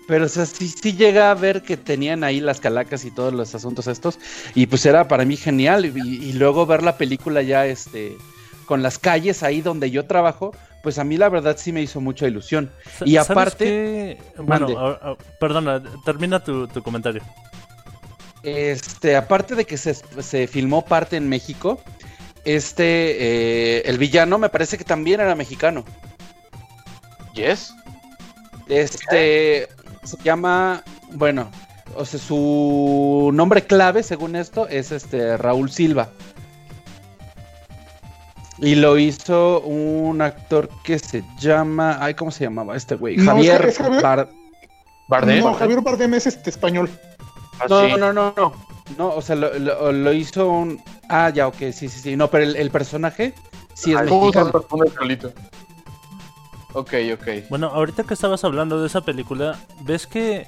[0.08, 3.34] Pero o sea, sí, sí llega a ver que tenían ahí las calacas y todos
[3.34, 4.20] los asuntos estos.
[4.54, 5.86] Y pues era para mí genial.
[5.86, 8.18] Y, y luego ver la película ya este
[8.66, 12.00] con las calles ahí donde yo trabajo, pues a mí la verdad sí me hizo
[12.02, 12.72] mucha ilusión.
[13.06, 14.18] Y ¿sabes aparte- qué?
[14.38, 14.68] Bueno,
[15.40, 17.22] perdona, termina tu, tu comentario.
[18.44, 21.82] Este, aparte de que se, se filmó parte en México,
[22.45, 25.86] este, eh, el villano me parece que también era mexicano.
[27.34, 27.74] ¿Yes?
[28.68, 29.68] Este
[30.03, 30.84] se llama,
[31.14, 31.49] bueno,
[31.95, 36.10] o sea, su nombre clave, según esto, es este Raúl Silva.
[38.60, 43.18] Y lo hizo un actor que se llama, ay, ¿cómo se llamaba este güey?
[43.18, 44.30] No, Javier, es Javier- Bar-
[45.07, 45.40] ¿Bardem?
[45.44, 46.90] No, Javier Bardem es este español.
[47.70, 48.54] No, no, no, no.
[48.98, 50.82] No, o sea, lo, lo- lo hizo un.
[51.10, 52.16] Ah, ya, ok, sí, sí, sí.
[52.16, 53.34] No, pero el, el personaje
[53.74, 54.52] sí es ¿Cómo se mexicano.
[56.74, 57.28] Ok, ok.
[57.50, 60.48] Bueno, ahorita que estabas hablando de esa película, ves que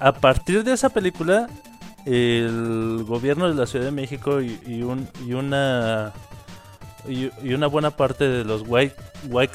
[0.00, 1.48] a partir de esa película,
[2.06, 6.12] el gobierno de la Ciudad de México y, y un, y una
[7.06, 8.96] y, y una buena parte de los white
[9.28, 9.54] white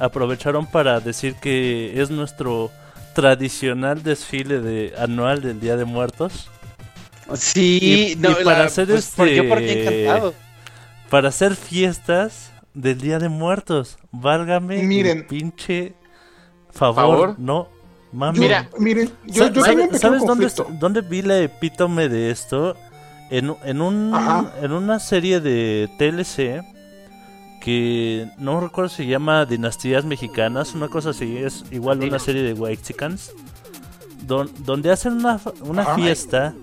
[0.00, 2.70] aprovecharon para decir que es nuestro
[3.16, 6.50] tradicional desfile de anual del Día de Muertos
[7.34, 10.34] Sí, Y- no, y para hacer pues, por- este- Yo por mí encantado.
[11.10, 13.98] para hacer fiestas del Día de Muertos.
[14.12, 15.18] Válgame Miren.
[15.18, 15.94] el pinche
[16.70, 17.34] favor, ¿Favor?
[17.38, 17.68] no
[18.12, 18.36] mames.
[18.36, 20.24] Yo- Mira, miren, yo, yo ¿sabe- tengo un pequeño ¿Sabes
[20.56, 22.76] dónde, dónde vi la epítome de esto?
[23.30, 24.52] En, en, un, Ajá.
[24.62, 26.62] en una serie de TLC
[27.66, 32.42] que no recuerdo si se llama Dinastías Mexicanas, una cosa así, es igual una serie
[32.42, 33.32] de Whitexicans,
[34.22, 35.96] don, donde hacen una, una Ajá.
[35.96, 36.54] fiesta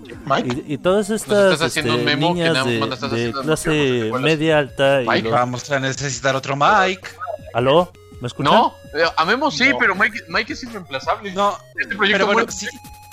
[0.66, 4.58] y, y todas estas estás haciendo este, un memo que niñas de, de clase media
[4.60, 7.06] alta y Mike, los- Vamos a necesitar otro Mike.
[7.52, 7.92] ¿Aló?
[8.22, 8.54] ¿Me escuchan?
[8.54, 9.76] No, eh, a Memo sí, No.
[9.78, 11.32] pero Mike, Mike es irreemplazable.
[11.34, 12.66] No, este proyecto pero bueno, sí.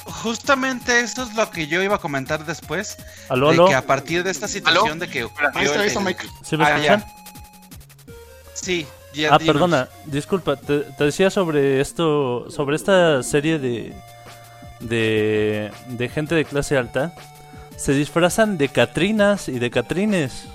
[0.06, 2.98] Justamente eso es lo que yo iba a comentar después.
[3.28, 3.68] ¿Aló, de aló?
[3.68, 6.26] que a partir de esta situación de que ahí ocurrió está Mike.
[6.44, 7.06] ¿Sí me Ah, ya.
[8.62, 9.54] Sí, ya Ah, dinos.
[9.54, 13.94] perdona, disculpa, te, te decía sobre esto, sobre esta serie de,
[14.80, 17.14] de, de gente de clase alta.
[17.76, 20.46] Se disfrazan de Catrinas y de Catrines.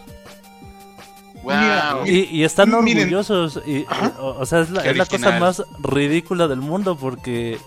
[1.42, 2.06] Wow.
[2.06, 3.02] Y, y están Miren.
[3.04, 3.60] orgullosos.
[3.66, 3.84] Y,
[4.20, 7.58] o, o sea, es la, Qué es la cosa más ridícula del mundo porque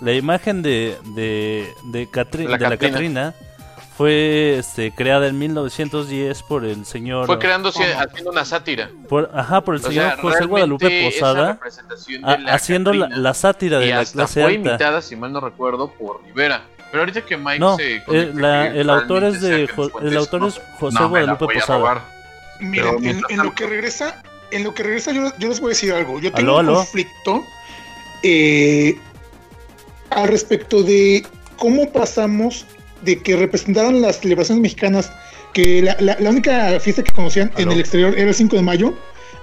[0.00, 3.34] la imagen de, de, de, Catri- La de la Catrina.
[3.96, 7.26] Fue este, creada en 1910 por el señor...
[7.26, 8.90] Fue creándose, haciendo una sátira.
[9.08, 11.60] por- ajá, por el O señor sea, José Guadalupe Posada,
[12.24, 14.68] a- de la haciendo la, sátira de y la hasta clase fue alta.
[14.70, 16.62] imitada, si mal no recuerdo, por Rivera.
[16.90, 20.40] Pero ahorita que Mike No, se eh, la- el autor es de Jo- el autor
[20.40, 20.62] no es sé.
[20.80, 22.04] José No, Guadalupe Posada.
[22.60, 25.92] Miren, en, lo que regresa, en lo que regresa yo, yo les voy a decir
[25.92, 26.18] algo.
[26.20, 27.42] Yo tengo Aló, un conflicto
[28.24, 28.98] eh,
[30.10, 31.24] al respecto de
[31.58, 32.66] cómo pasamos
[33.04, 35.12] de que representaran las celebraciones mexicanas,
[35.52, 37.72] que la, la- la única fiesta que conocían en Aló.
[37.72, 38.94] el exterior era el 5 de mayo,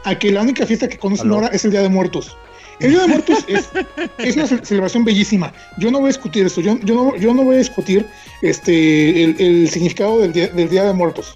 [0.04, 1.36] a que la única fiesta que conocen Aló.
[1.36, 2.36] ahora es el Día de Muertos.
[2.80, 3.70] El Día de Muertos es,
[4.18, 5.54] es una ce- celebración bellísima.
[5.78, 6.62] Yo no voy a discutir eso.
[6.62, 8.06] Yo, yo, no, yo no voy a discutir
[8.42, 11.36] este, el, el significado del día, del día de Muertos.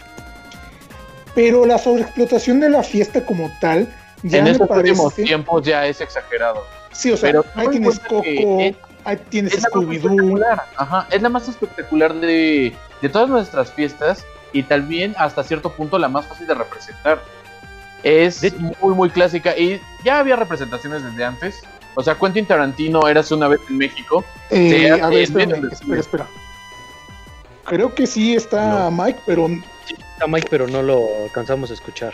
[1.35, 3.93] Pero la sobreexplotación de la fiesta como tal
[4.23, 4.91] ya en me estos parece.
[4.91, 6.64] últimos tiempos ya es exagerado.
[6.93, 9.69] Sí, o sea, Pero ahí toma en tienes cuenta que Coco, ahí tienes Es la
[9.69, 10.10] más Scooby-Doo.
[10.11, 10.64] espectacular.
[10.77, 15.98] Ajá, es la más espectacular de, de todas nuestras fiestas y también hasta cierto punto
[15.98, 17.22] la más fácil de representar.
[18.03, 18.52] Es De-
[18.82, 21.61] muy, muy clásica y ya había representaciones desde antes.
[21.95, 24.23] O sea, Quentin Tarantino era una vez en México.
[24.49, 26.27] Eh, Sí, a ver, en espérame, medio del espera, espera.
[27.64, 29.48] Creo que sí está Mike, pero.
[29.48, 32.14] Está Mike, pero no lo alcanzamos a escuchar.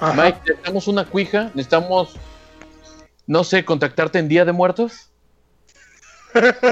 [0.00, 0.14] ajá.
[0.22, 2.16] Mike, necesitamos una cuija, necesitamos,
[3.26, 5.09] no sé, contactarte en Día de Muertos.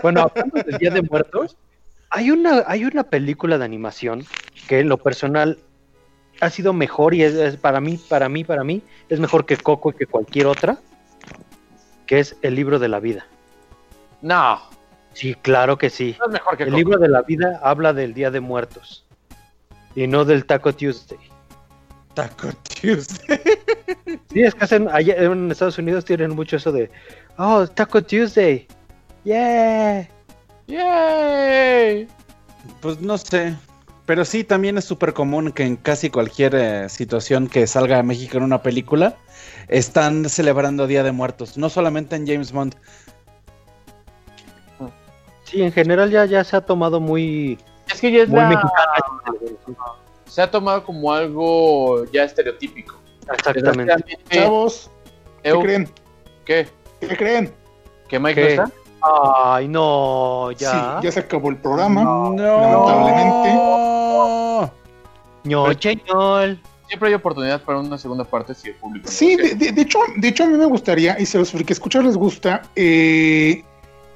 [0.02, 1.56] Bueno, hablando del Día de Muertos,
[2.10, 4.24] hay una, hay una película de animación
[4.68, 5.58] que en lo personal
[6.40, 9.56] ha sido mejor y es, es para mí, para mí, para mí, es mejor que
[9.56, 10.78] Coco y que cualquier otra,
[12.06, 13.26] que es El libro de la vida.
[14.22, 14.60] No,
[15.18, 16.14] Sí, claro que sí.
[16.20, 16.78] no es mejor que El Coco.
[16.78, 19.04] libro de la vida habla del Día de Muertos
[19.96, 21.18] y no del Taco Tuesday.
[22.14, 23.40] Taco Tuesday.
[24.32, 26.88] Sí, es que hacen, allá en Estados Unidos tienen mucho eso de,
[27.36, 28.68] oh, Taco Tuesday.
[29.24, 30.08] Yeah.
[30.66, 32.08] ¡Yay!
[32.80, 33.54] Pues no sé.
[34.06, 38.02] Pero sí, también es súper común que en casi cualquier eh, situación que salga a
[38.02, 39.16] México en una película,
[39.68, 41.58] están celebrando Día de Muertos.
[41.58, 42.74] No solamente en James Bond.
[45.44, 47.58] Sí, en general ya, ya se ha tomado muy,
[47.90, 48.92] Es que ya es muy la- mexicana.
[50.26, 52.96] se ha tomado como algo ya estereotípico.
[53.32, 54.18] Exactamente.
[54.30, 54.90] Chavos,
[55.42, 55.88] ¿qué creen?
[56.44, 56.68] ¿Qué?
[57.00, 57.54] ¿Qué creen?
[58.08, 58.56] ¿Que Mike ¿Qué?
[58.56, 58.76] no está?
[59.02, 60.98] Ay, no, ya.
[61.00, 62.02] Sí, ya se acabó el programa.
[62.02, 62.34] No.
[62.36, 64.72] Lamentablemente.
[65.44, 66.60] ño, cheñol.
[66.88, 69.06] Siempre hay oportunidad para una segunda parte si el público.
[69.10, 71.50] Sí, de, de- de hecho, de hecho a mí me gustaría, y si a los
[71.50, 73.62] que escuchar les gusta, eh,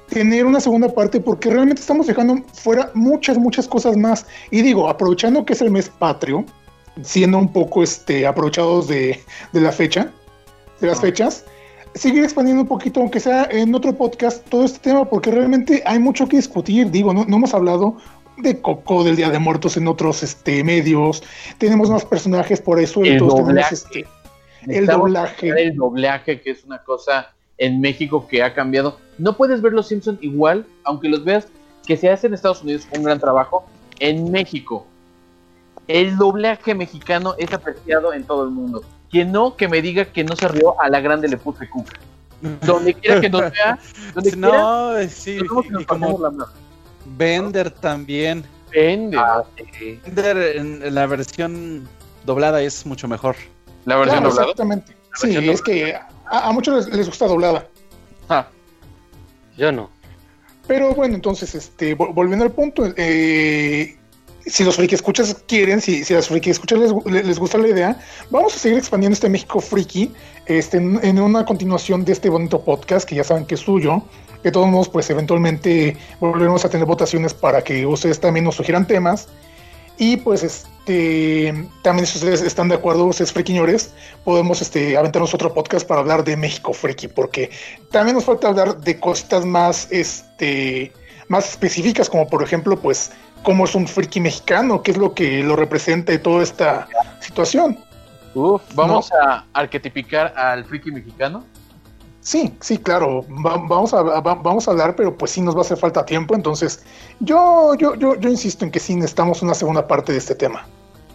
[0.09, 4.25] tener una segunda parte porque realmente estamos dejando fuera muchas, muchas cosas más.
[4.49, 6.45] Y digo, aprovechando que es el mes patrio,
[7.03, 10.11] siendo un poco este, aprovechados de, de la fecha,
[10.79, 11.45] de las fechas,
[11.95, 15.99] seguir expandiendo un poquito, aunque sea en otro podcast, todo este tema, porque realmente hay
[15.99, 16.89] mucho que discutir.
[16.91, 17.97] Digo, no, no hemos hablado
[18.37, 21.23] de Coco, del Día de Muertos en otros este, medios,
[21.57, 23.75] tenemos más personajes por ahí sueltos, tenemos doblaje.
[23.75, 24.05] este,
[24.67, 25.49] el doblaje.
[25.49, 28.97] El doblaje, que es una cosa en México que ha cambiado.
[29.17, 31.47] No puedes ver los Simpsons igual, aunque los veas
[31.85, 33.65] que se hace en Estados Unidos un gran trabajo.
[33.99, 34.87] En México,
[35.87, 38.83] el doblaje mexicano es apreciado en todo el mundo.
[39.13, 41.99] Quien no, que me diga que no se rió a la grande le puse cuca.
[42.65, 43.77] Donde quiera que nos vea,
[44.15, 46.51] donde quiera, No, sí, nos vemos y y, nos y como la mano.
[47.05, 48.43] Bender también.
[48.71, 49.17] Depende.
[49.17, 49.43] Ah,
[49.77, 49.99] sí.
[50.05, 51.87] Bender en, la versión
[52.25, 53.35] doblada es mucho mejor.
[53.85, 54.51] La versión Claro, doblada.
[54.51, 54.95] exactamente.
[55.13, 56.07] Sí, es que a,
[56.47, 57.67] a muchos les, les gusta doblada.
[58.29, 58.47] Ah,
[59.55, 59.91] Yo no.
[60.65, 63.95] Pero bueno, entonces, este, vol- volviendo al punto, eh,
[64.45, 67.67] si los friki escuchas quieren, si, si a los friki escuchas les, les gusta la
[67.67, 67.99] idea,
[68.29, 70.11] vamos a seguir expandiendo este México friki
[70.45, 74.03] este, en, una continuación de este bonito podcast que ya saben que es suyo.
[74.43, 78.85] De todos modos, pues eventualmente volveremos a tener votaciones para que ustedes también nos sugieran
[78.85, 79.29] temas.
[79.97, 83.93] Y pues este también si ustedes están de acuerdo, ustedes friquiñores,
[84.25, 87.51] podemos este, aventarnos otro podcast para hablar de México friki, porque
[87.91, 90.91] también nos falta hablar de cositas más, este,
[91.27, 93.11] más específicas, como por ejemplo, pues,
[93.43, 96.87] cómo es un friki mexicano, qué es lo que lo representa y toda esta
[97.19, 97.77] situación.
[98.33, 101.43] uf, vamos a arquetipicar al friki mexicano.
[102.21, 105.59] Sí, sí, claro, va- vamos, a, va- vamos a hablar, pero pues sí nos va
[105.59, 106.83] a hacer falta tiempo, entonces
[107.19, 110.65] yo, yo, yo, yo insisto en que sí necesitamos una segunda parte de este tema.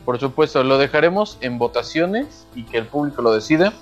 [0.04, 3.72] Por supuesto, lo dejaremos en votaciones y que el público lo decida.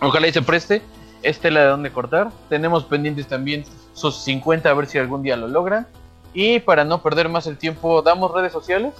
[0.00, 0.82] Ojalá y se preste.
[1.22, 2.30] Esta es la de dónde cortar.
[2.48, 3.64] Tenemos pendientes también
[3.94, 5.86] sus 50 a ver si algún día lo logran.
[6.34, 8.92] Y para no perder más el tiempo, damos redes sociales.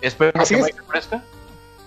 [0.00, 0.66] Espero Así que es.
[0.66, 1.22] Mike ofrezca.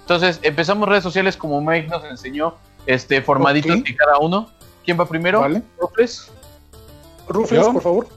[0.01, 2.55] Entonces, empezamos redes sociales como Mike nos enseñó,
[2.85, 3.85] este, formaditos Ok.
[3.85, 4.49] de cada uno.
[4.83, 5.41] ¿Quién va primero?
[5.41, 5.61] ¿Vale?
[5.79, 6.31] Rufles.
[7.27, 8.07] Rufles, por favor.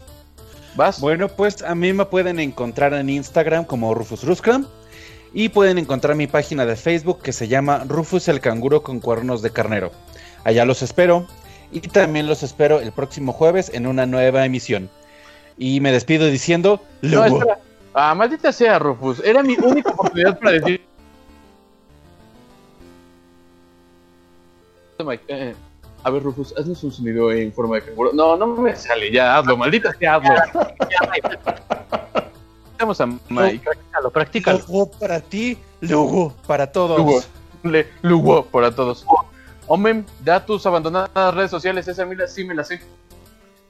[0.74, 1.00] ¿Vas?
[1.00, 4.66] Bueno, pues a mí me pueden encontrar en Instagram como Rufus Ruscram
[5.34, 9.42] y pueden encontrar mi página de Facebook que se llama Rufus el canguro con cuernos
[9.42, 9.92] de carnero.
[10.44, 11.26] Allá los espero
[11.70, 14.88] y también los espero el próximo jueves en una nueva emisión.
[15.62, 17.38] Y me despido diciendo, No, "Luego".
[17.38, 17.58] espera.
[17.94, 19.20] Ah, maldita sea, Rufus.
[19.24, 20.84] Era mi única oportunidad para decir.
[25.28, 25.54] Eh,
[26.02, 28.10] a ver, Rufus, haznos un sonido en forma de canguro.
[28.12, 30.34] No, no me sale, ya hazlo, maldita sea, hazlo.
[32.72, 33.60] Estamos a Mike.
[33.64, 34.58] Practícalo, practícalo.
[34.66, 36.98] Luego para ti, luego para todos.
[36.98, 37.20] Lugo,
[37.62, 39.06] le, Lugo para todos.
[39.68, 42.80] Homem, da tus abandonadas redes sociales, esa mira sí me la sé.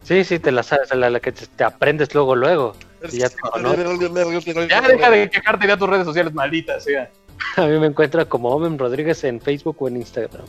[0.02, 2.74] Sí, sí, te la sabes, la, la que te, aprendes luego, luego.
[3.10, 3.28] Y ya.
[4.68, 7.10] Ya deja de quejarte y da tus redes sociales, maldita sea.
[7.56, 10.44] A mí me encuentra como Omen Rodríguez en Facebook o en Instagram.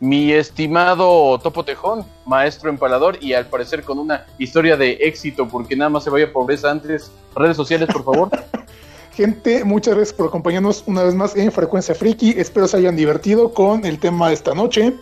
[0.00, 5.76] Mi estimado Topo Tejón, maestro empalador y al parecer con una historia de éxito, porque
[5.76, 7.10] nada más se vaya pobreza antes.
[7.34, 8.30] Redes sociales, por favor.
[9.12, 12.34] Gente, muchas gracias por acompañarnos una vez más en Frecuencia Friki.
[12.38, 14.94] Espero se hayan divertido con el tema de esta noche.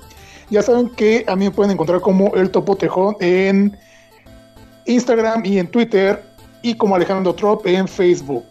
[0.51, 3.77] Ya saben que a mí me pueden encontrar como el Topo Tejón en
[4.87, 6.23] Instagram y en Twitter
[6.63, 8.45] y como Alejandro Trop en Facebook.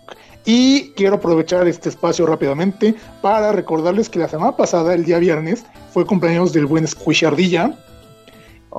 [0.46, 5.66] Y quiero aprovechar este espacio rápidamente para recordarles que la semana pasada, el día viernes,
[5.92, 7.78] fue cumpleaños del buen Squishy Ardilla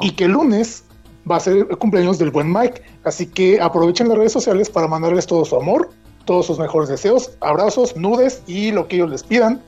[0.00, 0.84] y que el lunes
[1.28, 2.82] va a ser el cumpleaños del buen Mike.
[3.04, 5.90] Así que aprovechen las redes sociales para mandarles todo su amor,
[6.24, 9.60] todos sus mejores deseos, abrazos, nudes y lo que ellos les pidan.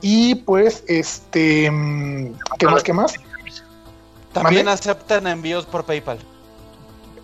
[0.00, 2.82] Y pues, este, mm, ¿qué más?
[2.82, 3.14] ¿Qué más?
[4.32, 6.18] También aceptan envíos por PayPal.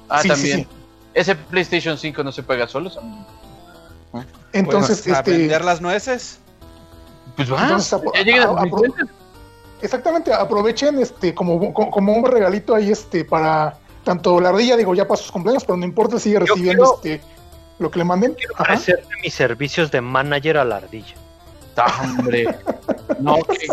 [0.08, 0.58] Ah, Sí, también.
[0.60, 0.66] sí.
[1.14, 2.90] Ese PlayStation 5 no se paga solo.
[4.52, 6.38] Entonces, Pues, a este, vender las nueces.
[7.36, 7.62] Pues va.
[7.62, 9.08] Entonces, apro- ya lleguen a apro-
[9.82, 14.94] exactamente, aprovechen este como, co- como un regalito ahí este para tanto la ardilla, digo,
[14.94, 17.34] ya para sus cumpleaños, pero no importa, sigue recibiendo quiero- este
[17.78, 18.34] lo que le manden.
[18.34, 21.14] Quiero ofrecerle mis servicios de manager a la ardilla.
[21.76, 22.46] Ah, hombre.
[23.20, 23.66] No, qué,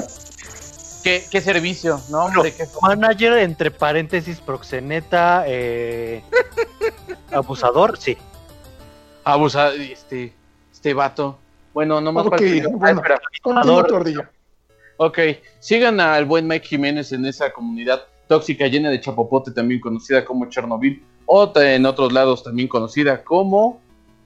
[1.03, 1.99] qué, qué servicio.
[2.09, 2.65] No, hombre, qué.
[2.81, 6.23] Manager, entre paréntesis, proxeneta, eh,
[7.31, 8.17] abusador, sí.
[9.23, 10.33] Abusa, este,
[10.71, 11.37] este vato.
[11.73, 12.45] Bueno, no más Ok, falta-
[13.55, 14.21] ah, bueno.
[14.97, 15.19] Ok,
[15.59, 20.45] sigan al buen Mike Jiménez en esa comunidad tóxica llena de chapopote, también conocida como
[20.49, 23.81] Chernobyl, o en otros lados también conocida como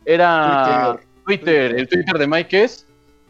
[0.05, 1.75] era Twitter.
[1.77, 2.85] El Twitter de Mike es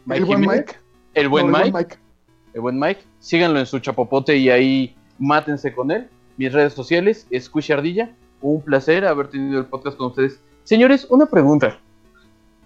[0.06, 0.66] Mike el buen Jiménez.
[0.66, 0.78] Mike.
[1.14, 1.96] El buen No, el Mike.
[2.54, 3.02] El buen Mike.
[3.18, 6.08] Síganlo en su chapopote y ahí mátense con él.
[6.36, 8.14] Mis redes sociales, Squishy Ardilla.
[8.40, 10.40] Un placer haber tenido el podcast con ustedes.
[10.64, 11.78] Señores, una pregunta.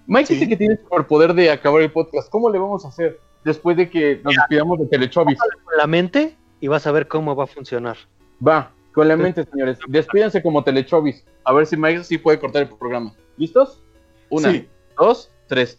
[0.06, 0.34] Mike Sí.
[0.34, 2.28] dice que tiene el poder de acabar el podcast.
[2.30, 5.38] ¿Cómo le vamos a hacer después de que nos despidamos de Telechovis?
[5.38, 7.96] Con la mente y vas a ver cómo va a funcionar.
[8.46, 9.78] Va, con la mente, señores.
[9.86, 11.24] Despídanse como Telechovis.
[11.44, 13.12] A ver si Mike sí puede cortar el programa.
[13.36, 13.82] ¿Listos?
[14.30, 14.68] Una, Sí.
[14.98, 15.78] dos, tres.